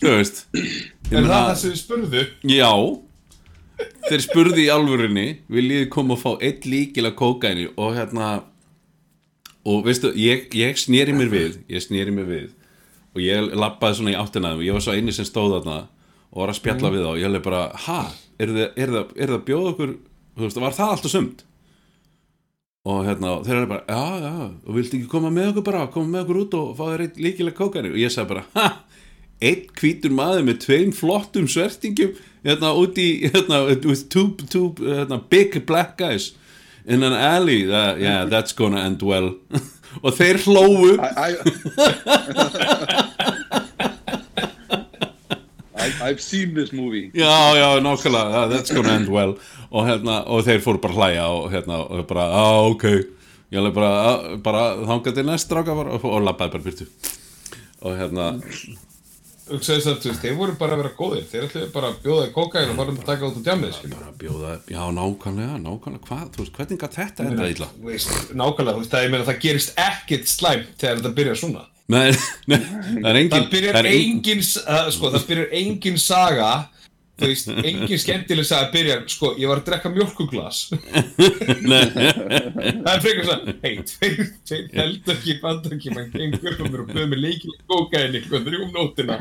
þú 0.00 0.12
veist 0.12 0.38
ég 1.10 1.18
er 1.18 1.22
það 1.22 1.28
meina- 1.28 1.42
það 1.50 1.56
sem 1.62 1.70
við 1.74 1.80
spurðu? 1.82 2.22
Já. 2.54 2.72
Þeir 4.08 4.20
spurði 4.22 4.64
í 4.64 4.70
alvörinni 4.70 5.26
Viljið 5.50 5.80
þið 5.82 5.88
koma 5.90 6.14
og 6.14 6.20
fá 6.20 6.30
eitt 6.46 6.66
líkil 6.70 7.08
af 7.08 7.16
kókaini 7.18 7.64
Og 7.74 7.94
hérna 7.96 8.28
Og 9.66 9.80
veistu, 9.86 10.12
ég, 10.14 10.44
ég 10.54 10.76
sneri 10.78 11.12
mér 11.16 11.30
við 11.32 11.56
Ég 11.72 11.82
sneri 11.82 12.12
mér 12.14 12.28
við. 12.28 12.50
Og 13.16 13.22
ég 13.24 13.48
lappaði 13.56 13.98
svona 13.98 14.12
í 14.14 14.18
áttina 14.20 14.52
að 14.52 14.54
þeim, 14.54 14.60
og 14.62 14.66
Ég 14.68 14.76
var 14.76 14.84
svo 14.86 14.94
eini 14.94 15.12
sem 15.16 15.26
stóð 15.26 15.56
þarna 15.56 15.78
Og 16.34 16.38
var 16.42 16.52
að 16.52 16.58
spjalla 16.60 16.90
við 16.94 17.02
þá. 17.02 17.08
Og 17.10 17.18
ég 17.18 17.26
hefði 17.28 17.42
bara, 17.48 17.62
ha, 17.86 17.98
er 18.42 18.48
það, 18.54 18.62
er 18.84 18.94
það, 18.94 19.10
er 19.24 19.32
það 19.34 19.42
bjóð 19.50 19.66
okkur? 19.72 19.92
Þú 20.34 20.42
veist, 20.46 20.62
var 20.64 20.74
það 20.78 20.94
alltaf 20.94 21.12
sumt? 21.14 21.44
Og 22.84 23.04
hérna, 23.06 23.34
þeir 23.46 23.58
eru 23.60 23.68
bara 23.70 23.84
Já, 23.88 24.24
já, 24.24 24.32
og 24.66 24.74
viltu 24.78 24.98
ekki 24.98 25.10
koma 25.12 25.30
með 25.34 25.52
okkur 25.54 25.66
bara? 25.72 25.84
Koma 25.94 26.10
með 26.14 26.24
okkur 26.26 26.40
út 26.44 26.56
og 26.58 26.72
fá 26.78 26.84
þér 26.92 27.04
eitt 27.08 27.20
líkil 27.22 27.48
af 27.50 27.54
kókaini 27.58 27.90
Og 27.94 27.98
ég 28.02 28.12
sagði 28.12 28.34
bara, 28.34 28.44
ha 28.58 28.66
einn 29.50 29.66
hvítur 29.78 30.12
maður 30.14 30.46
með 30.48 30.62
tveim 30.64 30.92
flottum 30.96 31.48
svertingum 31.50 32.14
hérna 32.44 32.72
út 32.76 32.98
í 33.00 33.08
hérna, 33.28 33.64
with 33.68 34.08
two, 34.12 34.32
two 34.50 34.74
hérna, 34.80 35.20
big 35.30 35.66
black 35.66 35.96
guys 35.98 36.32
in 36.84 37.02
an 37.02 37.12
alley. 37.12 37.64
That, 37.64 38.00
yeah, 38.00 38.24
that's 38.24 38.52
gonna 38.52 38.80
end 38.84 39.02
well. 39.02 39.34
Og 40.04 40.10
þeir 40.16 40.40
hlóu 40.42 40.96
I, 40.98 41.36
I, 45.78 45.90
I've 46.02 46.20
seen 46.20 46.54
this 46.54 46.72
movie. 46.72 47.10
Já, 47.14 47.54
já, 47.56 47.68
nákvæmlega, 47.80 48.48
that's 48.50 48.74
gonna 48.74 48.96
end 48.98 49.08
well. 49.08 49.36
Og, 49.70 49.86
hérna, 49.86 50.24
og 50.26 50.44
þeir 50.46 50.60
fóru 50.64 50.80
bara 50.82 50.94
hlæja 50.98 51.26
og, 51.30 51.46
hérna, 51.52 51.80
og 51.86 52.06
bara, 52.10 52.26
á, 52.30 52.42
ah, 52.42 52.66
ok. 52.70 52.84
Ég 53.54 53.60
alveg 53.60 53.74
bara, 53.76 53.90
ah, 54.10 54.26
bara 54.42 54.64
þangað 54.82 55.14
til 55.18 55.26
næst 55.28 55.54
bara, 55.54 55.94
og, 55.94 56.04
og 56.10 56.22
labbaði 56.26 56.56
bara 56.56 56.66
byrtu 56.66 56.86
og 57.84 57.98
hérna 58.00 58.26
Hugsaðu 59.44 59.80
þess 59.82 59.88
að 59.90 59.98
þú 60.00 60.08
veist, 60.10 60.22
þeir 60.24 60.36
voru 60.38 60.54
bara 60.56 60.72
að 60.76 60.80
vera 60.80 60.92
góðir. 60.96 61.24
Þeir 61.28 61.42
ætluðu 61.48 61.66
bara 61.74 61.88
að 61.92 61.96
bjóða 62.04 62.24
í 62.24 62.32
kókain 62.32 62.70
og 62.72 62.78
bara 62.80 62.94
að 62.94 63.02
taka 63.04 63.26
út 63.28 63.34
úr 63.36 63.44
djamið 63.44 63.78
bara 63.92 64.12
bjóða, 64.22 64.52
já, 64.72 64.80
nákvæmlega, 64.96 65.58
nákvæmlega. 65.66 66.04
Hvað, 66.08 66.22
þú 66.32 66.40
veist, 66.44 66.54
hvernig 66.56 66.80
gat 66.80 66.96
þetta 67.00 67.26
enda 67.28 67.48
illa? 67.52 67.68
Nákvæmlega, 67.84 68.74
þú 68.74 68.80
veist, 68.80 68.94
það, 68.94 69.08
meina, 69.12 69.26
það 69.28 69.40
gerist 69.44 69.74
ekkit 69.84 70.30
slæmt 70.32 70.70
þegar 70.80 71.00
þetta 71.02 71.12
byrjar 71.20 71.40
svona. 71.42 71.66
Nei, 71.92 72.14
nei, 72.48 72.56
það 72.64 73.10
er 73.10 73.18
engin 73.20 73.34
Það 73.34 73.50
byrjar 73.52 73.76
það 73.76 73.80
er 73.84 73.90
engin- 73.90 74.14
engin, 74.14 74.42
sko, 74.96 75.10
það 75.12 75.26
byrjar 75.28 75.50
engin 75.60 75.98
saga 76.00 76.50
Þú 77.14 77.28
veist, 77.30 77.46
engin 77.54 78.00
skemmtileg 78.02 78.46
saga 78.48 78.72
byrjar 78.74 79.04
Sko, 79.12 79.28
ég 79.38 79.46
var 79.50 79.58
að 79.60 79.66
drekka 79.68 79.88
mjölkuglas 79.94 80.58
Það 80.74 82.90
er 82.90 83.04
frekar 83.04 83.24
svona 83.28 83.54
Hei, 83.62 83.74
tveir 83.86 84.14
heldur 84.74 85.14
ekki 85.14 85.36
bandaki 85.42 85.88
mann 85.94 86.10
gengur 86.14 86.56
og 86.58 86.66
mér 86.72 86.80
og 86.82 86.88
böðu 86.90 87.06
mig 87.12 87.20
leikilega 87.22 87.62
kókaini 87.70 88.18
Hvað 88.26 88.48
þrjum 88.50 88.70
nótina 88.74 89.14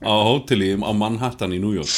á 0.00 0.14
hóteli 0.26 0.68
á 0.80 0.90
Manhattan 0.96 1.52
í 1.52 1.60
New 1.60 1.74
York. 1.76 1.92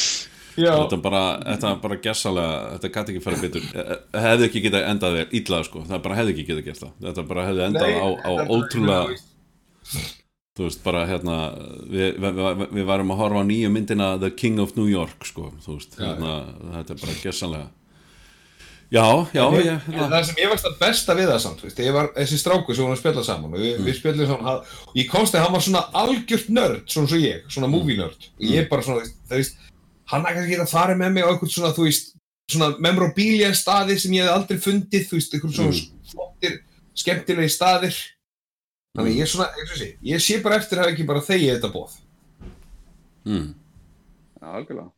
Já, 0.59 0.73
Þetta 0.75 0.97
bara, 1.03 1.21
þetta 1.45 1.69
er 1.71 1.77
bara 1.83 1.97
gessalega 2.03 2.55
Þetta 2.75 2.89
gæti 2.95 3.13
ekki 3.15 3.23
fara 3.23 3.39
betur. 3.43 3.67
Eh, 3.69 3.91
eh, 3.95 4.01
Hefði 4.25 4.47
ekki 4.49 4.63
getað 4.65 4.87
endað 4.91 5.19
vel 5.21 5.27
illa 5.39 5.61
sko. 5.67 5.83
Það 5.87 6.01
bara 6.07 6.17
hefði 6.19 6.33
ekki 6.35 6.47
getað 6.49 6.65
gert 6.67 6.81
það. 6.83 6.93
Þetta 7.07 7.23
bara 7.31 7.45
hefði 7.47 7.63
endað 7.69 7.93
Nei, 7.93 8.01
á, 8.03 8.07
á 8.27 8.31
er 8.35 8.51
ótrúlega 8.57 9.05
Þú 10.59 10.65
veist, 10.67 10.81
bara 10.83 11.05
hérna 11.07 11.35
Við, 11.87 12.17
við, 12.19 12.39
við, 12.43 12.63
við 12.81 12.87
varum 12.89 13.13
að 13.15 13.21
horfa 13.23 13.43
á 13.43 13.49
nýju 13.49 13.69
myndina 13.71 14.09
The 14.19 14.31
King 14.35 14.59
of 14.59 14.73
New 14.77 14.89
York 14.91 15.23
sko 15.29 15.53
Þú 15.63 15.77
veist, 15.79 15.95
hérna, 16.01 16.33
þetta 16.75 16.97
er 16.97 17.03
bara 17.05 17.19
gessalega 17.23 17.69
Já, 18.89 19.05
já, 19.37 19.43
ég, 19.53 19.67
en 19.69 19.81
hérna, 19.93 20.07
það 20.15 20.23
sem 20.25 20.39
ég 20.41 20.49
varst 20.49 20.65
að 20.65 20.77
besta 20.81 21.15
við 21.19 21.27
það 21.29 21.41
samt, 21.45 21.59
veist, 21.67 21.81
ég 21.85 21.93
var 21.93 22.07
þessi 22.15 22.39
stráku 22.41 22.73
sem 22.77 22.87
að 22.89 22.97
spjalla 23.03 23.25
saman 23.27 23.53
og 23.53 23.61
við, 23.61 23.75
Mm. 23.77 24.15
við 24.17 24.31
hann- 24.33 24.47
og 24.49 24.95
ég 24.97 25.11
komst 25.11 25.35
að 25.37 25.43
hann 25.45 25.53
var 25.53 25.61
svona 25.61 25.83
algjört 25.93 26.49
nörd, 26.49 26.87
svona 26.89 27.07
svo 27.11 27.19
ég, 27.21 27.43
svona 27.53 27.69
movie 27.69 27.99
nörd 27.99 28.17
og 28.17 28.41
Mm. 28.41 28.49
ég 28.55 28.69
bara 28.71 28.81
svona, 28.83 29.03
það 29.29 29.37
veist, 29.37 29.57
hann 30.07 30.25
að 30.25 30.35
kannski 30.39 30.51
geta 30.57 30.65
farið 30.73 30.97
með 31.03 31.13
mig 31.13 31.23
á 31.25 31.29
eitthvað 31.29 31.53
svona, 31.53 31.75
þú 31.77 31.85
veist, 31.85 32.15
svona 32.51 32.79
memorabilia 32.81 33.51
staði 33.53 33.99
sem 34.01 34.13
ég 34.13 34.25
hef 34.25 34.33
aldrei 34.33 34.57
fundið, 34.57 35.05
þú 35.05 35.15
veist, 35.21 35.35
eitthvað 35.35 35.53
svona 35.53 35.69
Mm. 35.69 35.91
flottir, 36.09 36.59
skemmtilegi 36.97 37.53
staðir, 37.53 37.95
þannig 38.99 39.13
að 39.13 39.17
ég 39.17 39.25
er 39.25 39.31
svona, 39.33 39.49
og 39.63 39.79
sé, 39.79 39.89
ég 40.11 40.23
sé 40.27 40.39
bara 40.45 40.59
eftir 40.61 40.79
að 40.81 40.85
hafa 40.85 40.93
ekki 40.97 41.07
bara 41.09 41.25
þegið 41.31 41.55
þetta 41.55 41.71
bóð. 41.79 41.97
mm, 43.29 43.49
Já, 44.39 44.47
algjörlega. 44.59 44.91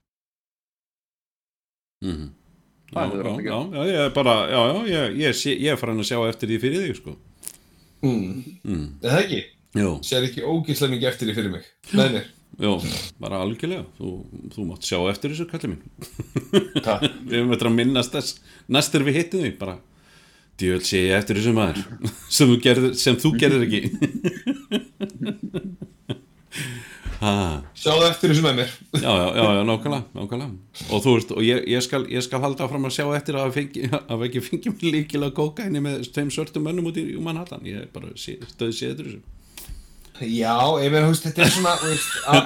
Mm, 2.04 2.28
Já, 2.90 3.02
já, 3.06 3.22
já, 3.44 3.56
já, 3.70 3.82
ég 3.86 3.98
er 4.06 4.10
bara 4.16 4.34
Já, 4.50 4.60
já, 4.66 4.78
ég, 4.90 5.16
ég, 5.20 5.34
sé, 5.36 5.52
ég 5.54 5.70
er 5.74 5.78
farin 5.78 6.00
að 6.00 6.08
sjá 6.08 6.18
eftir 6.26 6.48
því 6.50 6.56
fyrir 6.62 6.84
þig 6.88 6.96
sko. 6.98 7.12
Mm. 8.02 8.40
mm, 8.64 8.86
Er 9.04 9.12
það 9.12 9.20
ekki? 9.26 9.40
Jú, 9.78 9.90
Sér 10.08 10.24
ekki 10.26 10.42
ógislega 10.42 10.94
mikið 10.96 11.10
eftir 11.12 11.28
því 11.30 11.34
fyrir 11.36 11.52
mig, 11.54 11.68
með 11.94 12.14
mér. 12.16 12.24
jú, 12.64 12.72
bara 13.22 13.42
algjörlega. 13.44 13.84
Þú, 14.00 14.08
þú 14.56 14.64
mátt 14.72 14.88
sjá 14.88 14.98
eftir 15.12 15.30
þessu 15.34 15.46
kallið 15.52 15.74
mín 15.76 16.80
Takk. 16.82 17.04
Við 17.30 17.36
höfum 17.38 17.54
eftir 17.54 17.70
að 17.70 17.76
minnast 17.76 18.16
þess. 18.16 18.40
Næst 18.74 18.96
er 18.98 19.06
við 19.06 19.20
hittum 19.20 19.44
því 19.44 19.52
bara 19.60 19.76
Djöld 20.60 20.84
sé 20.84 21.06
ég 21.06 21.16
eftir 21.16 21.38
þessu 21.40 21.54
maður. 21.56 21.80
Sem 22.36 22.52
sem 23.00 23.16
þú 23.20 23.28
gerðir 23.40 23.64
ekki. 23.66 23.80
Sjáðu 27.20 28.06
eftir 28.06 28.32
þessu 28.32 28.44
með 28.46 28.54
mér. 28.62 28.70
Já, 28.96 29.10
já, 29.12 29.26
já, 29.36 29.42
já, 29.44 29.62
nákvæmlega, 29.68 30.04
nákvæmlega. 30.16 30.84
Og 30.88 31.02
þú 31.04 31.16
veist, 31.16 31.34
og 31.36 31.42
ég, 31.44 31.58
ég, 31.68 31.82
skal, 31.84 32.06
ég 32.08 32.24
skal 32.24 32.40
halda 32.44 32.68
fram 32.70 32.88
að 32.88 32.94
sjá 32.96 33.04
eftir 33.16 33.36
að 33.36 33.52
fengi, 33.58 33.82
að 33.92 34.24
ekki 34.28 34.42
fengi 34.46 34.72
mér 34.72 34.94
líkilega 34.94 35.36
kókaini 35.36 35.82
með 35.84 36.08
tveim 36.14 36.32
svörtum 36.32 36.64
mönnum 36.64 36.88
út 36.88 37.00
í 37.00 37.04
Manhattan. 37.20 37.66
Ég 37.68 37.92
bara 37.92 38.14
stöði 38.16 38.72
sé 38.72 38.88
eftir 38.92 39.04
þessu 39.04 39.39
Já, 40.20 40.54
ég 40.84 40.90
meina, 40.92 41.08
þetta 41.16 41.42
er 41.46 41.52
svona, 41.54 41.72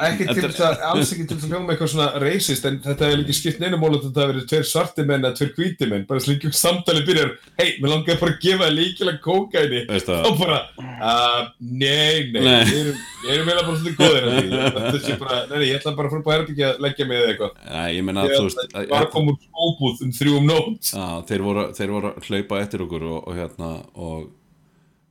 ekki 0.07 0.27
til 0.29 0.45
er- 0.45 0.53
þess 0.53 0.61
að, 0.63 0.83
alls 0.91 1.13
ekki 1.15 1.25
til 1.27 1.37
þess 1.39 1.47
að 1.49 1.55
hljóma 1.55 1.73
eitthvað 1.75 1.91
svona 1.91 2.09
racist, 2.23 2.67
en 2.69 2.77
þetta 2.85 3.09
hefur 3.09 3.23
ekki 3.25 3.35
skipt 3.39 3.59
neina 3.63 3.79
mál 3.81 3.91
að 3.97 4.05
þetta 4.05 4.21
hefur 4.23 4.35
verið 4.35 4.47
tveir 4.53 4.69
svarti 4.71 5.07
menn 5.09 5.25
eða 5.27 5.39
tveir 5.41 5.51
hvíti 5.57 5.89
menn, 5.91 6.05
bara 6.07 6.23
slengjum 6.23 6.55
samtali 6.55 7.03
byrjar, 7.09 7.33
hei, 7.59 7.69
mér 7.83 7.91
langar 7.95 8.21
bara 8.21 8.35
að 8.37 8.39
gefa 8.45 8.69
líkilega 8.71 9.21
kókaini, 9.25 9.81
það? 9.91 10.29
og 10.31 10.39
bara, 10.39 10.61
uh, 10.79 11.41
nei, 11.59 12.31
nei, 12.31 12.45
Nei. 12.45 12.63
við 12.71 13.35
erum 13.35 13.51
meina 13.51 13.67
bara 13.67 13.77
svolítið 13.81 13.99
góðir 14.05 14.29
að 14.29 14.39
því, 14.39 14.47
þetta 14.79 15.03
sé 15.09 15.19
bara, 15.25 15.41
nei, 15.51 15.57
nei, 15.59 15.67
ég 15.73 15.81
ætla 15.81 15.97
bara 15.99 16.07
að 16.09 16.15
fara 16.15 16.23
upp 16.23 16.31
á 16.31 16.35
herbyggja 16.37 16.71
að 16.71 16.81
leggja 16.87 17.09
mig 17.11 17.17
eða 17.25 17.33
eitthvað, 17.35 17.53
Æ, 17.65 17.83
ég 17.99 18.07
meina, 18.07 18.29
ég 18.29 18.39
þú 18.39 18.47
veist 18.47 18.63
ætla 18.69 18.87
bara 18.95 19.09
að 19.09 19.13
koma 19.17 19.35
úr 19.35 19.43
skóbúð 19.51 20.07
um 20.07 20.15
þrjú 20.21 20.39
um 20.39 20.49
nótt, 20.53 20.95
Já, 20.95 21.07
þeir 21.33 21.43
voru, 21.49 21.67
þeir 21.75 21.95
voru 21.99 22.15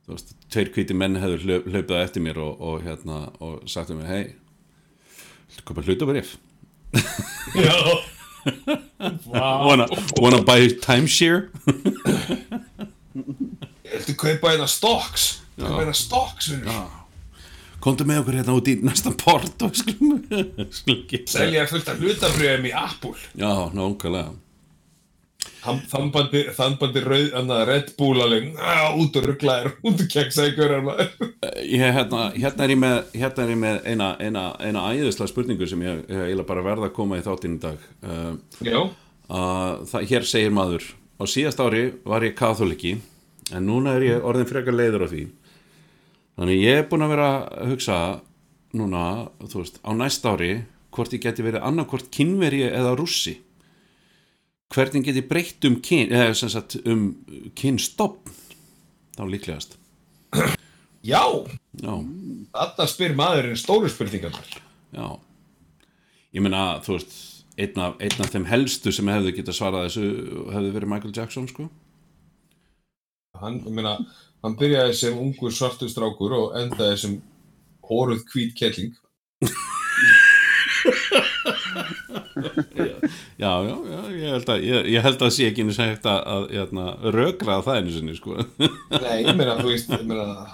þú 0.04 0.14
veist, 0.16 0.34
tveir 0.52 0.70
hvíti 0.74 0.96
menn 0.96 1.16
hefur 1.20 1.44
hlaup, 1.46 1.68
hlaupað 1.72 2.02
eftir 2.04 2.24
mér 2.24 2.40
og, 2.44 2.58
og 2.60 2.82
hérna 2.84 3.20
og 3.44 3.62
sagt 3.70 3.92
um 3.94 4.00
mér, 4.02 4.10
hei 4.10 5.62
köpa 5.64 5.84
hlutabrif 5.86 6.34
já, 7.54 7.76
vá, 9.24 9.46
wanna, 9.68 9.86
wanna 10.20 10.42
buy 10.44 10.68
timeshare? 10.82 11.48
Viltu 13.94 14.14
kaupa 14.18 14.52
hérna 14.52 14.68
stocks? 14.70 15.40
Kaupa 15.58 15.80
hérna 15.80 15.96
stocks, 15.96 16.50
komdu 17.84 18.06
með 18.08 18.22
okkur 18.22 18.38
hérna 18.40 18.54
út 18.58 18.68
í 18.70 18.76
næsta 18.84 19.12
port 19.20 19.64
og 19.66 19.74
geta 21.10 21.32
Selja 21.32 21.66
fullt 21.70 21.90
af 21.92 22.00
hlutabrjöðum 22.02 22.68
í 22.70 22.74
Apple. 22.76 23.16
já, 23.38 23.50
nákvæmlega 23.74 24.32
Þambandi, 25.64 26.42
þambandi 26.52 27.00
rauð, 27.04 27.28
annað 27.38 27.62
Red 27.70 27.92
Bull 27.96 28.20
alveg, 28.20 28.50
út 29.00 29.14
og 29.16 29.28
rugglaðir, 29.30 29.70
út 29.80 30.02
og 30.04 30.10
keksa 30.12 30.50
görðar 30.52 30.82
maður. 30.84 31.30
ég, 31.64 31.84
hérna, 31.96 32.26
hérna, 32.36 32.66
er 32.66 32.74
ég 32.74 32.80
með, 32.82 32.98
hérna 33.16 33.46
er 33.46 33.52
ég 33.54 33.60
með 33.62 33.78
eina, 33.88 34.08
eina, 34.20 34.42
eina 34.60 34.82
æðislega 34.92 35.32
spurningu 35.32 35.68
sem 35.70 35.86
ég, 35.86 36.02
eiginlega 36.10 36.48
bara 36.50 36.66
verða 36.66 36.90
að 36.90 36.96
koma 36.98 37.20
í 37.20 37.24
þáttinn 37.24 37.56
í 37.56 37.62
dag. 37.62 37.86
Uh, 38.04 38.34
Já, 38.60 38.80
að 39.32 39.86
það, 39.94 40.06
hér 40.12 40.28
segir 40.34 40.54
maður 40.58 40.90
á 41.16 41.24
síðast 41.32 41.64
ári 41.64 41.86
var 42.04 42.28
ég 42.28 42.36
katholiki 42.36 42.98
en 43.54 43.64
núna 43.64 43.96
er 43.96 44.06
ég 44.10 44.28
orðin 44.28 44.50
frekar 44.50 44.76
leiður 44.76 45.06
á 45.06 45.12
því. 45.14 45.24
Þannig 46.34 46.60
ég 46.60 46.82
er 46.82 46.86
búin 46.90 47.06
að 47.06 47.14
vera 47.14 47.30
að 47.46 47.72
hugsa 47.72 47.98
núna, 48.74 49.02
þú 49.46 49.62
veist, 49.62 49.80
á 49.80 49.90
næst 49.96 50.28
ári 50.28 50.52
hvort 50.94 51.14
ég 51.14 51.24
geti 51.24 51.44
verið 51.46 51.64
annarkvort 51.66 52.12
kynveri 52.14 52.64
eða 52.68 52.94
rússi 52.98 53.38
hvernig 54.74 55.04
get 55.06 55.18
ég 55.20 55.28
breytt 55.30 55.66
um 55.68 55.78
kyn 55.84 56.12
eða 56.14 56.34
sem 56.38 56.50
sagt 56.52 56.76
um 56.84 57.06
kynstofn? 57.58 58.32
Þá 59.14 59.24
líklegast. 59.30 59.76
Já, 61.04 61.20
já, 61.78 61.92
þarna 62.56 62.86
spyr 62.90 63.14
maðurinn 63.18 63.58
stóru 63.60 63.90
spurningarnar. 63.92 64.46
já. 64.96 65.06
Ég 66.34 66.42
meina, 66.42 66.80
þú 66.82 66.96
veist 66.96 67.12
einn 67.60 67.78
af, 67.78 68.00
einn 68.02 68.24
af 68.24 68.32
þeim 68.32 68.48
helstu 68.50 68.90
sem 68.94 69.10
hefðu 69.12 69.34
getað 69.36 69.58
svarað 69.58 69.84
þessu 69.86 70.06
hefðu 70.50 70.72
verið 70.74 70.90
Michael 70.90 71.14
Jackson 71.14 71.46
sko. 71.50 71.68
Hann, 73.38 73.60
ég 73.62 73.76
meina, 73.76 73.94
hann 74.42 74.56
byrjaði 74.58 74.96
sem 74.98 75.20
ungur 75.20 75.54
svartur 75.54 75.92
strákur 75.92 76.34
og 76.40 76.58
endaði 76.58 76.98
sem 77.04 77.14
hóruð 77.86 78.24
hvít 78.32 78.56
kelling 78.58 78.96
Já, 83.42 83.50
já, 83.66 83.74
já, 83.90 83.98
ég 84.14 84.28
held 84.30 84.50
að 84.54 84.66
ég, 84.66 84.86
ég 84.94 85.04
held 85.04 85.24
að 85.26 85.32
sé 85.34 85.48
ekki 85.48 85.64
einu 85.64 85.74
sem 85.76 85.90
hægt 85.90 86.06
að, 86.08 86.20
að, 86.34 86.76
að 86.84 87.08
rökra 87.14 87.58
það 87.66 87.80
einu 87.80 87.94
sinni, 87.94 88.14
sko 88.18 88.36
Nei, 88.38 89.24
ég 89.24 89.32
meina, 89.34 89.56
þú 89.60 89.72
veist, 89.72 89.90
ég 89.94 90.06
meina 90.08 90.46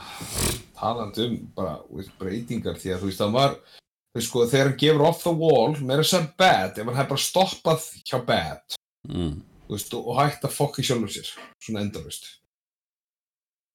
talandi 0.79 1.27
um 1.27 1.37
bara 1.57 1.77
þú 1.85 2.01
veist, 2.01 2.17
breytingar 2.21 2.81
því 2.81 2.95
að 2.95 3.05
þú 3.05 3.11
veist, 3.11 3.23
hann 3.25 3.37
var 3.37 3.57
þú 3.61 4.21
veist, 4.21 4.31
sko, 4.31 4.47
þegar 4.55 4.71
hann 4.71 4.81
gefur 4.85 5.07
off 5.11 5.23
the 5.27 5.35
wall 5.43 5.77
meira 5.93 6.07
sem 6.07 6.27
bad, 6.41 6.75
ef 6.75 6.83
hann 6.85 6.99
hefði 6.99 7.13
bara 7.13 7.27
stoppað 7.27 7.87
hjá 8.01 8.19
bad, 8.33 8.81
mm. 9.11 9.37
þú 9.67 9.77
veist, 9.77 9.95
og 10.01 10.19
hægt 10.23 10.49
að 10.49 10.57
fokki 10.57 10.87
sjálfur 10.87 11.15
sér, 11.19 11.33
svona 11.63 11.87
endalust 11.87 12.37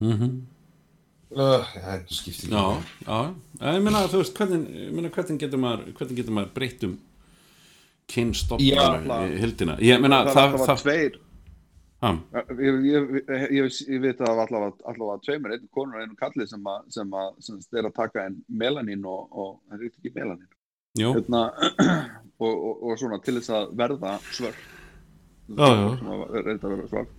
Mm 0.04 0.44
uh, 1.36 1.74
það 1.74 2.06
skiptir 2.12 2.50
ekki 2.50 2.56
Já, 2.56 2.64
máli. 3.08 3.36
já, 3.60 3.74
ég 3.76 3.84
meina, 3.86 4.06
þú 4.12 4.22
veist, 4.22 4.40
hvernig, 4.40 5.12
hvernig 5.16 5.42
getur 5.44 5.62
maður, 5.62 6.32
maður 6.38 6.54
breytt 6.56 6.88
um 6.88 6.96
Í 8.14 8.72
hildina? 9.42 9.78
Ég 9.84 10.02
meina, 10.04 10.24
það, 10.30 10.58
það, 10.62 10.84
tveir. 10.84 11.18
Ég, 12.06 12.60
ég, 12.62 12.84
ég, 12.86 13.10
ég, 13.56 13.78
ég 13.90 14.04
veit 14.04 14.20
að 14.20 14.28
það 14.28 14.38
var 14.38 14.54
allavega, 14.92 15.18
tveimur, 15.26 15.56
einn 15.56 15.66
konur 15.74 15.98
og 15.98 16.06
einn 16.06 16.18
kalli 16.20 16.46
sem, 16.48 16.68
að, 16.70 16.86
sem, 16.94 17.18
að, 17.18 17.32
sem 17.48 17.82
að 17.82 17.92
taka 17.96 18.28
en 18.30 18.38
melanín 18.62 19.08
og, 19.10 19.26
og 19.32 19.52
það 19.66 19.80
er 19.80 19.90
ekki 19.90 20.14
melanín. 20.14 20.52
Hérna, 21.02 21.44
og, 22.46 22.54
og, 22.54 22.74
og 22.86 23.00
svona 23.02 23.20
til 23.26 23.40
þess 23.40 23.56
að 23.58 23.76
verða 23.80 24.16
svör 24.30 24.56
Já, 25.46 25.68
já. 25.68 25.90
sem 26.00 26.08
að 26.14 26.22
reynda 26.40 26.68
að 26.70 26.72
verða 26.76 26.92
svör 26.94 27.10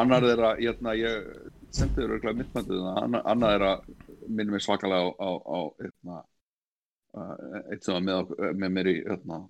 annar 0.00 0.26
er 0.28 0.42
að 0.50 0.62
hérna, 0.62 0.94
ég 0.98 1.28
sendi 1.74 2.02
þér 2.02 2.16
örgulega 2.16 2.38
myndmændið 2.40 2.88
annar, 2.92 3.22
annar 3.32 3.54
er 3.56 3.66
að 3.70 3.84
minnum 4.26 4.56
mig 4.56 4.64
svakalega 4.64 5.12
á, 5.12 5.12
á, 5.16 5.30
á 5.40 5.58
hérna, 5.80 6.18
eitt 7.72 7.86
sem 7.86 7.96
var 7.96 8.04
með, 8.04 8.34
með 8.60 8.74
mér 8.76 8.90
í, 8.92 8.96
hérna, 9.06 9.40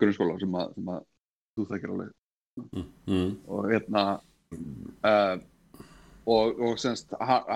grunnskóla 0.00 0.36
sem 0.40 0.58
að, 0.58 0.74
sem 0.76 0.92
að 0.92 1.06
þú 1.56 1.66
þekkir 1.70 1.94
alveg. 1.94 2.12
Mm, 3.08 3.30
og 3.48 3.70
hérna 3.70 4.04
uh, 5.08 5.36
og, 6.28 6.58
og 6.60 6.80
semst 6.80 7.14
hann, 7.16 7.46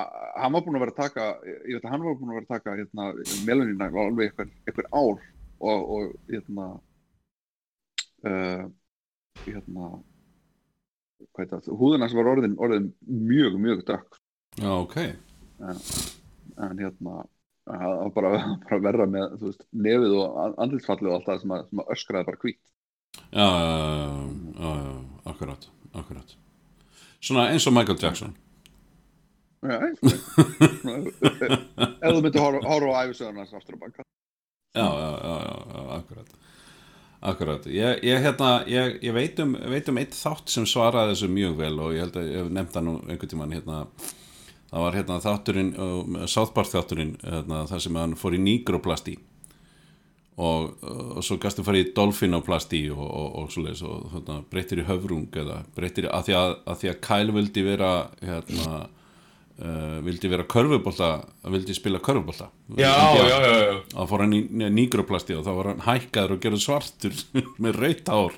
hann 0.41 0.55
var 0.55 0.65
búinn 0.65 0.79
að 0.79 0.87
vera 0.87 0.95
að 0.95 1.03
taka 1.03 1.27
ég 1.45 1.77
veit 1.77 1.85
að 1.85 1.93
hann 1.93 2.07
var 2.07 2.17
búinn 2.17 2.33
að 2.33 2.39
vera 2.39 2.47
að 2.47 2.55
taka 2.55 2.77
hérna, 2.79 3.09
melanina 3.45 3.91
alveg 3.93 4.31
einhver, 4.31 4.53
einhver 4.65 4.89
ár 4.91 5.21
og, 5.61 5.91
og 5.97 6.15
hérna 6.31 6.69
uh, 8.25 8.65
hérna 9.45 9.93
það, 11.37 11.71
húðina 11.77 12.09
sem 12.09 12.21
var 12.21 12.33
orðin, 12.33 12.57
orðin 12.61 12.91
mjög, 13.07 13.57
mjög 13.61 13.85
dökk. 13.89 14.19
Ok. 14.65 14.97
En 15.61 16.81
hérna 16.81 17.23
það 17.67 18.15
bara, 18.15 18.33
bara 18.69 18.81
verra 18.89 19.07
með 19.11 19.37
veist, 19.43 19.67
nefið 19.75 20.17
og 20.21 20.57
andlitsfallið 20.63 21.11
og 21.11 21.19
allt 21.19 21.31
það 21.31 21.43
sem, 21.43 21.55
að, 21.57 21.69
sem 21.71 21.83
að 21.83 21.93
öskraði 21.97 22.29
bara 22.31 22.43
hvít 22.45 22.63
Já, 23.31 23.47
já, 23.47 23.77
já, 24.61 24.71
já, 24.77 25.05
akkurat, 25.25 25.69
akkurat. 25.93 26.37
Svona 27.21 27.49
eins 27.49 27.67
og 27.67 27.73
Michael 27.73 27.99
Jackson. 28.03 28.35
Já, 29.65 29.81
ef 32.05 32.13
þú 32.13 32.21
myndir 32.21 32.43
horfa 32.43 32.93
á 32.93 33.03
æfisöðunars 33.09 33.55
aftur 33.57 33.81
á 33.81 33.83
banka 33.83 34.05
Já, 34.77 34.85
já, 34.85 35.11
já, 35.25 35.81
akkurat. 35.97 36.29
Akkurat, 37.27 37.67
ég, 37.67 38.05
ég, 38.05 38.21
hérna, 38.23 38.51
ég, 38.69 38.99
ég 39.03 39.17
veit, 39.17 39.41
um, 39.43 39.57
um 39.57 39.99
eitt 39.99 40.15
þátt 40.15 40.53
sem 40.53 40.67
svaraði 40.69 41.15
þessu 41.15 41.31
mjög 41.33 41.57
vel 41.59 41.73
og 41.81 41.97
ég 41.97 42.05
held 42.05 42.21
að 42.21 42.29
ég 42.29 42.43
hef 42.43 42.53
nefnt 42.53 42.77
það 42.77 42.87
nú 42.87 42.95
einhvern 43.07 43.33
tímann 43.33 43.57
hérna, 43.57 43.79
það 44.71 44.85
var 44.87 44.99
hérna 44.99 45.23
þátturinn, 45.23 45.73
uh, 45.79 46.27
Southpark 46.31 46.73
þátturinn 46.73 47.17
hérna, 47.23 47.65
þar 47.71 47.83
sem 47.87 47.99
hann 48.01 48.19
fór 48.19 48.37
í 48.37 48.43
nýgroplasti 48.43 49.17
og, 50.37 50.75
og 51.17 51.23
svo 51.25 51.39
gastu 51.41 51.65
farið 51.65 51.87
í 51.87 51.93
dolfinoplasti 51.97 52.83
og, 52.93 53.05
og, 53.07 53.29
og 53.41 53.53
svoleiðis 53.55 53.85
og 53.89 54.11
hérna, 54.13 54.43
breytir 54.51 54.83
í 54.83 54.89
höfrung 54.89 55.41
eða 55.43 55.63
breytir 55.77 56.09
í, 56.09 56.13
að 56.13 56.29
því 56.29 56.37
að, 56.41 56.53
að 56.67 56.81
því 56.83 56.93
að 56.93 57.01
Kyle 57.07 57.37
vildi 57.39 57.65
vera 57.65 57.93
hérna 58.21 58.81
uh, 58.83 59.99
vildi 60.05 60.33
vera 60.33 60.49
körfubólta 60.57 61.13
vildi 61.55 61.77
spila 61.79 62.03
körfubólta 62.05 62.51
þá 63.95 64.03
fór 64.11 64.27
hann 64.27 64.37
í 64.37 64.43
nýgroplasti 64.51 65.39
og 65.39 65.47
þá 65.47 65.55
var 65.61 65.71
hann 65.73 65.87
hækkaður 65.87 66.37
og 66.37 66.43
gerður 66.45 66.65
svartur 66.67 67.25
með 67.65 67.81
raut 67.81 68.13
hár 68.13 68.37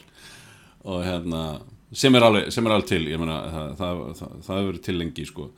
og 0.88 1.02
hérna 1.02 1.42
sem 1.98 2.14
er 2.14 2.26
alveg, 2.28 2.52
sem 2.52 2.66
er 2.68 2.76
alveg 2.76 2.90
til 2.92 3.02
ég 3.08 3.20
meina, 3.20 3.40
það, 3.78 4.04
hefur 4.44 4.70
verið 4.70 4.82
til 4.84 4.96
lengi 5.00 5.26
sko 5.26 5.48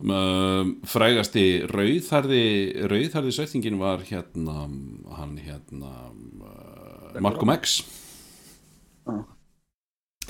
frægasti 0.00 1.44
rauðharði 1.68 2.44
rauðharði 2.88 3.32
sveitingin 3.36 3.76
var 3.80 4.00
hérna 4.08 4.64
hann 5.18 5.34
hérna 5.36 5.90
uh, 6.40 7.20
Malcolm 7.20 7.52
X. 7.52 7.82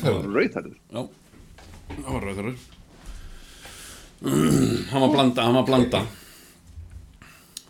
Rauðhærður. 0.01 0.75
já, 0.91 1.03
það 1.91 2.11
var 2.11 2.27
rauðharður 2.27 2.57
hann 4.91 5.05
var 5.05 5.13
blanda 5.15 5.47
hann 5.47 5.59
var 5.61 5.69
blanda. 5.69 6.03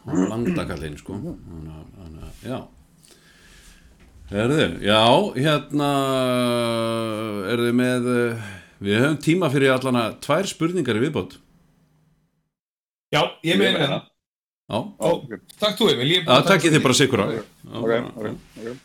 Hann 0.06 0.16
var 0.16 0.30
blanda 0.32 0.64
kallinn 0.66 0.96
sko. 0.98 1.18
Hann, 1.20 1.68
hann, 2.00 2.16
já. 2.46 2.62
Erðu, 4.30 4.64
já, 4.86 5.02
hérna 5.36 5.92
er 7.50 7.62
þið 7.66 7.76
með 7.76 8.10
við 8.80 9.00
höfum 9.02 9.20
tíma 9.20 9.52
fyrir 9.52 9.74
allana 9.74 10.08
tvær 10.22 10.48
spurningar 10.48 10.96
í 10.96 11.04
viðbót 11.04 11.36
Já, 13.10 13.22
ég 13.42 13.58
meina 13.58 13.78
það. 13.78 14.02
Já, 14.70 14.78
Ó, 15.02 15.08
Takk 15.58 15.78
þú, 15.80 15.86
Emil. 15.90 16.06
ég 16.12 16.20
er 16.20 16.28
að 16.30 16.44
taka 16.46 16.50
takkið 16.52 16.74
þið 16.76 16.82
bara 16.84 16.94
sikur 16.94 17.20
á. 17.20 17.26
Ok, 17.26 17.90
ok, 17.90 18.20
ok 18.22 18.76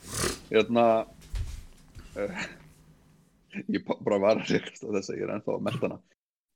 Hérna 0.50 0.86
uh, 2.18 2.46
Ég 3.76 3.84
ba- 3.86 4.00
bara 4.02 4.18
var 4.24 4.42
að 4.42 4.50
rekast 4.56 4.82
á 4.82 4.90
þess 4.90 5.12
að 5.14 5.20
ég 5.20 5.28
er 5.28 5.36
ennþá 5.36 5.54
að 5.54 5.62
melda 5.68 5.86
hana. 5.86 6.00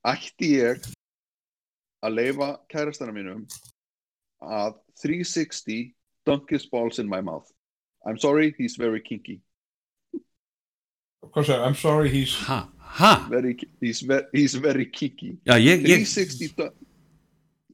Ætti 0.10 0.50
ég 0.58 0.90
að 2.02 2.16
leifa 2.18 2.50
kærastana 2.74 3.14
mínum 3.14 3.46
að 4.42 4.80
360 5.04 5.94
dunk 6.26 6.50
his 6.50 6.66
balls 6.66 6.98
in 6.98 7.08
my 7.08 7.22
mouth? 7.22 7.54
I'm 8.08 8.18
sorry, 8.18 8.56
he's 8.58 8.80
very 8.82 9.00
kinky. 9.04 9.42
Hvað 11.22 11.46
sagði, 11.52 11.64
I'm 11.70 11.76
sorry, 11.78 12.10
he's... 12.10 12.34
Ha, 12.48 12.64
ha, 12.98 13.14
very, 13.30 13.54
he's, 13.80 14.02
he's 14.34 14.56
very 14.58 14.88
kinky. 14.90 15.36
Já, 15.46 15.60
ég, 15.62 15.84
ég 15.86 16.02
360 16.08 16.56
dunk 16.58 16.89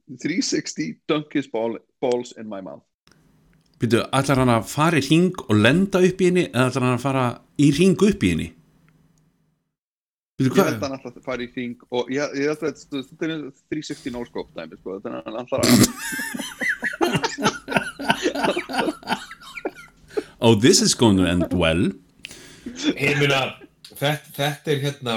360 0.06 1.00
dunk 1.08 1.34
his 1.34 1.48
ball, 1.50 1.78
balls 2.00 2.32
in 2.38 2.48
my 2.48 2.60
mouth. 2.62 2.84
Býtu, 3.76 4.00
ætlar 4.14 4.38
hann 4.40 4.54
að 4.54 4.68
fara 4.70 4.96
í 5.00 5.04
ring 5.04 5.34
og 5.48 5.56
lenda 5.58 6.00
upp 6.06 6.20
í 6.22 6.28
henni 6.30 6.46
eða 6.48 6.70
ætlar 6.70 6.86
hann 6.86 6.96
að 6.96 7.02
fara 7.02 7.24
í 7.60 7.70
ring 7.76 7.96
upp 8.06 8.22
í 8.24 8.30
henni? 8.32 8.48
Býtu, 10.36 10.52
Ég 10.52 10.58
að 10.60 10.82
hann 10.84 10.96
alltaf 10.96 11.24
fara 11.24 11.42
í 11.44 11.48
hring 11.52 11.76
og 11.90 12.10
ég, 12.12 12.24
ég 12.36 12.44
held 12.52 12.62
að 12.62 12.68
þetta 12.70 12.96
þetta 13.10 13.24
er 13.26 13.40
360 13.72 14.12
no-scope 14.14 14.52
dæmi 14.56 14.76
sko, 14.80 14.90
þannig 15.04 15.18
að 15.18 15.24
hann 15.26 15.40
alltaf 15.42 15.60
að 15.60 15.66
Oh, 20.38 20.54
this 20.54 20.82
is 20.82 20.94
going 20.94 21.16
to 21.16 21.24
end 21.24 21.52
well. 21.52 21.90
Ég 22.94 23.16
meina, 23.18 23.56
þetta, 23.96 24.30
þetta 24.36 24.70
er 24.74 24.84
hérna... 24.84 25.14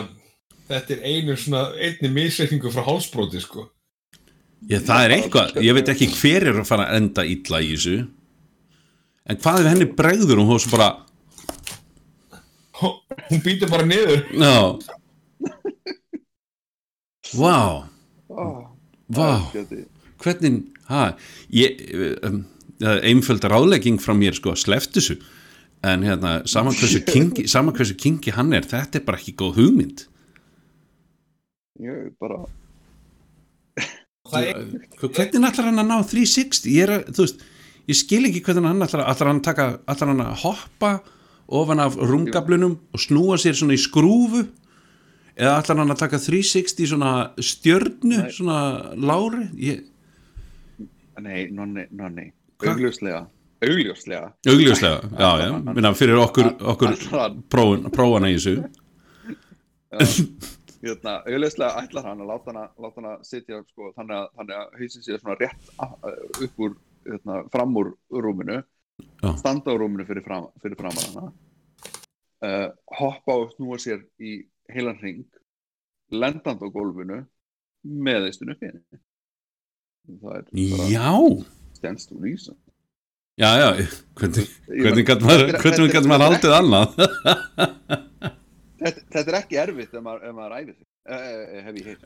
Þetta 0.70 0.94
er 0.96 1.00
einu 1.02 1.34
svona, 1.34 1.64
einni 1.82 2.10
misreikningu 2.14 2.70
frá 2.70 2.84
hálsbróti, 2.86 3.40
sko. 3.42 3.64
Ég, 4.68 4.82
það 4.84 5.04
er 5.06 5.14
eitthvað, 5.16 5.60
ég 5.64 5.76
veit 5.78 5.92
ekki 5.94 6.10
hver 6.12 6.50
er 6.52 6.58
að 6.60 6.68
fara 6.68 6.90
að 6.90 6.98
enda 7.00 7.24
illa 7.26 7.62
í 7.64 7.70
þessu. 7.74 8.00
En 9.30 9.40
hvað 9.40 9.62
ef 9.62 9.70
henni 9.72 9.88
bregður 9.96 10.42
og 10.44 10.50
hún 10.50 10.60
svo 10.64 10.74
bara 10.76 10.90
Hún 12.80 13.42
býtur 13.44 13.70
bara 13.70 13.84
niður. 13.84 14.22
Já. 14.40 14.80
Vá, 17.36 17.86
vá. 19.12 19.28
Hvernig, 20.20 20.62
ha 20.90 21.04
Ég, 21.54 21.84
um, 22.26 22.40
það 22.80 22.94
er 22.96 23.04
einföld 23.12 23.46
ráðlegging 23.52 24.00
frá 24.02 24.16
mér 24.18 24.38
sko, 24.38 24.56
sleft 24.58 24.96
þessu. 24.98 25.20
En 25.86 26.04
hérna, 26.08 26.40
saman 26.50 26.76
hversu 26.76 27.04
kingi, 27.14 27.46
saman 27.52 27.76
hversu 27.76 27.98
kingi 28.00 28.34
hann 28.36 28.56
er 28.56 28.66
Þetta 28.68 29.00
er 29.00 29.06
bara 29.08 29.20
ekki 29.22 29.36
góð 29.40 29.60
hugmynd. 29.62 30.08
Ég 31.84 32.10
bara 32.20 32.42
er... 32.44 32.59
Hvernig 34.30 35.50
ætlar 35.50 35.70
hann 35.70 35.82
að 35.82 35.90
ná 35.90 35.98
360 36.10 36.70
Ég 36.74 36.86
er 36.86 37.06
veist 37.18 37.42
Ég 37.90 37.98
skil 37.98 38.28
ekki 38.28 38.44
hvernig 38.46 38.70
hann 38.70 38.86
ætlar, 38.86 39.08
ætlar 39.10 39.32
hann 39.32 39.42
taka 39.42 39.68
ætlar 39.90 40.12
hann 40.12 40.22
að 40.22 40.36
hoppa 40.44 40.92
ofan 41.50 41.82
af 41.82 41.96
rungablunum 41.98 42.76
og 42.94 43.02
snúa 43.02 43.40
sér 43.42 43.58
svona 43.58 43.74
í 43.74 43.82
skrúfu? 43.82 44.44
Eða 45.34 45.56
ætlar 45.64 45.80
hann 45.82 45.96
að 45.96 46.04
taka 46.04 46.20
360 46.22 46.92
svona 46.92 47.14
stjörnu, 47.42 48.20
Nei. 48.20 48.30
svona 48.36 48.60
lári? 48.94 49.48
Ég, 49.58 49.82
Nei, 51.20 51.50
nonni, 51.52 51.88
nonni? 51.92 52.30
Augljóslega. 52.64 53.26
Augljóslega. 53.66 54.30
Augljóslega, 54.48 55.10
já, 55.20 55.30
já, 55.42 55.50
minna 55.76 55.94
fyrir 55.98 56.22
okkur, 56.22 56.54
okkur 56.76 56.94
prófana 57.50 58.30
í 58.30 58.38
þessu 58.38 58.56
auðvitað 60.84 61.80
ætlar 61.84 62.08
hann 62.08 62.22
að 62.24 62.30
láta 62.32 62.52
hana, 62.54 62.66
láta 62.80 63.02
hana 63.02 63.16
sitja 63.28 63.60
sko, 63.68 63.90
þannig 63.98 64.16
að, 64.20 64.28
þannig 64.40 64.60
að 64.60 64.78
hausin 64.80 65.06
sé 65.06 65.18
svona 65.20 65.38
rétt 65.40 65.74
upp 66.46 66.64
úr, 66.66 66.78
hérna, 67.08 67.40
fram 67.52 67.76
úr 67.82 67.92
rúminu 68.10 68.60
Já. 69.24 69.34
standa 69.40 69.72
á 69.72 69.80
rúminu 69.80 70.06
fyrir 70.08 70.24
fram, 70.24 70.48
fyrir 70.64 70.80
fram 70.80 70.96
uh, 71.20 72.70
hoppa 73.00 73.36
og 73.44 73.52
snúa 73.56 73.80
sér 73.82 74.06
í 74.20 74.40
heilan 74.72 75.00
hring 75.02 75.26
lendand 76.12 76.64
á 76.64 76.68
gólfinu 76.72 77.24
með 77.84 78.28
eistun 78.30 78.52
upp 78.54 78.64
í 78.64 78.70
henni. 78.72 79.00
Það 80.10 80.36
er 80.40 80.46
bara 80.74 80.90
Já, 80.90 81.12
stands 81.78 82.08
to 82.10 82.18
reason 82.20 82.58
já, 83.40 83.52
já 83.56 83.70
Hvernig, 84.20 84.50
hvernig 84.68 85.04
er- 85.04 85.08
gætt 85.12 85.24
maður 85.28 85.46
þetta 85.54 86.16
er 86.16 86.24
haldið 86.26 86.56
annað 86.60 86.90
þetta, 88.80 89.02
þetta 89.16 89.32
er 89.32 89.38
ekki 89.40 89.60
erfitt 89.64 89.94
ef 89.94 90.02
maður, 90.06 90.22
ef 90.30 90.34
maður 90.38 90.56
æfir 90.60 90.76
sig. 90.76 90.88
Uh, 91.10 91.42
hef 91.66 91.74
ég 91.80 91.86
heilt 91.90 92.04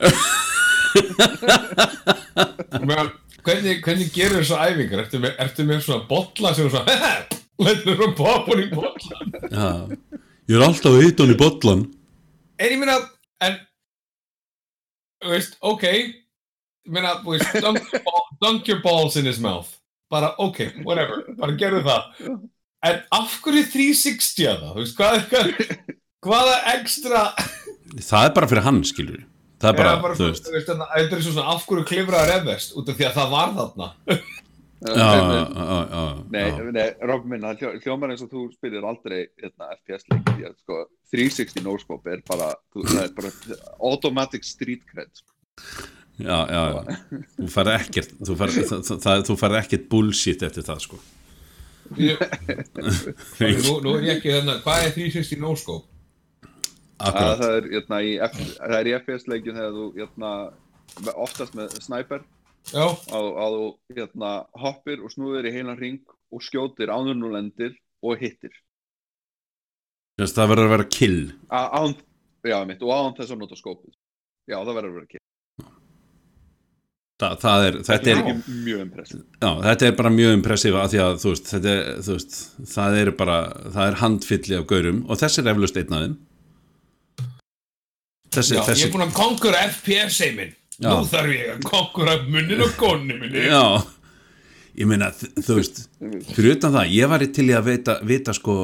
Men, 2.89 3.09
hvernig, 3.43 3.81
hvernig 3.83 4.09
gerur 4.13 4.39
þessu 4.43 4.57
æfingar? 4.59 5.01
Ertu 5.03 5.17
með, 5.23 5.33
ertu 5.43 5.61
með 5.67 5.79
svona 5.87 6.07
bolla 6.09 6.53
sem 6.53 6.67
er 6.67 6.71
svona 6.75 6.93
Lendur 7.63 7.97
frá 7.99 8.07
popun 8.17 8.63
í 8.63 8.67
bolla 8.71 9.15
Já, 9.49 9.69
ég 10.49 10.55
er 10.57 10.65
alltaf 10.67 10.93
að 10.93 11.03
hita 11.07 11.25
hann 11.25 11.33
í 11.33 11.41
bollan 11.41 11.81
En 12.61 12.67
ég 12.69 12.79
meina, 12.79 12.95
en 13.43 13.57
Þú 15.23 15.31
veist, 15.31 15.55
ok. 15.63 15.83
Ég 16.83 16.91
meina, 16.91 17.13
þú 17.23 17.37
veist 17.37 17.61
dunk, 17.63 17.93
ball, 18.03 18.25
dunk 18.43 18.67
your 18.67 18.81
balls 18.83 19.15
in 19.19 19.27
his 19.29 19.39
mouth. 19.39 19.69
Bara, 20.11 20.33
ok, 20.43 20.59
whatever. 20.83 21.23
Bara 21.39 21.55
gerðu 21.59 21.83
það. 21.85 22.33
En 22.83 22.97
af 23.15 23.37
hverju 23.45 23.63
360 23.71 24.49
að 24.51 24.57
það? 24.65 24.73
Þú 24.73 24.83
veist, 24.83 24.97
hvað, 24.99 25.13
hvað 25.31 25.45
Hvaða 26.23 26.55
ekstra 26.77 27.23
Það 28.03 28.25
er 28.27 28.33
bara 28.37 28.49
fyrir 28.51 28.65
hann, 28.67 28.81
skilur 28.87 29.21
Það 29.63 29.69
er 29.69 29.77
bara, 29.79 29.95
bara, 30.03 30.15
þú 30.19 30.29
veist 30.29 30.47
Þetta 30.51 31.17
er 31.17 31.21
svona 31.23 31.43
af 31.53 31.65
hverju 31.69 31.85
klifraður 31.87 32.33
Everest 32.37 32.73
Út 32.79 32.89
af 32.91 32.97
því 32.99 33.05
að 33.09 33.17
það 33.19 33.35
var 33.37 33.53
þarna 33.59 33.89
Já, 34.83 34.89
já, 34.99 35.27
já, 35.31 35.75
já, 35.93 35.99
Nei, 36.33 36.41
já. 36.43 36.63
nei, 36.75 36.87
Robin 37.07 37.29
minn, 37.31 37.45
hljómar 37.85 38.11
eins 38.11 38.23
og 38.25 38.33
þú 38.33 38.41
spilir 38.51 38.83
aldrei 38.83 39.21
hérna, 39.39 39.69
FPS-leik 39.77 40.31
sko, 40.59 40.79
360 41.13 41.63
no-scope 41.63 42.11
er 42.11 42.19
bara, 42.27 42.49
þú, 42.75 42.83
það 42.89 43.05
er 43.05 43.13
bara 43.15 43.31
automatic 43.79 44.43
street 44.43 44.83
cred 44.91 45.07
sko. 45.15 45.31
já, 46.19 46.35
já. 46.51 46.97
Þú 47.39 47.47
færð 47.55 47.71
ekkert 47.77 48.11
Þú 48.27 48.35
færð, 48.41 48.59
það, 48.73 48.83
það, 49.07 49.23
þú 49.29 49.37
færð 49.45 49.59
ekkert 49.61 49.87
bullshit 49.95 50.43
eftir 50.49 50.67
það, 50.67 50.83
sko 50.89 50.99
Ég- 52.03 53.63
nú, 53.63 53.77
nú 53.87 53.95
er 54.01 54.09
ég 54.09 54.17
ekki 54.19 54.35
þarna 54.35 54.59
Hvað 54.67 54.89
er 54.89 54.93
360 54.99 55.39
no-scope? 55.47 55.87
Akkurat, 57.09 57.41
það 57.41 57.57
er, 57.57 57.69
hérna, 57.73 57.99
í, 58.03 58.13
F, 58.27 58.37
það 58.57 58.77
er 58.79 58.89
í 58.89 58.95
FPS-leikin 58.99 59.59
þegar 59.59 59.77
þú 59.77 59.87
hérna, 59.97 60.33
oftast 61.13 61.57
með 61.57 61.77
sniper. 61.83 62.23
Já, 62.71 62.85
að, 62.87 63.29
að 63.43 63.57
þú 63.57 63.65
hérna, 63.97 64.33
hoppir 64.63 65.03
og 65.03 65.11
snúðir 65.11 65.49
í 65.49 65.55
heilan 65.57 65.79
ring 65.79 66.15
og 66.33 66.43
skjótir 66.45 66.93
ánur 66.93 67.17
nú 67.19 67.33
lendir 67.33 67.75
og 68.03 68.21
hittir. 68.21 68.55
Þess, 70.21 70.35
það 70.37 70.53
verður 70.53 70.69
að 70.69 70.73
vera 70.77 70.89
kill. 70.93 71.19
A, 71.49 71.65
án, 71.81 71.97
já, 72.47 72.57
mitt, 72.67 72.81
og 72.83 72.93
án 72.93 73.15
þess 73.17 73.33
að 73.33 73.43
nota 73.43 73.57
skópið 73.59 73.93
já, 74.49 74.57
það 74.57 74.73
verður 74.77 74.89
að 74.89 74.97
vera 74.97 75.07
ekki 75.07 75.21
það, 77.23 77.37
það 77.43 77.65
er, 77.67 77.79
þetta 77.87 78.11
er, 78.11 78.21
ekki 78.21 78.57
mjög 78.65 78.83
impressið 78.87 79.21
já, 79.23 79.49
þetta 79.67 79.87
er 79.87 79.97
bara 80.01 80.13
mjög 80.17 80.37
impressív 80.39 80.77
að 80.79 80.93
því 80.93 81.01
að, 81.05 81.15
þú 81.23 81.33
veist, 81.33 81.49
þetta 81.53 81.73
er, 81.73 81.89
þú 82.03 82.17
veist 82.17 82.37
það 82.73 82.99
er 82.99 83.13
bara, 83.23 83.39
það 83.77 83.89
er 83.89 83.99
handfylli 84.03 84.59
af 84.59 84.69
gaurum 84.71 85.01
og 85.07 85.21
þessi 85.23 85.43
er 85.43 85.51
eflust 85.53 85.79
einn 85.79 85.97
af 85.97 86.05
þeim 86.05 86.17
Þessi, 88.33 88.55
já 88.55 88.59
ég 88.61 88.67
þessi 88.71 88.85
er 88.87 88.93
búin 88.95 89.05
að 89.07 89.15
konkura 89.17 89.63
FPS-eimin 89.69 90.53
Já. 90.81 90.89
Nú 90.89 91.05
þarf 91.07 91.29
ég 91.35 91.49
að 91.53 91.65
konkura 91.69 92.15
munnin 92.25 92.63
og 92.65 92.71
konni 92.79 93.13
minni. 93.19 93.43
Já, 93.45 93.61
ég 94.81 94.87
meina, 94.89 95.11
þú 95.13 95.59
veist 95.59 95.83
fyrir 96.33 96.55
utan 96.57 96.73
það, 96.73 96.89
ég 96.95 97.11
var 97.11 97.23
til 97.37 97.45
í 97.45 97.53
að 97.55 97.67
vita, 97.69 97.99
vita 98.09 98.33
sko 98.33 98.55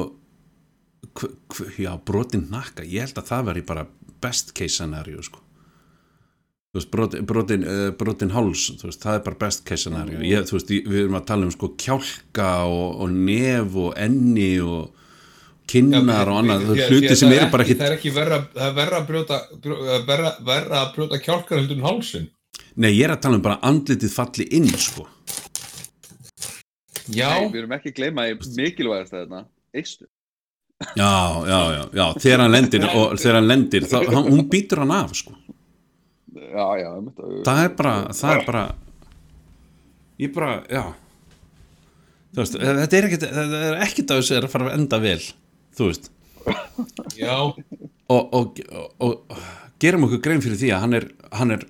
já, 1.78 1.92
brotin 2.06 2.48
nakka, 2.50 2.84
ég 2.84 3.06
held 3.06 3.20
að 3.22 3.30
það 3.30 3.46
veri 3.50 3.62
bara 3.70 3.86
best 4.20 4.52
case 4.58 4.76
scenario 4.80 5.22
sko. 5.24 5.40
Veist, 6.74 6.90
brotin, 6.92 7.24
brotin, 7.26 7.64
uh, 7.66 7.88
brotin 7.98 8.30
háls, 8.34 8.68
veist, 8.82 9.00
það 9.02 9.16
er 9.18 9.24
bara 9.26 9.40
best 9.40 9.64
case 9.66 9.86
scenario. 9.86 10.20
Ég, 10.22 10.44
veist, 10.54 10.70
ég- 10.70 10.86
við 10.86 11.04
erum 11.06 11.16
að 11.18 11.26
tala 11.30 11.46
um 11.48 11.54
sko 11.54 11.72
kjálka 11.80 12.50
og, 12.66 13.00
og 13.06 13.10
nef 13.16 13.74
og 13.86 13.94
enni 13.98 14.52
og 14.62 14.99
kinnar 15.70 16.28
og 16.32 16.38
annað, 16.40 16.66
að- 16.74 16.84
hluti 16.90 17.16
sem 17.16 17.32
er 17.32 17.40
eru 17.44 17.50
bara 17.54 17.64
ekki- 17.66 17.78
Það 17.80 17.88
er 17.90 17.96
ekki 17.98 18.12
verra, 18.16 18.38
það 18.54 18.68
er 18.68 18.76
verra 18.80 19.00
að 19.00 19.08
brjóta 19.10 19.38
brjó, 19.64 19.78
verra, 20.10 20.32
verra 20.50 20.82
að 20.84 20.92
brjóta 20.96 21.20
kjálkar 21.24 21.60
heldur 21.62 21.78
en 21.80 21.86
hálsin 21.88 22.28
nei, 22.76 22.90
ég 22.96 23.04
er 23.08 23.14
að 23.16 23.20
tala 23.24 23.38
um 23.40 23.42
bara 23.44 23.58
andlitið 23.66 24.12
falli 24.14 24.46
inn 24.56 24.68
sko. 24.78 25.06
Já, 27.10 27.28
Nei, 27.40 27.48
við 27.50 27.58
erum 27.64 27.72
ekki 27.74 27.90
að 27.90 27.96
gleyma 27.98 28.24
í 28.30 28.34
mikilvægast 28.38 29.14
að 29.16 29.24
þetta 29.24 29.40
eistu 29.80 30.06
já, 30.96 31.10
já, 31.50 31.58
já, 31.74 31.82
já, 31.98 32.04
þegar 32.22 32.42
hann 32.44 32.54
lendir 32.54 32.84
og 32.88 33.16
þegar 33.20 33.36
hann 33.40 33.48
lendir, 33.50 33.86
þá, 33.90 33.96
hún 34.30 34.44
býtur 34.52 34.80
hann 34.84 34.94
af 34.94 35.10
sko. 35.18 35.34
Já, 36.30 36.66
já, 36.80 36.88
einmitt, 36.94 37.18
það 37.46 37.62
er 37.64 37.74
bara, 37.80 37.94
það 38.16 38.36
er 38.36 38.44
bara 38.46 38.64
ég 40.20 40.32
bara, 40.36 40.52
já. 40.70 40.84
Veist, 42.38 42.54
þetta 42.62 42.96
er 43.00 43.08
er 43.10 43.78
ekkit 43.82 44.12
að 44.14 44.20
þessu 44.20 44.36
er 44.38 44.46
að 44.46 44.52
fara 44.54 44.68
að 44.70 44.76
enda 44.78 45.00
vel 45.02 45.20
þú 45.76 45.90
veist, 45.90 46.10
já. 47.18 47.36
Og, 48.10 48.32
og, 48.34 48.60
og, 48.98 49.10
og 49.30 49.42
gerum 49.82 50.06
okkur 50.08 50.22
grein 50.24 50.42
fyrir 50.44 50.58
því 50.60 50.72
að 50.74 50.82
hann 50.84 50.98
er 50.98 51.06
hann 51.36 51.54
er 51.54 51.66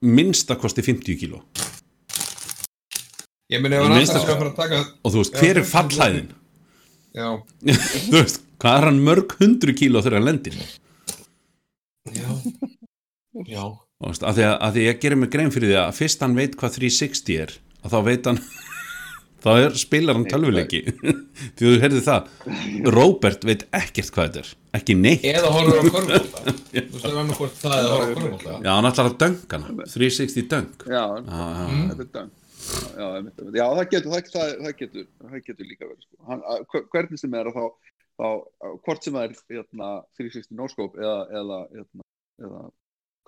minnsta 0.00 0.56
kosti 0.56 0.84
50 0.84 1.18
kíló. 1.20 1.42
Ég 3.50 3.62
meni 3.62 3.76
ef 3.76 3.84
hann 3.84 3.98
alltaf 3.98 4.24
skal 4.24 4.38
fara 4.38 4.52
að 4.52 4.58
taka 4.60 4.80
og 4.80 5.12
þú 5.12 5.22
veist, 5.24 5.40
hver 5.42 5.60
er 5.60 5.66
fallhæðin? 5.66 6.30
Já, 7.16 7.28
þú 8.06 8.16
veist, 8.16 8.42
hvað 8.62 8.78
er 8.78 8.88
hann 8.88 9.02
mörg 9.06 9.34
hundru 9.40 9.74
kíló 9.76 10.02
þegar 10.04 10.20
hann 10.20 10.28
lendir? 10.30 10.58
Já. 12.14 12.30
Já. 13.46 13.64
Og 14.00 14.06
þú 14.06 14.12
veist, 14.14 14.24
að 14.24 14.38
því 14.38 14.46
að, 14.54 14.80
ég 14.86 15.02
gerir 15.02 15.20
mig 15.20 15.32
grein 15.34 15.52
fyrir 15.52 15.72
því 15.72 15.80
að 15.82 15.96
fyrst 15.98 16.22
hann 16.24 16.38
veit 16.38 16.56
hvað 16.56 16.78
360 16.78 17.42
er 17.44 17.56
að 17.80 17.94
þá 17.94 17.98
veit 18.06 18.30
hann 18.30 18.40
þá 19.44 19.50
er, 19.56 19.76
spilar 19.80 20.18
hann 20.18 20.26
tölvuleiki. 20.30 20.80
því 21.56 21.66
þú 21.66 21.76
heyrði 21.82 22.02
það. 22.06 22.32
Robert 22.96 23.46
veit 23.48 23.66
ekkert 23.76 24.12
hvað 24.14 24.28
þetta 24.28 24.42
er. 24.44 24.50
Ekki 24.78 24.94
neitt, 24.94 25.24
Eða 25.26 25.50
horfur 25.50 25.80
á 25.80 25.82
korfbólta 25.90 26.42
Þú 26.70 26.82
veist 26.94 27.04
það 27.04 27.16
annað 27.22 27.38
hvort 27.40 27.56
það 27.58 27.72
eða 27.78 27.94
horfur 27.96 28.10
á 28.10 28.20
korfbólta 28.20 28.58
já 28.62 28.70
hann 28.70 28.88
ætlar 28.90 29.08
að 29.08 29.16
dönga 29.22 29.58
hana. 29.64 29.86
360 29.90 30.46
döng 30.52 30.68
já, 30.84 31.04
þetta 31.90 32.04
er 32.04 32.10
dang 32.14 32.36
já, 33.56 33.64
það 33.64 33.82
getur 33.90 34.12
það, 34.12 34.30
það, 34.30 34.52
það 34.60 34.76
getur, 34.82 35.08
það 35.24 35.46
getur 35.48 35.70
líka 35.70 35.88
verið 35.88 36.04
sko. 36.04 36.20
hann, 36.28 36.44
hvernig 36.92 37.22
sem 37.22 37.34
er 37.40 37.50
að 37.50 37.56
þá, 37.56 37.64
þá 38.20 38.28
hvort 38.84 39.08
sem 39.08 39.18
það 39.18 39.26
er 39.26 39.34
hérna, 39.56 39.88
360 40.20 40.60
no-scope 40.60 41.02
eða, 41.02 41.16
eða, 41.40 41.58
hérna, 41.74 42.06
eða 42.46 42.62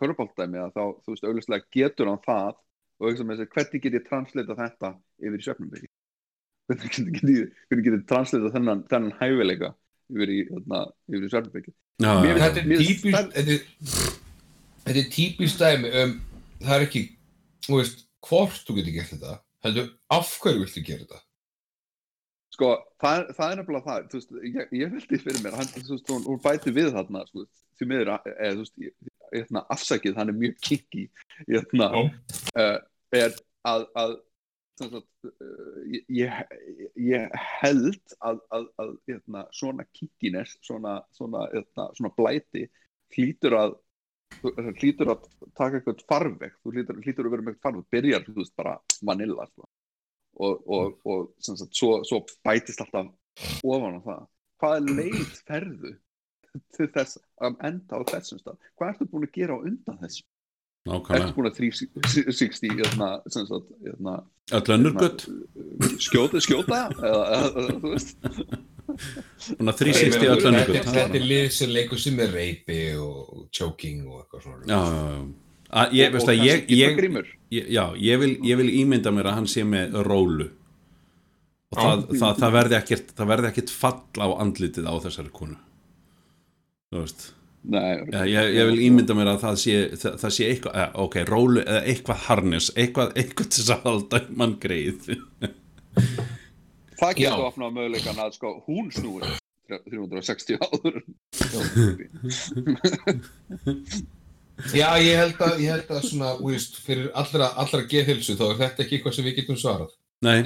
körubáltdæmi 0.03 0.63
að 0.63 0.77
þá, 0.77 0.85
þú 1.03 1.15
veist, 1.15 1.27
auðvitað 1.27 1.67
getur 1.75 2.11
hann 2.13 2.23
það. 2.27 2.61
Og 3.03 3.09
hvernig 3.51 3.83
get 3.83 3.97
ég 3.99 4.05
translita 4.07 4.55
þetta 4.59 4.93
yfir 5.23 5.41
í 5.43 5.47
get 5.47 5.81
ég, 5.83 5.91
hvernig 6.81 7.85
get 7.87 7.97
ég 7.97 8.05
translita 8.11 8.53
þennan, 8.55 8.85
þennan 8.91 9.16
hæfileika 9.20 9.73
yfir 10.12 10.33
í, 10.33 10.39
hérna, 10.51 10.85
yfir 11.11 11.27
í 11.27 11.33
já, 11.33 12.12
Þetta 12.43 12.62
er 12.62 12.83
típist 12.83 13.16
Þetta 13.16 13.43
er, 13.43 13.66
þetta 14.87 14.99
er 15.03 15.11
típist 15.16 15.62
dæmi 15.62 15.93
um, 16.03 16.14
Það 16.62 16.77
er 16.77 16.87
ekki 16.87 17.03
veist, 17.68 18.07
hvort 18.27 18.62
þú 18.66 18.79
getur 18.79 18.97
gert 18.99 19.12
þetta 19.14 19.37
heldur, 19.62 19.93
af 20.11 20.33
hverju 20.43 20.64
viltu 20.64 20.83
gera 20.87 21.05
þetta? 21.05 21.20
Sko, 22.53 22.68
það, 23.01 23.18
er- 23.18 23.37
það 23.39 23.53
er 23.53 23.61
nefnilega 23.61 23.87
það 23.87 24.16
veist, 24.16 24.33
ég, 24.45 24.73
ég 24.77 24.93
veldi 24.93 25.20
fyrir 25.23 25.45
mér 25.45 25.57
hann, 25.57 25.70
veist, 25.77 26.11
hún, 26.11 26.25
hún 26.27 26.43
bæti 26.43 26.75
við 26.75 26.91
þarna 26.97 27.23
sko, 27.29 27.47
því 27.79 27.89
miður, 27.89 28.11
eða, 28.18 28.51
þú 28.51 28.64
veist, 28.64 28.75
ég, 28.83 29.12
hérna, 29.33 29.62
afsakið 29.73 30.18
hann 30.18 30.33
er 30.33 30.39
mjög 30.43 30.59
kinky 30.66 31.07
hérna, 31.47 31.89
uh, 32.03 32.77
er 33.16 33.39
að, 33.68 33.87
að 33.97 34.14
sagt, 34.91 35.09
uh, 35.28 35.78
ég, 36.12 36.43
ég, 36.99 37.39
held 37.61 38.16
að, 38.18 38.43
að, 38.57 38.66
að 38.83 38.93
hérna, 39.11 39.45
svona 39.55 39.87
kinkiness 39.95 40.59
svona, 40.64 40.99
svona, 41.16 41.47
hérna, 41.53 41.89
svona 41.99 42.12
blæti 42.18 42.66
hlýtur 43.14 43.59
að 43.59 43.78
hlýtur 44.80 45.12
að 45.12 45.26
taka 45.55 45.78
eitthvað 45.78 46.05
farveg. 46.09 46.55
Þú 46.62 46.74
hlýtur, 46.74 47.01
hlýtur 47.05 47.26
að 47.28 47.35
vera 47.35 47.45
með 47.45 47.55
eitthvað 47.55 47.66
farveg. 47.68 47.89
Byrjar, 47.93 48.22
þú 48.26 48.37
veist, 48.39 48.55
bara 48.57 48.76
vanilla 49.05 49.47
sko. 49.51 49.68
og, 50.41 50.62
og, 50.72 50.95
og 51.05 51.26
sagt, 51.45 51.74
svo, 51.76 51.99
svo 52.09 52.22
bætist 52.45 52.80
alltaf 52.80 53.12
ofan 53.64 53.99
á 53.99 54.01
það. 54.07 54.22
Hvaða 54.62 54.97
leið 54.97 55.35
ferðu 55.47 55.93
til 56.76 56.89
þess 56.95 57.18
að 57.43 57.59
enda 57.68 57.99
á 57.99 58.01
þessum 58.12 58.41
stað? 58.41 58.70
Hvað 58.78 58.93
ertu 58.93 59.09
búin 59.11 59.26
að 59.26 59.35
gera 59.37 59.57
á 59.57 59.64
undan 59.68 60.01
þessu 60.83 60.99
ertu 60.99 61.12
nákvæmlega 61.12 61.35
búin 61.37 61.49
að 61.49 61.59
360 61.59 62.72
hérna, 62.78 63.09
sem 63.30 63.47
sagt, 63.47 63.68
hérna, 63.85 64.14
öll 64.59 64.72
önnur 64.74 64.97
gött, 64.99 65.26
skjóta, 66.03 66.41
skjóta 66.43 66.80
eða, 66.99 67.20
eða, 67.37 67.66
þú 67.83 67.93
veist? 67.93 68.16
Svona 69.47 69.74
360 69.78 70.33
öll 70.33 70.49
önnur 70.51 70.64
Þetta 70.66 70.74
gött 70.74 70.91
þetta 70.97 71.20
er 71.20 71.28
lið 71.30 71.47
sem 71.55 71.70
leikur 71.72 72.03
sem 72.03 72.18
er 72.22 72.35
reypi 72.35 72.80
og 72.99 73.45
choking 73.55 74.03
og 74.09 74.24
eitthvað 74.24 74.43
svona. 74.49 74.64
Já, 74.66 74.80
já, 74.83 75.05
já. 75.12 75.22
Að, 75.72 75.95
ég, 75.97 76.11
veist 76.12 76.26
og 76.26 76.33
að 76.35 76.43
ég, 76.45 76.66
ég, 76.76 77.30
já, 77.72 77.85
ég, 77.97 78.18
vil, 78.20 78.33
ég 78.45 78.59
vil 78.61 78.72
ímynda 78.83 79.12
mér 79.14 79.30
að 79.30 79.39
hann 79.39 79.47
sé 79.49 79.62
með 79.64 79.95
rólu. 80.05 80.51
Og 81.72 81.78
það, 81.78 82.03
það, 82.11 82.35
það, 82.43 82.51
verði 82.59 82.76
ekkert, 82.76 83.14
það 83.16 83.30
verði 83.30 83.49
ekkert 83.49 83.70
fall 83.72 84.20
á 84.20 84.28
andlitið 84.43 84.91
á 84.91 84.95
þessari 85.07 85.33
konu. 85.33 85.57
Þú 86.93 87.07
veist 87.07 87.30
Nei, 87.63 87.93
Já, 88.11 88.25
ég, 88.27 88.49
ég 88.57 88.67
vil 88.73 88.81
ímynda 88.89 89.15
mér 89.15 89.29
að 89.37 89.43
það 89.45 89.59
sé, 89.63 89.75
það, 90.03 90.15
það 90.19 90.33
sé 90.35 90.47
eitthvað, 90.51 90.79
eh, 90.83 90.89
ok, 91.05 91.15
rólu 91.29 91.61
eða 91.63 91.83
eitthvað 91.93 92.25
harness, 92.27 92.73
eitthvað, 92.75 93.13
eitthvað 93.23 93.51
til 93.53 93.61
þess 93.63 93.75
að 93.77 93.85
halda 93.87 94.19
í 94.19 94.35
mann 94.41 94.57
greið. 94.65 95.07
Það 97.03 97.15
getur 97.21 97.45
opnað 97.47 97.77
möguleikan 97.79 98.19
að 98.25 98.35
sko 98.35 98.51
hún 98.67 98.91
snúið 98.95 99.39
360 99.71 100.59
áður. 100.59 100.99
Já, 104.77 104.89
ég 105.01 105.17
held 105.19 105.41
að, 105.43 105.57
ég 105.65 105.73
held 105.73 105.89
að 105.91 106.05
svona, 106.07 106.35
veist, 106.43 106.77
fyrir 106.85 107.09
allra, 107.19 107.49
allra 107.63 107.81
geðhilsu 107.91 108.37
þá 108.39 108.45
er 108.51 108.59
þetta 108.67 108.85
ekki 108.85 108.99
eitthvað 108.99 109.17
sem 109.17 109.27
við 109.27 109.39
getum 109.41 109.59
svarað. 109.59 109.95
Nei, 110.23 110.43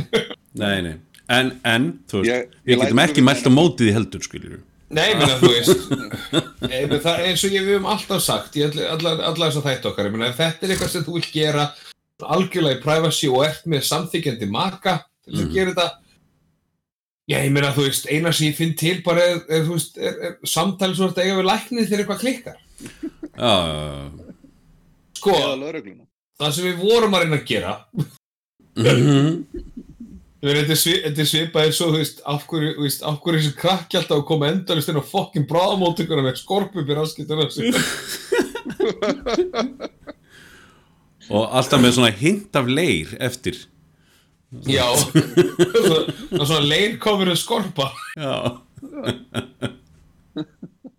nei, 0.56 0.78
nei. 0.86 0.94
En, 1.32 1.50
en 1.66 1.88
þú 2.08 2.20
veist, 2.22 2.30
Ég- 2.30 2.54
ég 2.70 2.76
við 2.78 2.84
getum 2.86 3.02
ekki 3.02 3.20
við 3.20 3.26
mælt 3.26 3.42
á 3.44 3.50
meina- 3.50 3.56
mótið 3.58 3.88
í 3.90 3.94
heldur, 3.96 4.22
skiljur 4.24 4.60
Nei, 4.88 5.14
menna, 5.18 5.34
þú 5.40 5.48
veist, 5.50 5.88
Nei, 6.62 6.84
menn, 6.86 7.00
það 7.02 7.16
er 7.18 7.24
eins 7.32 7.42
og 7.44 7.54
ég 7.56 7.64
við 7.66 7.72
höfum 7.74 7.88
alltaf 7.90 8.20
sagt 8.22 8.54
í 8.56 8.62
allar 8.62 9.18
þess 9.34 9.58
að 9.58 9.64
þætt 9.66 9.88
okkar, 9.90 10.10
ef 10.28 10.36
þetta 10.38 10.66
er 10.66 10.74
eitthvað 10.76 10.92
sem 10.92 11.04
þú 11.06 11.16
vil 11.16 11.30
gera 11.32 11.64
algjörlega 12.22 12.78
í 12.78 12.82
privacy 12.84 13.28
og 13.28 13.42
ert 13.48 13.66
með 13.68 13.82
samþykjandi 13.88 14.46
maka 14.48 14.94
til 15.26 15.34
að 15.34 15.42
Mhm. 15.42 15.52
gera 15.56 15.72
þetta, 15.74 15.88
já, 17.28 17.38
ég 17.42 17.50
meina, 17.52 17.72
þú 17.74 17.88
veist, 17.88 18.06
eina 18.06 18.32
sem 18.32 18.46
ég 18.46 18.56
finn 18.56 18.74
til 18.78 19.02
bara 19.02 19.20
er, 19.26 19.42
er 19.50 19.64
þú 19.66 19.74
veist, 19.74 19.98
er, 19.98 20.14
er 20.30 20.36
samtali 20.46 20.94
svo 20.94 21.08
að 21.10 21.18
eiga 21.24 21.36
við 21.40 21.50
læknið 21.50 21.88
þegar 21.90 22.04
eitthvað 22.04 22.22
klikkar. 22.22 22.56
Já, 23.36 23.54
já, 23.66 24.10
Sko, 25.16 25.32
það 26.38 26.52
sem 26.52 26.64
við 26.70 26.76
vorum 26.84 27.14
að 27.16 27.22
reyna 27.26 27.36
að 27.40 27.46
gera, 27.50 27.74
já 28.76 28.92
Mhm. 28.94 29.46
Þetta 30.44 31.22
er 31.22 31.28
svipaðið 31.30 31.72
svo, 31.74 31.86
þú 31.94 31.98
veist, 32.02 32.18
af 32.28 32.42
hverju, 32.50 32.72
þessi 33.40 33.54
krakki 33.58 33.96
alltaf 33.98 34.18
að 34.20 34.26
koma 34.28 34.50
endalist 34.52 34.90
inn 34.92 35.00
á 35.00 35.04
fokkin 35.08 35.46
bráðamóttökuna 35.48 36.22
með 36.26 36.36
raskituna 36.98 37.46
sig. 37.50 37.72
Og 41.32 41.48
alltaf 41.58 41.80
með 41.82 41.96
svona 41.96 42.12
hint 42.14 42.54
af 42.60 42.68
leir 42.70 43.16
eftir 43.26 43.56
Já, 44.70 44.86
það 46.30 46.44
svona 46.46 46.60
leir 46.68 46.92
komur 47.02 47.32
að 47.32 47.40
skorpa. 47.42 47.88
Já 48.16 48.36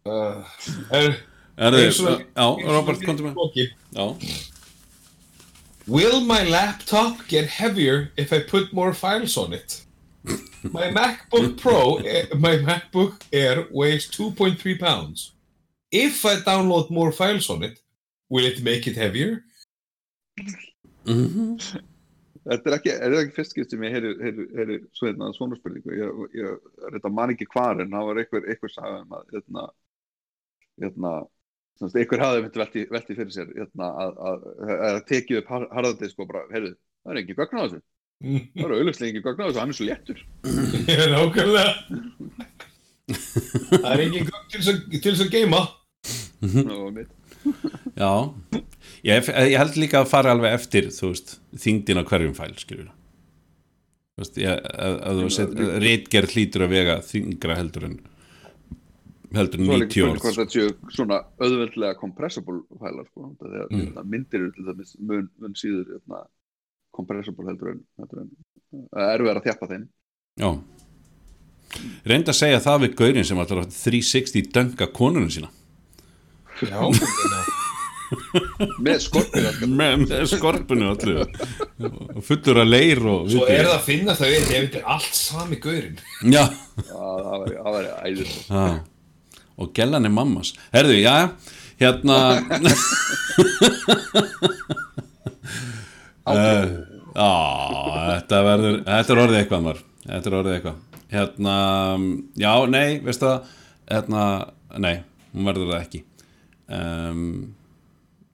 Uh, 0.07 0.39
er, 0.95 1.09
og- 2.07 2.21
já, 2.23 2.45
Robert, 2.71 3.01
með 3.25 3.33
Loki. 3.35 3.65
Já, 3.91 4.05
Will 5.87 6.19
my 6.19 6.43
laptop 6.43 7.25
get 7.27 7.47
heavier 7.47 8.11
if 8.17 8.33
I 8.33 8.39
put 8.41 8.73
more 8.73 8.93
files 8.93 9.37
on 9.37 9.53
it? 9.53 9.85
My 10.63 10.91
MacBook 10.91 11.61
Pro, 11.61 11.97
eh, 11.97 12.25
my 12.37 12.57
MacBook 12.57 13.21
Air 13.31 13.67
weighs 13.71 14.09
2.3 14.11 14.77
pounds. 14.77 15.33
If 15.89 16.25
I 16.25 16.35
download 16.35 16.89
more 16.89 17.13
files 17.13 17.49
on 17.49 17.63
it, 17.63 17.79
will 18.29 18.45
it 18.45 18.61
make 18.61 18.87
it 18.87 18.97
heavier? 18.97 19.45
Mhm. 21.05 21.57
Þetta 22.47 22.67
er 22.67 22.75
ekki, 22.77 22.91
er 22.91 23.11
það 23.11 23.21
ekki 23.21 23.35
fyrst 23.35 23.53
skipt 23.55 23.71
sem 23.71 23.81
ég 23.83 23.95
heyri, 23.95 24.11
heyri, 24.23 24.45
heyri 24.55 24.75
svona, 24.95 25.31
svona 25.35 25.57
spurningu 25.59 25.95
ég, 25.95 26.19
ég 26.35 26.91
reynda 26.91 27.11
man 27.11 27.33
ekki 27.33 27.47
hvar 27.51 27.81
en 27.83 27.91
það 27.91 28.05
var 28.07 28.21
einhver, 28.21 28.45
einhver 28.47 28.71
saga 28.71 29.01
um 29.01 29.15
að 29.17 29.33
hérna, 29.35 29.65
hérna 30.83 31.11
Þannig 31.77 31.93
að 31.93 31.99
einhver 32.01 32.23
hafði 32.25 32.43
myndi 32.43 32.61
velti, 32.63 32.83
velti 32.89 33.17
fyrir 33.19 33.33
sér 33.35 33.49
hérna, 33.53 33.87
að, 34.03 34.13
að, 34.29 34.45
að, 34.65 34.73
að 34.89 34.99
tekið 35.11 35.39
upp 35.43 35.51
harðardisk 35.53 36.23
og 36.23 36.29
bara, 36.31 36.43
heyrðu, 36.53 36.73
það 37.05 37.13
er 37.13 37.19
engin 37.21 37.37
gögn 37.37 37.57
á 37.57 37.63
þessu. 37.63 37.81
Það 38.57 38.63
eru 38.65 38.77
auðvitað 38.79 39.07
engin 39.11 39.25
gögn 39.27 39.43
á 39.43 39.47
þessu, 39.47 39.59
hann 39.61 39.73
er 39.73 39.77
svo 39.77 39.89
léttur. 39.89 40.23
Ég 40.91 41.03
er 41.03 41.13
nákvæmlega. 41.13 41.73
Það 43.77 43.91
er 43.93 44.05
engin 44.07 44.29
gögn 44.31 44.47
til 44.53 44.63
þess 44.63 45.25
að- 45.27 45.35
geima 45.35 45.61
já. 47.97 48.11
Ég, 49.05 49.29
ég 49.29 49.57
held 49.61 49.77
líka 49.79 50.01
að 50.01 50.11
fara 50.11 50.33
alveg 50.33 50.53
eftir 50.57 50.89
þú 50.93 51.11
veist, 51.13 51.37
þingdin 51.57 52.01
á 52.01 52.03
hverjum 52.09 52.35
fæl 52.37 52.53
skilur 52.59 52.89
þú 52.89 54.23
veist, 54.23 54.37
ég, 54.41 54.61
að, 54.73 54.97
að 55.09 55.21
þú 55.21 55.29
set, 55.37 55.55
rítgerð 55.83 56.33
hlýtur 56.35 56.65
að 56.65 56.73
vega 56.73 56.97
þingra 57.05 57.57
heldur 57.59 57.87
en 57.89 57.97
heldur 59.35 59.59
en 59.59 59.65
Svo 59.67 59.73
er 59.73 59.81
líka 59.81 59.89
90 59.89 59.93
spurning 59.93 60.13
orð 60.13 60.21
hvort 60.23 60.37
þetta 60.39 60.55
séu 60.55 60.95
svona 60.95 61.17
auðveldlega 61.43 61.97
compressible 61.99 62.61
fælar, 62.79 63.05
sko. 63.11 63.29
Þegar 63.41 63.67
Mm. 63.71 63.81
mm. 63.91 64.09
myndir 64.13 64.39
eru 64.41 64.51
til 64.55 64.65
dæmis 64.69 64.95
mun, 64.99 65.29
mun 65.39 65.53
síður 65.59 65.85
hérna, 65.97 66.23
compressible 66.95 67.45
heldur 67.49 67.73
en, 67.75 67.81
heldur 67.99 68.23
en 68.23 68.29
uh, 68.95 69.13
erfið 69.13 69.33
að 69.35 69.43
þjappa 69.49 69.67
þeim. 69.73 69.87
já 70.39 70.51
reynd 72.07 72.29
að 72.31 72.37
segja 72.39 72.59
það 72.63 72.81
við 72.85 72.93
gaurin 73.01 73.25
sem 73.27 73.37
alltaf 73.43 73.67
360 73.75 74.51
dönga 74.55 74.87
konunum 74.95 75.29
sína 75.29 75.49
Já, 76.63 76.79
Með 78.79 78.95
alltaf. 78.95 79.59
með, 79.67 80.05
með 80.07 80.23
skorpunu 80.31 80.87
allu 80.93 81.15
og 81.27 82.21
fullur 82.23 82.61
að 82.63 82.69
leir 82.71 83.01
og 83.03 83.27
svo 83.33 83.43
er 83.51 83.65
það 83.67 83.73
að 83.75 83.83
finna 83.89 84.15
það 84.17 84.31
við 84.31 84.37
ef 84.39 84.47
þetta 84.53 84.79
er 84.79 84.85
allt 84.95 85.17
sami 85.19 85.59
gaurin 85.61 85.99
já, 86.31 86.45
Já, 86.47 87.01
það 87.27 87.43
væri- 87.43 87.59
það 87.67 87.89
æður. 88.07 88.31
já. 88.47 88.63
Og 89.57 89.73
gellan 89.77 90.05
er 90.07 90.13
mammas. 90.13 90.53
Herðu, 90.73 90.97
já, 91.01 91.15
hérna 91.81 92.17
uh, 96.27 96.65
já, 97.17 97.31
þetta 98.11 98.41
verður 98.47 98.75
þetta 98.85 99.13
er 99.13 99.23
orðið 99.23 99.39
eitthvað 99.41 99.63
maður. 99.67 99.81
Þetta 100.07 100.29
er 100.29 100.37
orðið 100.39 100.57
eitthvað. 100.57 100.77
Hérna, 101.07 101.55
já, 102.35 102.51
nei, 102.71 102.89
veistu 103.03 103.25
það? 103.27 103.39
Hérna, 103.87 104.23
nei, 104.83 104.95
hún 105.33 105.47
verður 105.47 105.71
það 105.71 105.83
ekki. 105.85 106.01
Um, 106.67 107.21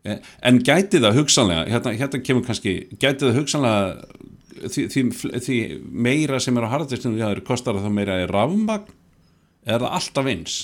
en 0.03 0.59
gæti 0.65 0.99
það 0.99 1.19
hugsanlega 1.21 1.67
hérna, 1.69 1.93
hérna 1.99 2.21
kemur 2.25 2.45
kannski, 2.47 2.73
gæti 2.99 3.27
það 3.27 3.37
hugsanlega 3.37 3.81
því, 4.63 4.87
því, 4.91 5.03
því 5.45 5.57
meira 6.05 6.39
sem 6.43 6.57
er 6.57 6.67
á 6.67 6.73
harðistunum 6.73 7.19
já, 7.21 7.29
kostar 7.45 7.79
það 7.79 7.95
meira 7.95 8.19
í 8.23 8.27
rafmagn? 8.29 8.89
Er 9.63 9.79
það 9.79 9.95
alltaf 9.99 10.27
eins 10.27 10.55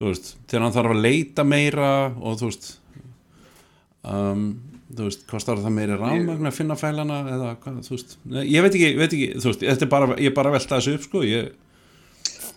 þú 0.00 0.10
veist 0.10 0.32
þegar 0.46 0.64
hann 0.66 0.76
þarf 0.76 0.94
að 0.94 1.04
leita 1.08 1.44
meira 1.48 1.90
og 2.20 2.40
þú 2.40 2.50
veist 2.50 2.70
um, 4.06 4.48
þú 4.92 5.10
veist, 5.10 5.26
kostar 5.30 5.60
það 5.62 5.76
meira 5.76 6.00
rafmagn 6.00 6.50
að 6.50 6.58
finna 6.58 6.78
fælana 6.78 7.20
eða 7.36 7.52
hvað, 7.62 7.78
þú 7.86 7.96
veist? 7.96 8.18
Ég 8.42 8.66
veit 8.66 8.74
ekki, 8.74 8.90
veit 9.00 9.10
ekki, 9.10 9.30
þú 9.40 9.52
veist, 9.52 9.64
þetta 9.66 9.88
er 9.88 9.94
bara 9.96 10.10
ég 10.16 10.30
er 10.30 10.36
bara 10.36 10.52
að 10.52 10.58
velta 10.60 10.80
þessu 10.80 10.98
upp, 10.98 11.06
sko 11.08 11.24
ég, 11.26 11.54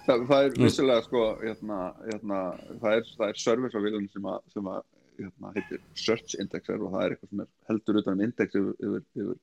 Það, 0.10 0.24
það 0.26 0.46
er 0.46 0.56
vissulega 0.58 1.06
sko, 1.06 1.24
hérna, 1.44 1.76
hérna, 2.08 2.38
það 2.82 2.96
er, 2.96 3.10
það 3.20 3.28
er 3.28 3.42
service 3.44 3.78
á 3.78 3.82
vilun 3.84 4.08
sem 4.10 4.26
að, 4.32 4.40
sem 4.56 4.70
að 4.72 4.80
hérna, 5.20 5.52
heitir 5.54 5.82
search 6.00 6.38
indexer 6.42 6.82
og 6.82 6.96
það 6.96 7.04
er 7.04 7.14
eitthvað 7.14 7.34
sem 7.34 7.44
er 7.44 7.50
heldur 7.70 8.00
utan 8.02 8.16
um 8.16 8.24
index 8.26 8.58
yfir, 8.58 8.72
yfir, 8.88 9.04
yfir 9.20 9.36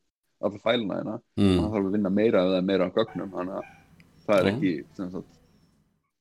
alla 0.47 0.62
fæluna 0.64 0.99
hérna. 0.99 1.16
Og 1.36 1.44
mm, 1.44 1.53
það 1.61 1.76
þarf 1.76 1.90
að 1.90 1.97
vinna 1.99 2.12
meira 2.16 2.42
er 2.57 2.66
meira 2.66 2.88
á 2.90 2.97
gögnum 2.97 3.30
þannig 3.36 3.61
að 3.61 3.70
það 4.26 4.40
er 4.40 4.51
ekki 4.53 4.72
sem 4.99 5.12
sagt, 5.14 5.36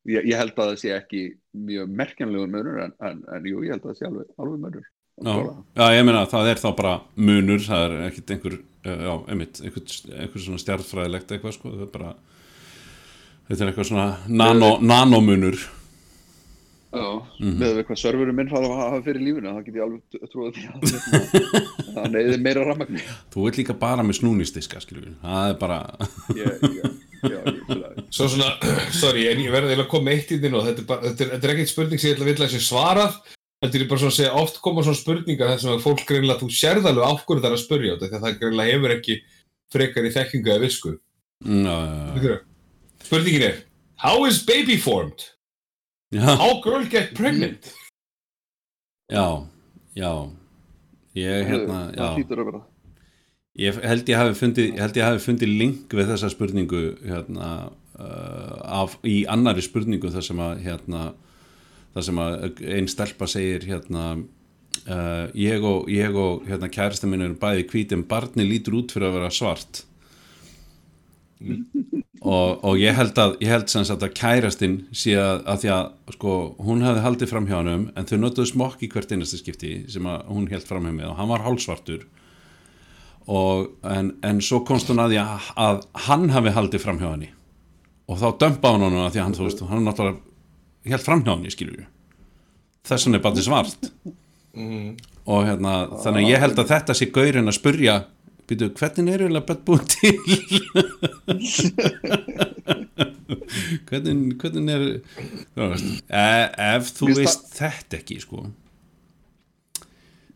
ég, 0.09 0.27
ég 0.31 0.37
held 0.39 0.53
að 0.53 0.71
það 0.71 0.81
sé 0.81 0.93
ekki 0.95 1.23
mjög 1.65 1.95
merkjanlegur 2.01 2.51
munur 2.51 2.83
en, 2.85 2.93
en, 3.09 3.23
en 3.35 3.49
jú, 3.49 3.63
ég 3.65 3.75
held 3.75 3.83
að 3.85 3.91
það 3.91 3.99
sé 3.99 4.09
alveg, 4.09 4.29
alveg 4.41 4.61
munur. 4.65 4.85
Já, 5.15 5.35
já, 5.79 5.85
ég 5.95 6.03
meina 6.03 6.25
það 6.27 6.49
er 6.51 6.59
þá 6.59 6.69
bara 6.75 6.95
munur, 7.15 7.61
það 7.63 7.85
er 7.85 7.93
ekkit 8.09 8.33
einhver 8.35 8.55
uh, 8.59 8.95
já, 9.07 9.13
einmitt, 9.31 9.61
einhver, 9.63 9.85
einhver 10.17 10.43
svona 10.43 10.63
stjartfræðilegt 10.63 11.31
eitthvað, 11.31 11.55
sko, 11.55 11.71
það 11.71 11.85
er 11.85 11.93
bara 11.93 12.11
þetta 13.47 13.61
er 13.61 13.71
eitthvað 13.71 13.89
svona 13.91 14.07
nano, 14.27 14.71
nanomunur 14.83 15.61
Já, 16.95 17.07
Mhm. 17.39 17.55
með 17.59 17.73
við 17.77 17.83
hvað 17.89 17.99
serverum 18.01 18.35
minn 18.39 18.47
hafa, 18.53 18.67
hafa 18.79 18.99
fyrir 19.05 19.21
lífuna, 19.25 19.51
þá 19.55 19.65
get 19.65 19.75
ég 19.75 19.83
alveg 19.85 20.01
trúið 20.31 20.55
því 20.55 20.63
að 20.65 20.85
hérna, 20.85 21.61
það 21.95 22.09
neyðir 22.15 22.41
meira 22.45 22.63
rammagni. 22.69 23.01
þú 23.33 23.47
ert 23.49 23.57
líka 23.59 23.75
bara 23.79 24.03
með 24.07 24.19
snúnistiska, 24.21 24.79
skilur 24.83 25.09
það 25.23 25.49
er 25.49 25.57
bara, 25.59 25.79
Ég, 26.35 26.51
ég, 26.63 26.91
já, 27.25 27.39
ég, 27.45 27.61
ég, 27.69 28.03
Svo 28.15 28.27
svona, 28.31 28.51
sorry, 29.01 29.27
en 29.31 29.39
ég 29.43 29.51
verði 29.51 29.75
að 29.77 29.87
koma 29.91 30.09
með 30.09 30.19
eitt 30.21 30.31
í 30.35 30.39
þinn 30.43 30.55
og 30.59 30.65
þetta 30.69 30.83
er, 30.85 30.87
bara, 30.93 31.01
þetta 31.09 31.25
er, 31.25 31.31
þetta 31.35 31.47
er 31.49 31.53
ekkert 31.55 31.73
spurning 31.73 31.99
sem 32.01 32.09
ég 32.11 32.15
ætla 32.15 32.25
að 32.25 32.31
vilja 32.33 32.47
að 32.49 32.55
sé 32.55 32.63
svarað 32.69 33.15
Þetta 33.63 33.79
er 33.79 33.85
bara 33.89 33.99
svona 34.03 34.11
að 34.11 34.17
segja, 34.19 34.33
oft 34.43 34.57
koma 34.61 34.81
svona 34.83 34.99
spurningar 34.99 35.47
þar 35.53 35.59
sem 35.63 35.71
að 35.71 35.83
fólk 35.85 36.01
greinlega, 36.05 36.39
þú 36.43 36.49
sérð 36.53 36.85
alveg 36.89 37.05
af 37.07 37.21
hverju 37.25 37.41
það 37.41 37.47
er 37.49 37.55
að 37.55 37.61
spurja 37.63 37.93
á 37.95 37.99
þetta, 38.01 38.17
að 38.19 38.25
það 38.25 38.39
greinlega 38.41 38.73
hefur 38.75 38.93
ekki 38.97 39.15
frekar 39.73 40.05
í 40.05 40.11
þekkingu 40.13 40.51
eða 40.51 40.61
visku. 40.65 40.91
mm, 41.45 41.63
já, 41.65 41.77
Skilurðu? 42.19 42.39
Spurningin 43.05 43.45
er, 43.47 43.55
how 44.03 44.25
is 44.27 44.41
baby 44.45 44.75
formed? 44.77 45.23
Já, 46.15 46.35
How 46.39 46.53
girl 46.63 46.87
get 46.91 47.13
pregnant? 47.17 47.71
já, 49.11 49.25
já 49.95 50.11
ég 51.15 51.49
hérna, 51.51 51.81
það 51.91 51.99
já 51.99 52.07
hlýtur 52.15 52.41
að 52.41 52.49
vera. 52.51 52.61
Ég 53.55 53.77
held 53.87 54.09
ég 54.11 54.19
hafi 54.19 54.35
fundið, 54.35 54.65
ég 54.73 54.81
held 54.83 54.97
ég 54.99 55.05
hafi 55.07 55.21
fundið 55.23 55.51
link 55.61 55.93
við 55.95 56.09
þessa 56.11 56.29
spurningu 56.33 56.81
hérna, 57.05 57.51
uh, 57.95 58.55
af, 58.81 58.97
í 59.07 59.21
annari 59.31 59.63
spurningu 59.63 60.11
þar 60.11 60.25
sem 60.27 60.41
að 60.43 60.63
hérna, 60.65 61.03
það 61.95 62.07
sem 62.09 62.19
að 62.25 62.63
einn 62.75 62.89
stelpa 62.91 63.29
segir 63.31 63.63
hérna 63.69 64.03
uh, 64.19 65.25
ég 65.39 65.63
og, 65.63 65.87
ég 65.91 66.19
og 66.19 66.43
hérna, 66.49 66.67
kærasta 66.67 67.07
minn 67.07 67.23
eru 67.23 67.39
bæði 67.39 67.67
hvít 67.71 67.95
en 67.95 68.03
barni 68.09 68.43
lítur 68.49 68.75
út 68.81 68.91
fyrir 68.95 69.07
að 69.07 69.19
vera 69.21 69.31
svart 69.31 69.85
og, 72.25 72.63
og 72.65 72.79
ég 72.81 72.97
held 72.97 73.19
að 73.21 73.35
ég 73.43 73.53
held 73.53 73.69
sem 73.69 73.85
sagt 73.85 74.03
að 74.05 74.15
kærastinn 74.17 74.79
sé 74.95 75.13
að, 75.19 75.43
að 75.45 75.63
því 75.63 75.71
að 75.75 76.13
sko 76.17 76.35
hún 76.65 76.83
hefði 76.85 77.05
haldið 77.05 77.31
fram 77.31 77.49
hjá 77.49 77.57
hannum 77.59 77.87
en 77.93 78.09
þau 78.09 78.17
notuðu 78.21 78.49
smokk 78.51 78.85
í 78.85 78.91
hvert 78.91 79.13
einasta 79.13 79.39
skipti 79.39 79.73
sem 79.93 80.09
að 80.09 80.27
hún 80.33 80.49
held 80.51 80.67
fram 80.67 80.87
hjá 80.89 80.93
mig 80.97 81.09
og 81.09 81.17
hann 81.19 81.31
var 81.31 81.45
hálsvartur. 81.45 82.05
Og 83.25 83.71
en, 83.89 84.13
en 84.25 84.41
svo 84.45 84.61
komst 84.65 84.89
hún 84.91 85.01
að 85.01 85.15
því 85.15 85.23
að, 85.23 85.49
að 85.65 85.83
hann 86.09 86.29
hafi 86.33 86.53
haldið 86.57 86.83
fram 86.83 87.01
hjá 87.01 87.09
henni. 87.11 87.31
Og 88.09 88.21
þá 88.21 88.27
dömpa 88.43 88.73
hann 88.73 88.85
hann 88.85 89.01
að 89.01 89.11
því 89.15 89.21
að 89.21 89.27
hann 89.27 89.37
þú 89.37 89.47
veist 89.47 89.67
hann 89.69 89.85
náttúrulega 89.85 90.93
held 90.93 91.05
fram 91.05 91.25
hjá 91.25 91.33
henni 91.33 91.53
skilur 91.53 91.79
við 91.79 91.91
þess 92.85 93.07
vegna 93.07 93.19
er 93.19 93.23
bara 93.23 93.45
svart. 93.45 93.89
Og 95.25 95.47
hérna 95.47 95.73
þannig 96.03 96.21
að 96.21 96.29
ég 96.29 96.43
held 96.43 96.59
að 96.61 96.71
þetta 96.71 96.95
sé 96.97 97.09
gaurinn 97.13 97.49
að 97.49 97.57
spurja 97.57 97.95
býtu 98.49 98.69
hvernig 98.77 99.13
er 99.15 99.23
eiginlega 99.25 99.47
bett 99.49 99.63
búin 99.65 99.85
til? 99.89 100.15
Hvernig, 103.89 104.35
hvernig 104.41 104.73
er 104.75 104.83
e, 106.09 106.27
ef 106.75 106.91
þú 106.97 107.09
Mér 107.09 107.19
veist 107.21 107.47
þetta 107.57 107.99
ekki 107.99 108.19
sko 108.23 108.43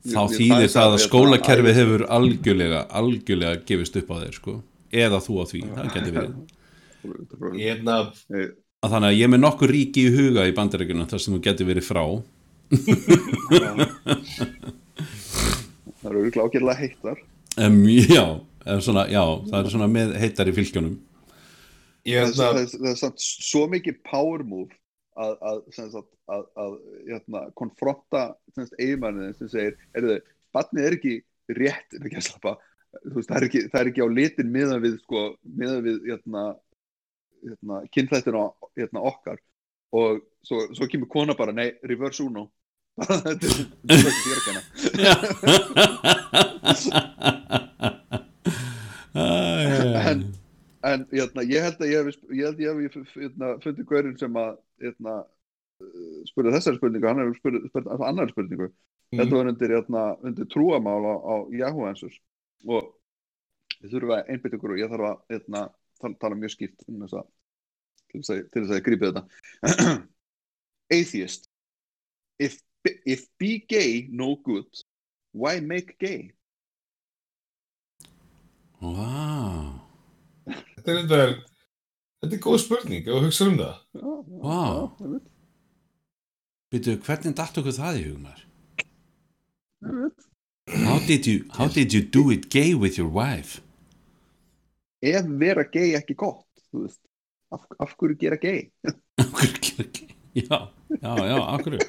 þá 0.09 0.21
þýðir 0.31 0.69
það 0.69 0.73
það 0.73 0.85
að 0.85 0.93
það- 0.95 1.03
skólakerfi 1.05 1.73
hefur 1.75 2.01
algjörlega, 2.17 2.79
algjörlega 3.01 3.61
gefist 3.67 3.99
upp 3.99 4.09
á 4.09 4.15
þeir 4.23 4.35
sko 4.39 4.53
eða 4.89 5.19
þú 5.21 5.33
á 5.37 5.43
því, 5.51 5.59
það 5.75 5.89
getur 5.95 6.13
verið. 6.17 6.33
Hérna, 7.59 7.97
að 8.79 8.93
þannig 8.95 9.09
að 9.11 9.17
ég 9.19 9.23
er 9.27 9.31
með 9.35 9.41
nokkur 9.43 9.69
ríki 9.75 10.05
í 10.07 10.13
huga 10.15 10.47
í 10.49 10.55
bandarækjunum 10.57 11.09
þar 11.11 11.21
sem 11.23 11.35
þú 11.35 11.41
getur 11.45 11.67
verið 11.69 11.85
frá. 11.85 12.03
Það 15.99 16.09
eru 16.09 16.31
ágæðlega 16.47 16.79
heittar 16.79 17.19
um, 17.57 17.79
já, 18.17 18.25
svona, 18.83 19.07
já, 19.11 19.23
það 19.49 19.61
er 19.61 19.71
svona 19.73 19.89
með 19.91 20.17
heitar 20.21 20.51
í 20.51 20.55
fylgjónum 20.57 20.97
ég 22.07 22.29
það, 22.33 22.61
það, 22.61 22.75
það 22.75 22.91
er 22.91 22.99
samt 23.01 23.23
svo 23.25 23.65
mikið 23.71 24.01
power 24.07 24.45
move 24.47 24.75
að, 25.19 25.35
að, 25.49 25.61
sem 25.75 25.89
sagt, 25.93 26.11
að, 26.31 26.45
að 26.63 26.77
hérna, 27.09 27.43
konfronta 27.59 28.23
eiginmannið 28.79 29.33
sem 29.39 29.51
segir, 29.51 29.77
er 29.97 30.09
barnið 30.55 30.87
er 30.87 30.97
ekki 30.97 31.15
rétt 31.57 31.97
ekki 31.97 32.19
að 32.19 32.25
slappa, 32.27 32.55
þú 33.03 33.15
veist, 33.17 33.29
það, 33.29 33.37
er 33.37 33.47
ekki, 33.49 33.63
það 33.67 33.81
er 33.81 33.91
ekki 33.91 34.05
á 34.05 34.09
litin 34.15 34.51
miðan 34.53 34.83
við, 34.85 34.97
sko, 35.03 35.25
við 35.59 35.89
hérna, 36.07 36.45
hérna, 37.43 37.81
kynþættina 37.95 38.45
hérna, 38.79 39.03
okkar. 39.11 39.41
Og 39.97 40.21
svo, 40.45 40.67
svo 40.77 40.87
kemur 40.89 41.09
kona 41.09 41.35
bara, 41.37 41.53
nei, 41.55 41.71
reverse 41.89 42.21
uno 42.23 42.47
þetta 43.25 43.45
er 43.45 44.07
ekki 44.11 44.23
dýrakana 44.25 44.61
en, 49.15 50.23
en 50.83 51.05
hérna, 51.11 51.43
ég 51.47 51.65
held 51.65 51.81
að 51.81 51.91
ég 51.91 51.97
hef, 51.99 52.21
ég 52.29 52.61
ég 52.63 52.69
hef 52.93 53.15
hérna, 53.15 53.47
fundið 53.63 53.89
hverjum 53.89 54.17
sem 54.19 54.39
að 54.39 54.51
hérna, 54.83 55.15
uh, 55.83 56.19
spurði 56.29 56.55
þessari 56.55 56.79
spurningu, 56.79 57.09
hann 57.09 57.23
hefur 57.23 57.39
spurði, 57.39 57.59
spurði 57.71 58.07
annar 58.11 58.31
spurningu. 58.33 58.69
Þetta 59.09 59.33
var 59.35 59.49
undir, 59.49 59.75
undir 60.29 60.47
trúamál 60.53 61.03
á, 61.09 61.15
á 61.17 61.35
Yahoo 61.55 61.87
Answers. 61.89 62.19
Og 62.69 62.93
við 63.79 63.95
þurfum 63.95 64.15
að 64.15 64.31
einbytta 64.33 64.59
ykkur 64.59 64.75
og 64.75 64.81
ég 64.81 64.91
þarf 64.91 65.09
að 65.09 65.17
tala, 65.49 66.15
tala 66.21 66.37
mjög 66.37 66.53
skýrt 66.53 66.87
um 66.87 67.03
þess 67.03 67.17
að 67.21 67.27
til 68.09 68.21
þess 68.21 68.33
að, 68.33 68.75
að 68.77 68.83
grípa 68.85 69.09
þetta. 69.09 69.23
Atheist. 70.97 71.49
If, 72.41 72.59
if 73.05 73.27
be 73.37 73.65
gay 73.67 74.07
no 74.11 74.35
good. 74.35 74.67
Why 75.31 75.59
make 75.59 75.97
gay? 75.99 76.31
Vá, 78.79 79.75
þetta 80.47 80.91
er 80.91 80.99
þetta 81.03 81.23
þetta 82.23 82.35
er 82.35 82.43
góð 82.45 82.59
spurning, 82.63 83.03
ef 83.03 83.11
þú 83.11 83.23
hugsa 83.25 83.47
um 83.49 83.57
það. 83.59 83.75
Veit, 86.69 86.85
veitu, 86.85 86.95
hvernig 87.03 87.35
datt 87.35 87.59
okkur 87.59 87.75
það 87.75 87.99
í 87.99 88.05
veit. 88.13 88.45
How 90.85 90.99
did 91.07 91.27
you, 91.27 91.43
how 91.57 91.67
did 91.67 91.93
you 91.93 92.01
do 92.01 92.29
it 92.31 92.49
gay 92.49 92.73
with 92.73 92.97
your 92.97 93.09
wife? 93.09 93.59
ef 95.01 95.27
vera 95.39 95.63
gay 95.63 95.95
ekki 95.97 96.15
gott 96.19 96.45
þú 96.69 96.85
veist, 96.85 97.01
af, 97.55 97.63
af 97.79 97.95
hverju 97.99 98.17
gera 98.19 98.39
gay? 98.39 98.67
Akkur 99.23 99.53
gera 99.63 99.87
gay? 99.87 100.15
Já, 100.35 100.69
já, 101.01 101.13
já, 101.25 101.37
akkur 101.55 101.79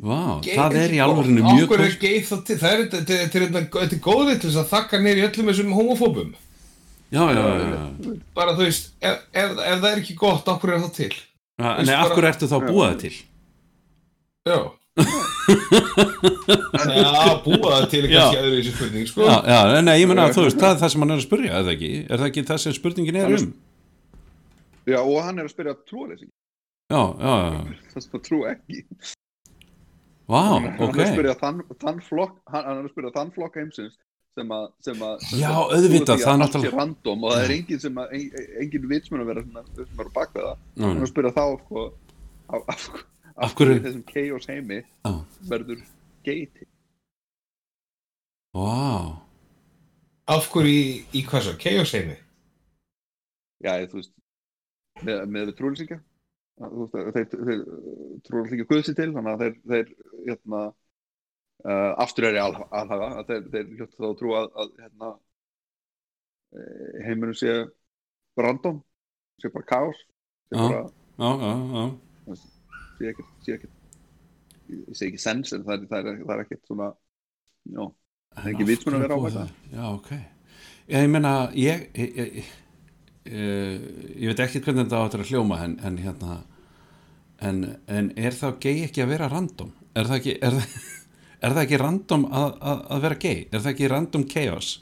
Vá, 0.00 0.18
Gay 0.44 0.56
það 0.58 0.76
er 0.80 0.94
í 0.96 1.00
alvörinu 1.04 1.42
mjög 1.46 1.68
hverju 1.72 1.86
er 1.90 1.96
gay 2.02 2.20
það 2.28 2.40
til, 2.48 2.56
það 2.60 2.72
er 2.72 2.80
þetta- 2.82 3.00
þetta 3.00 3.18
þetta 3.20 3.36
er 3.40 3.44
þetta- 3.46 3.80
þetta 3.80 3.96
er 3.96 4.02
góðið 4.06 4.40
til 4.40 4.50
þess 4.50 4.60
að 4.62 4.70
þakka 4.74 5.00
neyri 5.04 5.24
öllum 5.28 5.50
þessum 5.52 5.74
homofóbum. 5.78 6.30
Já, 7.10 7.22
já, 7.34 7.42
já, 7.42 7.66
já. 7.74 8.14
bara 8.34 8.52
þú 8.54 8.62
veist, 8.68 8.90
ef, 9.02 9.16
ef, 9.34 9.50
ef 9.58 9.80
það 9.80 9.90
er 9.92 9.98
ekki 10.02 10.14
gott, 10.20 10.44
hverju 10.46 10.74
er 10.76 10.84
það 10.84 10.94
til? 10.94 11.14
Veist 11.60 11.86
Nei, 11.86 11.94
af 11.96 12.08
bara- 12.14 12.28
ertu 12.32 12.46
þá 12.50 12.56
að 12.60 12.68
búa 12.70 12.84
það 12.92 13.00
til? 13.00 13.16
já. 14.46 14.58
Já, 16.90 17.42
búa 17.44 17.70
það 17.80 17.86
til 17.92 18.04
er 18.04 18.10
kannski 18.12 18.38
öðru 18.40 18.56
þessu 18.60 18.72
spurning, 18.74 19.06
sko. 19.08 19.24
Já, 19.26 19.36
já, 19.46 19.80
nei, 19.84 19.94
ég 20.00 20.08
menna 20.10 20.26
að 20.28 20.34
þú 20.36 20.44
veist, 20.46 20.58
það 20.60 20.72
er 20.74 20.80
það 20.82 20.90
sem 20.94 21.00
hann 21.04 21.10
er 21.14 21.20
að 21.20 21.24
spurja, 21.26 21.50
er 21.58 21.64
það 21.66 21.72
ekki? 21.76 21.90
Er 22.10 22.20
það 22.20 22.28
ekki 22.30 22.44
það 22.50 22.58
sem 22.64 22.72
spurningin 22.76 23.16
er 23.20 23.30
er- 23.30 23.40
um? 23.40 23.52
já, 24.90 24.98
og 25.00 25.18
hann 25.24 25.38
er 25.38 25.44
að 25.48 25.52
spyrja 25.54 25.74
trúaleysi 25.88 26.28
Já, 26.90 27.02
já, 27.22 27.34
já, 27.38 27.60
það 27.94 28.06
að 28.18 28.22
trú 28.26 28.38
ekki 28.50 28.76
vá, 30.30 30.40
hann, 30.52 30.68
ok 30.78 30.94
hann 30.94 31.00
er 31.00 31.04
að 31.06 31.12
spyrja 31.16 31.34
þann, 31.42 31.60
þann 31.82 32.00
flokk 32.06 32.38
hann, 32.52 32.64
hann 32.68 32.78
er 32.80 32.86
að 32.88 32.94
spyrja 32.94 33.12
þann 33.18 33.34
flokk 33.36 33.58
heimsins 33.60 33.98
sem 34.38 34.52
að, 34.54 34.66
það 34.86 36.64
er 36.64 36.74
random 36.78 37.24
og 37.26 37.32
það 37.34 37.44
er 37.44 37.54
engin 37.56 37.80
sem 37.82 37.96
að 38.00 38.12
en, 38.16 38.26
engin 38.62 38.84
vitsmun 38.92 39.24
að 39.24 39.30
vera 39.32 39.42
svona, 39.44 39.64
sem 39.74 40.02
er 40.04 40.10
á 40.10 40.12
bakveð 40.20 40.44
það. 40.46 40.60
Hann 40.84 40.92
er 41.00 41.06
að 41.06 41.10
spyrja 41.10 41.32
þá 41.36 41.44
sko, 41.64 41.86
af, 42.50 42.60
af, 42.74 42.84
af, 42.94 43.06
Af 43.40 43.54
hverju- 43.56 43.78
í 43.78 43.82
þessum 43.86 44.04
chaos 44.10 44.46
heimi 44.50 44.78
Já. 44.84 45.12
verður 45.50 45.82
til 46.26 46.46
Vá, 48.54 49.16
Af 50.30 50.48
hverju 50.52 50.70
í, 50.74 50.86
í 51.16 51.22
hvað 51.26 51.46
svo, 51.46 51.54
chaos 51.62 51.92
heimi? 51.96 52.16
Já, 53.64 53.72
þú 53.90 54.00
veist 54.00 54.12
með, 55.06 55.22
með 55.34 55.52
trúlýsingja 55.58 56.00
þeir, 56.60 57.10
þeir, 57.14 57.26
þeir 57.48 57.64
trúlýsingja 58.26 58.68
guðsi 58.68 58.94
til 58.98 59.10
þannig 59.14 59.32
að 59.32 59.42
þeir, 59.44 59.56
þeir 59.72 59.90
hérna, 60.28 60.62
uh, 61.64 61.90
aftur 62.04 62.28
er 62.28 62.38
í 62.38 62.42
al, 62.42 62.52
alhaga 62.68 63.10
að 63.20 63.32
þeir, 63.32 63.48
þeir 63.54 63.74
hljóttu 63.78 64.00
þá 64.00 64.08
að 64.10 64.16
trúa 64.20 64.42
að, 64.42 64.48
að 64.62 64.72
hérna, 64.84 65.10
eh, 66.56 66.94
heiminum 67.08 67.36
sé 67.38 67.56
random 68.40 68.80
sé 69.40 69.52
bara 69.52 69.68
kaos 69.72 70.00
sé 70.50 70.60
bara, 70.60 70.82
sé 73.00 73.12
ekkert 73.12 73.36
sé 73.46 73.60
segi 74.94 75.10
ekki 75.10 75.22
sens 75.22 75.54
en 75.56 75.64
það 75.66 75.76
er, 75.76 75.86
það 75.90 76.10
er, 76.12 76.20
það 76.24 76.34
er 76.34 76.44
ekkert 76.44 76.68
svona 76.68 76.90
já, 76.90 77.82
En 78.36 78.44
er 78.44 78.52
ekki 78.52 78.66
af 78.66 78.70
vitsmunur 78.70 79.00
að 79.00 79.06
vera 79.06 79.16
á 79.16 79.20
þetta? 79.24 79.46
það? 79.46 79.74
Já, 79.74 79.84
ok 79.94 80.10
Já, 80.90 80.98
ég 80.98 81.10
meina, 81.10 81.32
ég 81.54 81.84
ég, 81.94 82.16
ég, 82.18 82.52
ég, 83.30 83.84
ég 84.20 84.30
veit 84.30 84.42
ekki 84.44 84.62
hvernig 84.64 84.86
þetta 84.86 85.02
áttur 85.04 85.24
að 85.24 85.32
hljóma 85.32 85.60
en, 85.64 85.76
en 85.86 85.98
hérna 86.02 86.40
en, 87.48 87.60
en 87.88 88.10
er 88.20 88.36
þá 88.36 88.46
gay 88.62 88.84
ekki 88.86 89.02
að 89.04 89.12
vera 89.14 89.28
random? 89.32 89.72
Er 89.96 90.08
það 90.08 90.18
ekki 90.20 90.34
er 90.48 90.56
það, 90.58 90.78
er 91.44 91.54
það 91.56 91.62
ekki 91.64 91.80
random 91.82 92.24
að, 92.30 92.48
að, 92.72 92.80
að 92.96 93.04
vera 93.06 93.18
gay? 93.26 93.36
Er 93.50 93.58
það 93.64 93.72
ekki 93.74 93.90
random 93.94 94.26
chaos? 94.36 94.72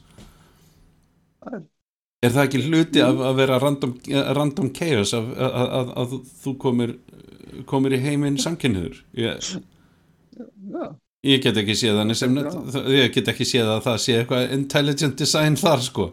Það 1.45 1.59
er- 1.61 1.67
Er 2.27 2.33
það 2.35 2.49
ekki 2.49 2.61
hluti 2.67 3.03
af 3.05 3.21
að 3.29 3.37
vera 3.39 3.57
random, 3.63 3.93
random 4.35 4.69
chaos 4.75 5.13
að, 5.15 5.29
að, 5.39 5.69
að, 5.79 5.91
að 6.03 6.15
þú 6.43 6.53
komir 6.65 6.95
komir 7.71 7.95
í 7.95 8.01
heiminn 8.03 8.41
samkynniður? 8.43 8.97
Ég, 9.15 9.53
Ég 11.29 11.41
get 11.43 11.57
ekki 11.63 11.77
séð 11.79 11.97
þannig 12.01 12.19
sem 12.19 12.35
ég 12.95 13.13
get 13.15 13.31
ekki 13.31 13.47
séð 13.47 13.71
að 13.77 13.85
það 13.87 13.97
sé 14.03 14.17
eitthvað 14.19 14.53
intelligent 14.59 15.17
design 15.23 15.57
þar 15.59 15.83
sko 15.87 16.09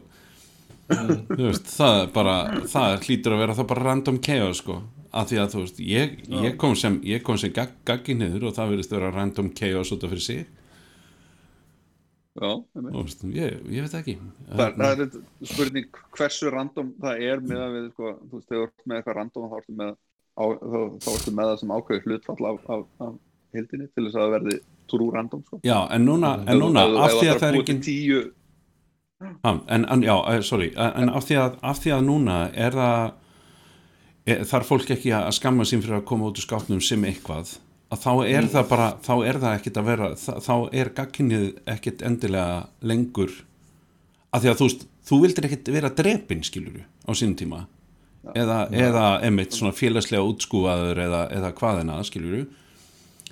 þú 0.93 1.39
veist, 1.41 1.73
það 1.73 1.99
bara 2.15 2.35
það 2.69 2.95
hlýtur 3.07 3.35
að 3.35 3.41
vera 3.43 3.57
það 3.57 3.69
bara 3.73 3.85
random 3.89 4.17
chaos 4.29 4.61
sko 4.61 4.77
af 5.15 5.29
því 5.31 5.39
að 5.41 5.53
þú 5.53 5.63
veist, 5.63 5.81
ég, 5.89 6.13
ég 6.45 6.57
kom 6.61 6.75
sem 6.79 6.99
sem 7.39 7.53
gag, 7.55 7.73
gaggi 7.87 8.15
niður 8.17 8.49
og 8.49 8.55
það 8.57 8.71
verðist 8.73 8.95
vera 8.95 9.11
random 9.15 9.51
chaos 9.57 9.91
út 9.95 10.03
af 10.05 10.13
fyrir 10.13 10.25
sig. 10.25 10.45
Já, 12.35 12.51
veist, 12.75 13.23
ég, 13.31 13.59
ég 13.71 13.85
veit 13.85 13.93
ekki. 14.01 14.17
Það, 14.49 14.73
það 14.75 14.89
er 14.89 15.01
þetta 15.03 15.51
spurning 15.53 15.99
hversu 16.17 16.51
random 16.51 16.89
það 17.01 17.23
er 17.29 17.43
með 17.47 17.63
að 17.63 17.75
við 17.77 17.85
sko, 17.93 18.11
þú 18.25 18.39
veist, 18.39 18.49
þegar 18.49 18.63
þú 18.63 18.67
ert 18.67 18.87
með 18.91 18.97
eitthvað 18.99 19.19
random 19.21 19.49
þá 19.51 19.57
ertu 19.61 19.75
með, 19.81 19.93
á, 20.35 20.45
þá, 20.45 20.79
þá 21.05 21.11
ertu 21.15 21.35
með 21.37 21.51
það 21.51 21.59
sem 21.61 21.75
ákveði 21.77 22.05
hlutfall 22.09 22.49
af, 22.51 22.57
af, 22.75 22.87
af 23.07 23.13
hildinni 23.55 23.87
til 23.87 24.07
þess 24.07 24.17
að 24.17 24.25
það 24.25 24.33
verði 24.35 24.57
trú 24.91 25.11
random 25.15 25.45
sko. 25.47 25.59
já, 25.65 25.77
en 25.95 26.05
núna, 26.09 26.33
en 26.43 26.59
núna 26.59 26.83
þú- 26.89 26.99
af 27.05 27.15
því 27.15 27.29
að 27.31 27.39
það 27.39 27.47
er 27.53 27.61
ekki 27.61 27.77
tíu, 27.87 28.25
Ha, 29.45 29.51
en, 29.71 29.85
en 29.89 30.01
já, 30.03 30.15
eh, 30.27 30.41
sorry 30.43 30.73
en 30.75 31.09
af 31.09 31.23
því, 31.23 31.35
að, 31.39 31.53
af 31.63 31.77
því 31.79 31.91
að 31.95 32.01
núna 32.03 32.39
er 32.51 32.75
það 32.75 33.13
þarf 34.25 34.71
fólk 34.71 34.91
ekki 34.95 35.13
að 35.15 35.31
skamma 35.37 35.67
sín 35.67 35.83
fyrir 35.83 35.99
að 35.99 36.07
koma 36.09 36.29
út 36.29 36.39
úr 36.39 36.47
skápnum 36.47 36.81
sem 36.83 37.03
eitthvað? 37.05 37.57
Að 37.93 38.01
þá 38.01 38.11
er 38.25 38.49
það 38.49 38.67
bara, 38.71 38.87
þá 39.05 39.13
er 39.29 39.39
það 39.43 39.55
ekkit 39.59 39.77
að 39.77 39.87
vera, 39.91 40.09
þá, 40.17 40.31
þá 40.41 40.55
er 40.81 40.91
gagkinnið 40.97 41.45
ekkit 41.75 42.03
endilega 42.07 42.59
lengur. 42.81 43.33
Að 44.33 44.45
því 44.45 44.51
að 44.51 44.59
þú 44.59 44.67
veist, 44.69 44.85
þú 45.05 45.19
vildir 45.21 45.47
ekkit 45.49 45.71
vera 45.75 45.93
drepin 46.01 46.43
skiluru 46.43 46.81
á 46.81 47.11
sínum 47.13 47.37
tíma. 47.39 47.65
Eða, 48.33 48.63
eða 48.73 49.05
emitt 49.27 49.53
svona 49.53 49.75
félagslega 49.77 50.25
útskúfaður 50.25 50.97
eða, 51.03 51.19
eða 51.29 51.51
hvaðina 51.59 51.99
skiluru 52.07 52.47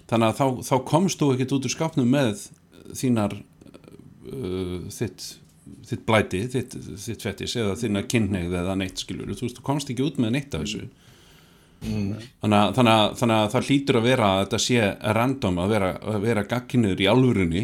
þannig 0.09 0.27
að 0.29 0.37
þá, 0.37 0.45
þá 0.67 0.75
komst 0.89 1.21
þú 1.21 1.29
ekkit 1.33 1.55
út 1.55 1.67
úr 1.67 1.73
skápnum 1.73 2.11
með 2.13 2.43
þínar 2.99 3.33
uh, 3.39 4.77
þitt 4.93 5.25
þitt 5.87 6.03
blæti, 6.07 6.41
þitt, 6.51 6.75
þitt 7.05 7.25
fettis 7.25 7.55
eða 7.59 7.77
þína 7.79 8.03
kynneigð 8.11 8.57
eða 8.63 8.75
neitt 8.79 9.03
skiluru 9.03 9.37
þú 9.37 9.47
veist, 9.47 9.59
þú 9.59 9.65
komst 9.67 9.91
ekki 9.93 10.05
út 10.05 10.19
með 10.21 10.35
neitt 10.37 10.55
af 10.55 10.65
þessu. 10.65 10.87
Þannig, 11.83 12.57
að, 12.57 12.69
þannig, 12.77 12.91
að, 12.93 13.05
þannig 13.19 13.37
að 13.37 13.47
það 13.53 13.69
hlýtur 13.69 13.99
að 13.99 14.05
vera 14.07 14.27
að 14.31 14.41
þetta 14.43 14.59
sé 14.63 14.89
random 15.17 15.57
að 15.59 15.73
vera, 15.73 15.89
að 16.13 16.19
vera 16.23 16.45
gagkinnur 16.47 17.03
í 17.03 17.09
alvörunni 17.11 17.63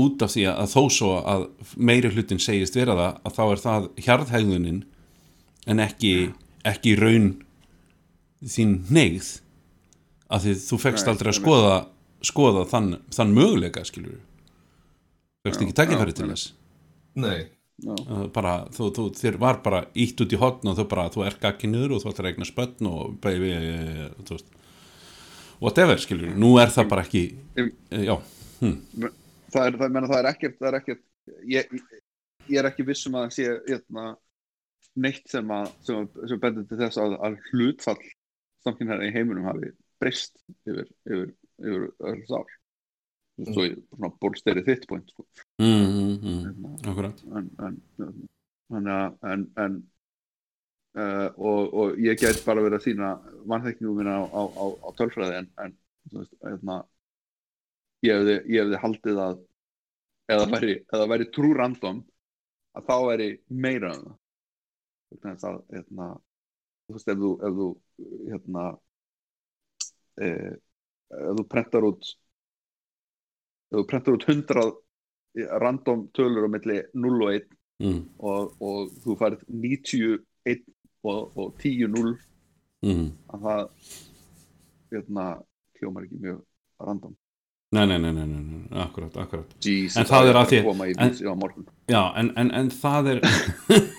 út 0.00 0.24
af 0.24 0.32
því 0.32 0.46
að 0.50 0.70
þó 0.72 0.82
svo 0.90 1.10
að 1.20 1.44
meiri 1.76 2.10
hlutin 2.14 2.40
segist 2.42 2.76
vera 2.78 2.96
það 2.98 3.18
að 3.20 3.36
þá 3.36 3.42
er 3.44 3.62
það 3.64 3.88
hjarðhægðunin 4.06 4.80
en 5.70 5.82
ekki, 5.84 6.14
ekki 6.66 6.96
raun 6.98 7.28
þín 8.44 8.78
neigð 8.92 9.30
að 10.32 10.46
því 10.46 10.56
þú 10.64 10.80
fegst 10.82 11.10
aldrei 11.10 11.30
að 11.30 11.38
skoða, 11.38 11.76
skoða 12.24 12.64
þann, 12.72 12.90
þann 13.14 13.36
möguleika 13.36 13.84
skilur 13.86 14.18
fegst 15.44 15.60
Já, 15.60 15.66
ekki 15.68 15.76
tækifæri 15.78 16.14
já, 16.14 16.18
til 16.18 16.30
þess 16.32 16.52
Nei. 17.20 17.46
Uh, 17.84 18.28
bara, 18.30 18.52
þú, 18.70 18.88
þú, 18.94 19.04
þér 19.18 19.36
var 19.42 19.58
bara 19.64 19.80
ítt 19.98 20.20
út 20.22 20.32
í 20.32 20.38
hotn 20.38 20.70
og 20.70 20.76
þú 20.78 20.84
bara, 20.92 21.08
þú 21.10 21.24
er 21.26 21.36
gaggi 21.42 21.70
niður 21.70 21.96
og 21.96 22.04
þú 22.04 22.12
ætlar 22.12 22.28
að 22.28 22.30
eigna 22.30 22.46
spötn 22.46 22.86
og 22.90 23.16
baby, 23.24 23.50
eh, 23.50 24.04
þú 24.22 24.36
veist 24.36 24.52
whatever, 25.58 25.98
skilur, 25.98 26.36
nú 26.38 26.52
er 26.62 26.70
það 26.74 26.92
bara 26.92 27.02
ekki 27.02 27.24
eh, 27.58 27.72
já, 28.06 28.14
það 28.62 29.66
er, 29.66 29.78
það, 29.80 29.88
menna, 29.88 30.10
það 30.10 30.20
er 30.20 30.30
ekkert, 30.30 30.56
það 30.60 30.68
er 30.70 30.78
ekkert 30.78 31.02
ég, 31.50 31.74
ég 32.46 32.60
er 32.62 32.70
ekki 32.70 32.86
viss 32.86 33.08
um 33.10 33.18
að 33.18 33.26
það 33.26 33.36
sé 33.40 33.48
hérna, 33.66 34.06
neitt 34.94 35.34
sem, 35.34 35.54
að, 35.58 35.70
sem, 35.88 36.10
sem 36.30 36.42
bendur 36.46 36.68
til 36.70 36.80
þess 36.84 37.00
að, 37.02 37.16
að 37.26 37.38
hlutfall 37.50 37.98
samkynhæra 38.64 39.08
í 39.08 39.14
heiminum 39.14 39.48
hafi 39.50 39.74
breyst 40.02 40.38
yfir, 40.68 40.86
yfir, 41.08 41.32
yfir 41.58 41.88
öll 42.06 42.20
mm. 42.22 42.54
Svo 43.42 43.64
ég 43.66 43.78
svona 43.88 44.12
bólsteri 44.22 44.62
þitt 44.66 44.86
point 44.90 45.10
sko. 45.10 45.26
mm, 45.62 45.86
mm, 45.90 46.14
mm, 46.22 46.76
akkurat. 46.90 47.22
en 47.34 47.50
en, 47.66 47.80
en, 48.70 48.88
en, 49.32 49.46
en 49.64 49.78
uh, 50.98 51.28
og, 51.36 51.74
og 51.74 51.98
ég 52.02 52.18
get 52.20 52.44
bara 52.46 52.62
verið 52.64 52.78
að 52.78 52.86
sína 52.86 53.14
vannþekkingu 53.50 53.96
minna 53.98 54.20
á, 54.20 54.24
á, 54.30 54.42
á, 54.46 54.64
á 54.86 54.88
tölfræði 54.98 55.40
en, 55.42 55.76
veist, 56.14 56.34
hérna, 56.44 56.80
ég, 58.06 58.14
hefði, 58.14 58.36
ég 58.54 58.64
hefði 58.64 58.82
haldið 58.84 59.22
að 59.24 59.40
eða 60.34 60.50
væri, 60.54 60.76
eða 60.94 61.08
væri 61.10 61.30
trú 61.34 61.50
random 61.56 62.04
að 62.74 62.86
þá 62.88 62.94
væri 63.08 63.30
meira 63.48 63.92
um 63.94 64.04
það. 64.04 64.20
Vegna 65.14 65.34
þess 65.34 65.48
að, 65.50 65.58
hérna, 65.74 66.06
þú 66.84 66.96
veist 66.96 67.10
ef 67.12 67.20
þú, 67.20 67.32
ef 67.48 67.58
þú 67.58 67.68
hérna 68.32 68.64
eh, 70.24 70.54
ef 71.14 71.38
þú 71.38 71.44
prentar 71.50 71.86
út 71.90 72.14
þú 73.80 73.86
prentar 73.90 74.16
út 74.16 74.26
100 74.28 74.64
random 75.62 76.06
tölur 76.14 76.46
á 76.46 76.50
milli 76.50 76.78
0 76.94 77.22
og 77.26 77.34
1 77.34 77.48
mm, 77.82 78.00
og, 78.18 78.54
og 78.62 78.92
þú 79.02 79.16
færð 79.18 79.42
91 79.50 80.62
og, 81.04 81.34
og 81.34 81.54
10-0 81.58 82.14
mm. 82.86 83.08
að 83.34 83.48
það 83.48 83.66
hérna 84.94 85.26
hljómar 85.80 86.06
ekki 86.06 86.20
mjög 86.22 86.40
random. 86.84 87.16
Nei, 87.74 87.86
nei, 87.90 87.98
nei, 87.98 88.12
nei, 88.14 88.26
nei, 88.30 88.62
akkurat, 88.84 89.16
akkurat. 89.18 89.54
Jesus, 89.64 89.96
En 89.98 90.06
það 90.06 90.28
er 90.30 90.36
að 90.38 90.52
því- 90.52 90.60
en- 90.94 91.16
Já, 91.90 92.02
en, 92.20 92.30
en, 92.38 92.50
en 92.54 92.70
það 92.70 93.08
er 93.14 93.20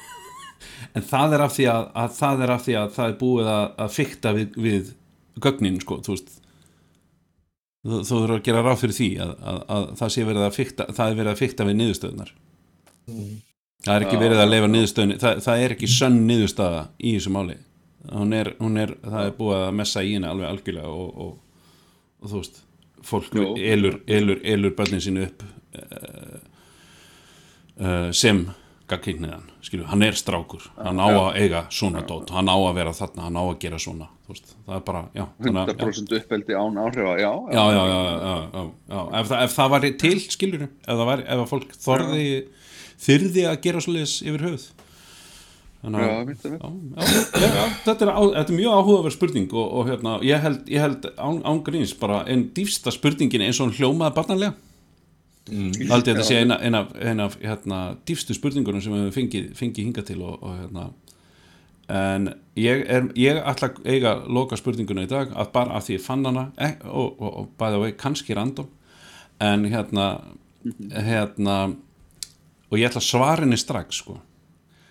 en 0.95 1.03
það 1.03 1.35
er 1.35 1.43
af 1.43 1.55
því 1.57 1.65
að, 1.73 1.89
að 2.03 2.13
það 2.21 2.45
er 2.45 2.53
af 2.55 2.63
því 2.65 2.77
að 2.79 2.93
það 2.95 3.09
er 3.11 3.17
búið 3.19 3.51
að, 3.51 3.65
að 3.83 3.93
fykta 3.97 4.33
við, 4.37 4.55
við 4.67 4.93
gögnin, 5.43 5.81
sko, 5.83 5.99
þú 6.05 6.15
veist 6.15 6.31
þú, 7.85 8.03
þurfur 8.09 8.35
að 8.35 8.45
gera 8.49 8.65
ráð 8.65 8.79
fyrir 8.83 8.97
því 8.99 9.09
að, 9.23 9.35
að, 9.53 9.59
að 9.77 9.89
það 10.01 10.13
sé 10.15 10.29
verið 10.29 10.45
að 10.45 10.55
fykta 10.59 10.87
það 10.91 11.11
er 11.11 11.19
verið 11.21 11.33
að 11.33 11.41
fykta 11.43 11.67
við 11.69 11.77
niðurstöðunar 11.81 12.33
það 13.85 13.95
er 13.95 14.05
ekki 14.05 14.19
verið 14.21 14.41
að 14.41 14.51
leifa 14.51 14.69
niðurstöðun 14.71 15.15
það, 15.21 15.39
það 15.45 15.63
er 15.63 15.75
ekki 15.75 15.89
sönn 15.91 16.19
niðurstöða 16.29 16.83
í 16.97 17.15
þessu 17.15 17.33
máli. 17.35 17.57
Hún 18.05 18.35
er, 18.37 18.51
hún 18.61 18.77
er, 18.81 18.93
það 19.01 19.29
er 19.29 19.35
búið 19.37 19.63
að 19.63 19.77
messa 19.79 20.03
í 20.05 20.13
henni 20.13 20.29
alveg 20.29 20.49
algjörlega 20.49 20.91
og, 20.93 21.23
og, 21.25 21.63
og 22.21 22.31
þú 22.31 22.41
veist, 22.41 22.59
fólk 23.05 23.39
elur, 23.41 23.97
elur, 24.17 24.41
elur 24.55 24.75
börnin 24.77 25.01
sínu 25.01 25.25
upp 25.25 25.45
uh, 25.45 26.37
uh, 27.81 28.11
sem 28.13 28.43
gagkynniðan, 28.89 29.47
skilju, 29.65 29.87
hann 29.89 30.03
er 30.05 30.17
strákur. 30.17 30.67
Hann 30.77 30.99
á 31.01 31.07
að 31.09 31.39
eiga 31.41 31.63
svona 31.73 32.03
dót. 32.05 32.29
Hann 32.35 32.51
á 32.51 32.55
að 32.57 32.75
vera 32.77 32.93
þarna, 32.93 33.27
hann 33.29 33.39
á 33.41 33.43
að 33.45 33.57
gera 33.63 33.79
svona 33.81 34.09
veist, 34.29 34.53
það 34.65 34.77
er 34.77 34.83
bara, 34.85 35.01
já, 35.13 35.25
þannig 35.41 35.59
að- 35.61 35.67
já. 35.67 35.75
100% 35.85 36.15
uppeldi 36.19 36.53
án 36.57 36.77
áhrifa, 36.81 37.17
já, 37.19 37.31
Já, 37.53 37.63
já, 37.75 37.83
já, 37.85 37.99
já, 38.05 38.49
já, 38.53 38.71
já. 38.89 39.19
Ef, 39.19 39.27
það, 39.29 39.43
ef 39.43 39.55
það 39.55 39.69
var 39.69 39.81
til, 39.81 40.19
skilur 40.19 40.61
ef, 40.63 40.69
það 40.87 41.05
var, 41.05 41.19
ef 41.19 41.43
að 41.43 41.51
fólk 41.51 41.75
þorði 41.85 42.25
þyrði 43.05 43.45
að 43.51 43.61
gera 43.61 43.79
svoleiðis 43.85 44.15
yfir 44.25 44.45
höfuð. 44.47 44.67
Þannig 45.85 46.01
já, 46.01 46.09
að 46.09 46.29
já, 46.41 46.57
já, 47.35 47.49
já, 47.53 47.65
þetta, 47.85 48.05
er 48.09 48.37
er 48.41 48.53
mjög 48.57 48.71
áhugaverð 48.73 49.13
spurning 49.13 49.51
og, 49.53 49.67
og 49.77 49.89
hérna, 49.91 50.15
ég 50.25 50.41
held, 50.41 50.63
ég 50.71 50.81
held 50.81 51.05
án, 51.21 51.43
án 51.45 51.61
gríns 51.61 51.93
bara 51.93 52.23
einn 52.25 52.47
dýfsta 52.55 52.89
spurningin 52.89 53.45
eins 53.45 53.59
og 53.61 53.69
hún 53.69 53.75
hljómaði 53.77 54.15
barnanlega 54.17 54.55
mm. 55.51 55.89
aldrei 55.93 56.13
þetta 56.13 56.27
sé 56.27 56.39
eina, 56.43 56.59
eina, 56.61 56.85
eina 56.99 57.29
af 57.29 57.39
hérna, 57.41 57.81
dýfstu 58.07 58.37
spurningunum 58.37 58.83
sem 58.83 58.93
við 58.93 59.03
höfum 59.05 59.17
fengið, 59.19 59.49
fengið 59.59 59.89
hingað 59.89 60.07
til 60.11 60.21
og, 60.21 60.37
og 60.41 60.55
hérna. 60.61 60.87
En 61.95 62.31
ég, 62.57 62.81
er, 62.89 63.11
ég 63.19 63.37
ætla 63.37 63.69
að 63.69 63.91
eiga 63.93 64.15
loka 64.25 64.57
spurninguna 64.57 65.05
í 65.05 65.11
dag 65.11 65.33
að 65.37 65.51
bara 65.53 65.77
af 65.77 65.85
því 65.85 65.99
ég 65.99 66.05
fann 66.05 66.25
hana 66.25 66.47
eh, 66.57 66.79
og, 66.89 67.19
og, 67.19 67.29
og 67.43 67.51
bæði 67.59 67.77
á 67.77 67.83
vei 67.83 67.91
kannski 67.99 68.37
random. 68.37 68.71
En 69.43 69.67
hérna 69.69 70.07
hérna 70.89 71.57
og 72.71 72.79
ég 72.79 72.89
ætla 72.89 73.01
að 73.03 73.09
svara 73.09 73.43
henni 73.43 73.59
strax 73.59 74.01
sko. 74.01 74.17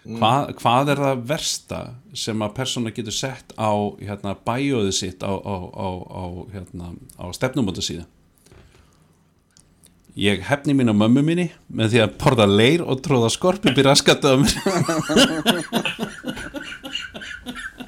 Hvað, 0.05 0.51
hvað 0.61 0.91
er 0.93 1.01
það 1.01 1.21
versta 1.31 1.79
sem 2.21 2.43
að 2.45 2.57
persóna 2.59 2.93
getur 2.93 3.15
sett 3.17 3.55
á 3.57 3.73
hérna, 4.05 4.35
bæjóðið 4.45 4.97
sitt 4.99 5.25
á, 5.25 5.33
á, 5.33 5.57
á, 5.73 5.89
á, 5.97 6.25
hérna, 6.53 6.91
á 7.17 7.25
stefnumóta 7.33 7.81
síða 7.85 8.05
ég 10.15 10.45
hefni 10.47 10.75
mín 10.79 10.93
á 10.93 10.95
mömmu 10.95 11.23
minni 11.27 11.49
með 11.67 11.95
því 11.95 12.01
að 12.05 12.12
porða 12.23 12.47
leir 12.47 12.85
og 12.87 13.01
tróða 13.03 13.31
skorpið 13.35 13.75
byrja 13.75 13.95
að 13.95 14.01
skatta 14.03 14.35
á 14.35 14.37
mér 14.39 14.55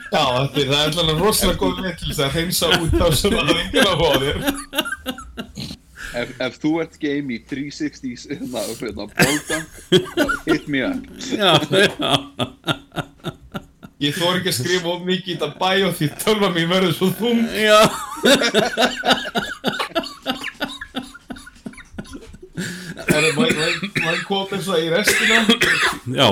Já, 0.07 0.23
er, 0.23 0.49
það 0.55 0.81
er 0.81 0.99
alveg 1.03 1.19
rosalega 1.21 1.59
góð 1.61 1.81
veit 1.85 1.99
til 2.01 2.11
þess 2.11 2.25
að 2.25 2.35
hreinsa 2.37 2.67
út 2.79 2.93
þá 2.95 3.07
sem 3.19 3.35
það 3.35 3.51
er 3.53 3.59
enginn 3.63 3.91
að 3.91 3.97
þér. 4.23 4.39
Ef, 6.17 6.29
ef 6.47 6.55
þú 6.63 6.71
ert 6.81 6.95
game 7.03 7.35
í 7.35 7.39
360s 7.51 8.23
hérna, 8.31 8.63
hérna, 8.71 9.05
bóltank, 9.19 9.69
hit 10.47 10.65
me 10.71 10.81
up 10.87 11.03
já, 11.35 11.53
já, 11.75 12.13
Ég 14.01 14.13
þór 14.17 14.39
ekki 14.39 14.51
að 14.53 14.59
skrifa 14.59 14.93
of 14.93 15.05
mikið 15.09 15.31
í 15.33 15.37
þetta 15.37 15.57
bæ 15.57 15.71
og 15.89 15.95
því 15.99 16.09
tölva 16.21 16.49
mín 16.53 16.69
verður 16.69 16.95
svo 16.99 17.09
þung. 17.17 17.41
já. 17.57 17.81
Það 23.17 24.11
er 24.13 24.25
kom 24.27 24.57
eins 24.57 24.69
og 24.71 24.83
í 24.83 24.91
restina, 24.93 25.39
já. 26.17 26.29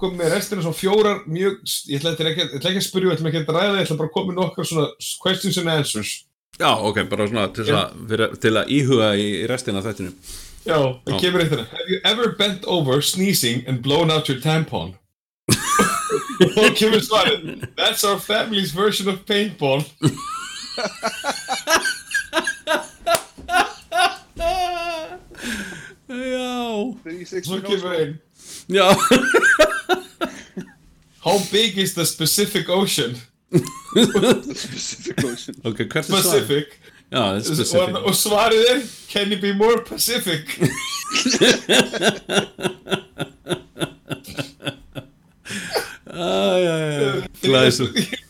kom 0.00 0.16
með 0.18 0.32
restina 0.34 0.64
svona 0.64 0.76
fjórar 0.76 1.22
mjög, 1.30 1.60
ég 1.90 2.00
ætla 2.00 2.14
ekki, 2.14 2.42
ég 2.42 2.56
ætla 2.58 2.72
ekki 2.72 2.82
að 2.82 2.88
spyrja, 2.88 3.12
ég 3.12 3.20
ætla 3.20 3.30
ekki 3.32 3.42
að 3.44 3.52
ræða, 3.56 3.76
ég 3.76 3.86
ætla 3.86 4.00
bara 4.00 4.10
að 4.10 4.16
koma 4.16 4.32
með 4.32 4.40
nokkar 4.40 4.70
svona 4.70 4.88
questions 5.22 5.60
and 5.62 5.72
answers. 5.72 6.16
já, 6.58 6.70
ok, 6.72 7.02
bara 7.10 7.28
svona 7.30 7.46
til, 7.54 7.68
að, 7.76 7.96
fyrir, 8.10 8.36
til 8.42 8.54
að 8.56 8.74
íhuga 8.78 9.14
í, 9.20 9.30
í 9.42 9.48
restina 9.50 9.84
þættinu 9.84 10.12
Já, 10.66 10.78
það 11.06 11.18
kemur 11.22 11.42
eitt 11.44 11.52
hérna. 11.52 11.64
Have 11.70 11.90
you 11.92 12.00
ever 12.02 12.32
bent 12.34 12.64
over 12.66 13.02
sneezing 13.02 13.62
and 13.68 13.82
blown 13.82 14.10
out 14.10 14.28
your 14.28 14.40
tampon? 14.42 14.96
Og 16.58 16.74
kemur 16.74 16.98
svarið, 17.06 17.68
that's 17.78 18.02
our 18.02 18.18
family's 18.18 18.74
version 18.74 19.08
of 19.08 19.22
paintball. 19.26 19.84
já, 26.76 27.02
360 27.04 27.46
Svo 27.48 27.60
kemur 27.64 27.92
einn, 27.94 28.14
já 28.68 28.88
how 31.26 31.38
big 31.52 31.78
is 31.78 31.94
the 31.94 32.04
specific 32.06 32.68
ocean? 32.68 33.16
specific 34.54 35.24
ocean 35.24 35.56
ok, 35.64 35.78
hvert 35.86 35.96
er 35.96 36.02
svarið? 36.02 36.22
Pacific. 36.22 36.66
já, 37.10 37.18
það 37.18 37.30
er 37.30 37.36
Og, 37.36 37.44
specific 37.44 37.96
og 38.10 38.14
svarið 38.14 38.64
er, 38.74 38.82
can 39.12 39.32
you 39.32 39.40
be 39.40 39.52
more 39.54 39.82
Pacific? 39.88 40.56
Æ, 46.06 46.60
já, 46.64 46.78
já, 46.78 47.00
já. 47.00 47.28
Glæsilegt. 47.42 48.20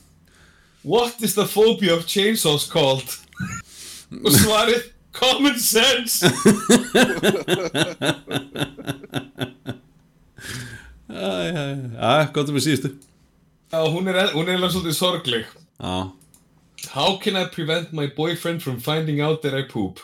What 0.85 1.15
is 1.23 1.35
the 1.35 1.47
phobia 1.47 1.95
of 1.97 2.07
chainsaws 2.07 2.69
called? 2.71 3.05
Og 4.25 4.33
svarið 4.33 4.83
Common 5.17 5.57
sense 5.59 6.21
Já, 11.09 12.27
gott 12.35 12.51
um 12.51 12.59
að 12.59 12.67
síðustu 12.67 12.91
Já, 13.73 13.81
hún 13.91 14.09
er, 14.13 14.31
hún 14.35 14.47
er 14.49 14.59
alveg 14.59 14.75
svolítið 14.75 14.97
sorgleg 14.99 15.45
Já, 15.81 15.95
How 16.93 17.17
can 17.17 17.37
I 17.37 17.47
prevent 17.47 17.93
my 17.93 18.07
boyfriend 18.07 18.63
from 18.63 18.81
finding 18.81 19.21
out 19.21 19.43
that 19.43 19.55
I 19.55 19.63
poop? 19.63 20.01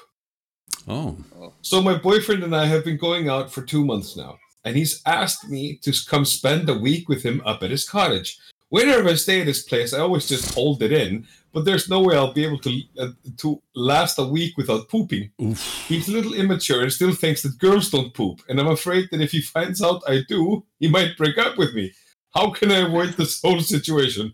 Oh. 0.88 1.16
So 1.62 1.80
my 1.80 1.94
boyfriend 1.94 2.42
and 2.42 2.56
I 2.56 2.66
have 2.66 2.84
been 2.84 2.96
going 2.96 3.28
out 3.28 3.52
for 3.52 3.62
two 3.62 3.84
months 3.84 4.16
now, 4.16 4.38
and 4.64 4.76
he's 4.76 5.00
asked 5.06 5.48
me 5.48 5.78
to 5.82 5.92
come 6.08 6.24
spend 6.24 6.68
a 6.68 6.74
week 6.74 7.08
with 7.08 7.22
him 7.22 7.40
up 7.46 7.62
at 7.62 7.70
his 7.70 7.88
cottage. 7.88 8.38
Whenever 8.72 9.10
I 9.10 9.16
stay 9.16 9.42
at 9.42 9.46
his 9.46 9.62
place, 9.62 9.92
I 9.92 10.00
always 10.00 10.26
just 10.26 10.54
hold 10.54 10.82
it 10.82 10.92
in, 10.92 11.26
but 11.52 11.66
there's 11.66 11.90
no 11.90 12.00
way 12.00 12.16
I'll 12.16 12.32
be 12.32 12.46
able 12.46 12.58
to 12.60 12.72
uh, 12.98 13.08
to 13.42 13.60
last 13.74 14.18
a 14.18 14.24
week 14.24 14.56
without 14.56 14.88
pooping. 14.88 15.30
úf 15.38 15.60
He's 15.88 16.08
a 16.08 16.12
little 16.12 16.32
immature 16.32 16.80
and 16.80 16.90
still 16.90 17.12
thinks 17.12 17.42
that 17.42 17.58
girls 17.58 17.90
don't 17.90 18.14
poop, 18.14 18.40
and 18.48 18.58
I'm 18.58 18.72
afraid 18.78 19.08
that 19.10 19.20
if 19.20 19.32
he 19.32 19.42
finds 19.42 19.82
out 19.82 20.08
I 20.08 20.22
do, 20.26 20.64
he 20.80 20.88
might 20.88 21.18
break 21.18 21.36
up 21.36 21.58
with 21.58 21.74
me. 21.74 21.92
How 22.34 22.48
can 22.50 22.72
I 22.72 22.78
avoid 22.88 23.10
this 23.18 23.42
whole 23.42 23.60
situation? 23.60 24.32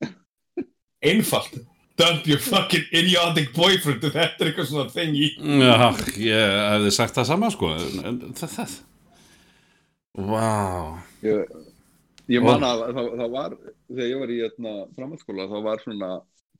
Einfalt. 1.04 1.66
Dump 1.96 2.26
your 2.28 2.38
fucking 2.38 2.86
idiotic 2.92 3.52
boyfriend 3.52 4.04
if 4.04 4.14
þetta 4.14 4.38
er 4.38 4.52
eitthvað 4.52 4.70
svona 4.70 4.86
thingy. 4.94 5.32
Já, 5.66 5.90
ég 6.30 6.54
hefði 6.70 6.94
sagt 6.94 7.18
það 7.18 7.30
sama 7.32 7.50
sko 7.50 7.74
en, 7.74 7.98
en 8.06 8.38
það, 8.38 8.54
það 8.54 8.78
Vá 10.30 10.46
Ég, 11.26 11.50
ég 12.30 12.44
man 12.44 12.66
að 12.66 12.84
það, 12.96 13.08
það 13.20 13.32
var, 13.36 13.56
þegar 13.88 14.10
ég 14.10 14.20
var 14.22 14.32
í 14.32 14.40
hérna, 14.42 14.74
framhaldsskóla, 14.98 15.48
þá 15.50 15.56
var 15.66 15.82
svona 15.82 16.10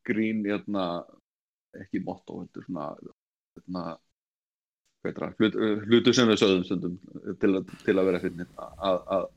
grín, 0.09 0.43
hérna, 0.47 0.87
ekki 1.79 2.03
motto, 2.07 2.41
er 2.43 2.67
svona, 2.67 2.89
hérna, 3.59 3.85
hvað 5.03 5.13
er 5.13 5.21
það, 5.21 5.39
hlut, 5.39 5.61
hlutu 5.87 6.17
sem 6.17 6.33
við 6.33 6.43
sögðum 6.43 6.67
stundum 6.67 6.99
til, 7.43 7.55
til 7.87 7.97
að 7.97 8.11
vera 8.11 8.23
fyrir 8.23 8.51
að, 8.59 9.01
að 9.19 9.31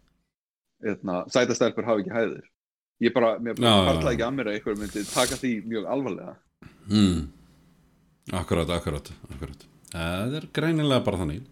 hérna, 0.90 1.22
sætastelpur 1.34 1.88
hafi 1.88 2.06
ekki 2.06 2.16
hæðir. 2.16 2.52
Ég 3.04 3.12
bara, 3.12 3.36
mér 3.44 3.60
já. 3.60 3.72
ekki 4.14 4.24
að 4.24 4.36
mér 4.38 4.50
að 4.50 4.58
einhver 4.58 4.78
myndi 4.80 5.02
taka 5.10 5.38
því 5.40 5.56
mjög 5.68 5.88
alvarlega. 5.92 6.36
hmm. 6.88 7.24
Akkurat, 8.34 8.70
akkurat, 8.74 9.12
akkurat 9.30 9.66
Það 9.92 10.34
er 10.40 10.46
greinilega 10.56 11.04
bara 11.06 11.20
þannig 11.22 11.44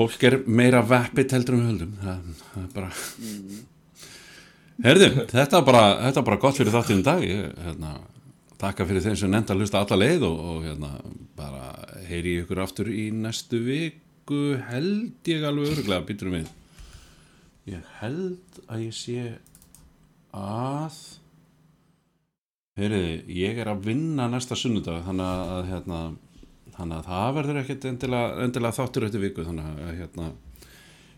Fólk 0.00 0.22
er 0.24 0.38
meira 0.48 0.80
veppið 0.80 1.34
heldur 1.36 1.58
um 1.58 1.66
höldum. 1.68 1.90
Það, 2.00 2.20
það 2.40 2.62
er 2.62 2.70
bara 2.72 2.92
Herðu, 4.80 5.08
þetta 5.28 5.58
er 5.58 5.64
bara, 5.66 5.82
þetta 6.06 6.22
er 6.22 6.24
bara 6.30 6.40
gott 6.40 6.56
fyrir 6.56 6.72
þáttinn 6.72 7.02
dag. 7.04 7.24
Ég, 7.26 7.50
hérna, 7.66 7.98
Takka 8.60 8.84
fyrir 8.88 9.04
þeim 9.04 9.16
sem 9.16 9.30
nefnd 9.32 9.52
að 9.52 9.60
hlusta 9.62 9.80
alla 9.80 9.98
leið 10.00 10.24
og, 10.28 10.40
og 10.52 10.64
hérna, 10.64 10.90
bara 11.36 11.68
heyri 12.08 12.38
ykkur 12.42 12.62
aftur 12.64 12.90
í 12.92 13.06
næstu 13.12 13.60
viku 13.64 14.40
held 14.70 15.30
ég 15.32 15.44
alveg 15.48 15.74
öruglega 15.74 16.04
býturum 16.08 16.38
við. 16.38 16.50
Ég 17.68 17.94
held 18.00 18.60
að 18.66 18.86
ég 18.86 18.96
sé 18.96 19.22
að 20.36 20.98
Heyriði, 22.80 23.16
ég 23.36 23.58
er 23.60 23.68
að 23.68 23.82
vinna 23.90 24.28
næsta 24.30 24.56
sunnudag 24.56 25.02
þannig 25.04 25.26
að, 25.28 25.64
hérna, 25.68 26.02
þannig 26.80 26.96
að 26.98 27.08
það 27.10 27.36
verður 27.38 27.60
ekkert 27.62 27.86
endilega, 27.92 28.28
endilega 28.46 28.78
þáttur 28.78 29.06
eftir 29.08 29.24
viku 29.26 29.46
þannig 29.46 29.64
að 29.70 29.94
hérna, 30.00 30.30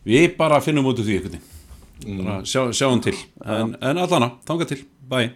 við 0.09 0.27
bara 0.41 0.63
finnum 0.65 0.89
út 0.91 0.99
úr 0.99 1.07
því 1.09 1.19
einhvern 1.19 1.39
veginn. 1.39 1.49
Sjá, 2.51 2.63
sjáum 2.75 3.01
til. 3.05 3.15
En, 3.47 3.77
en 3.79 4.03
allana, 4.03 4.29
þanga 4.49 4.65
til, 4.75 4.83
bye 5.07 5.31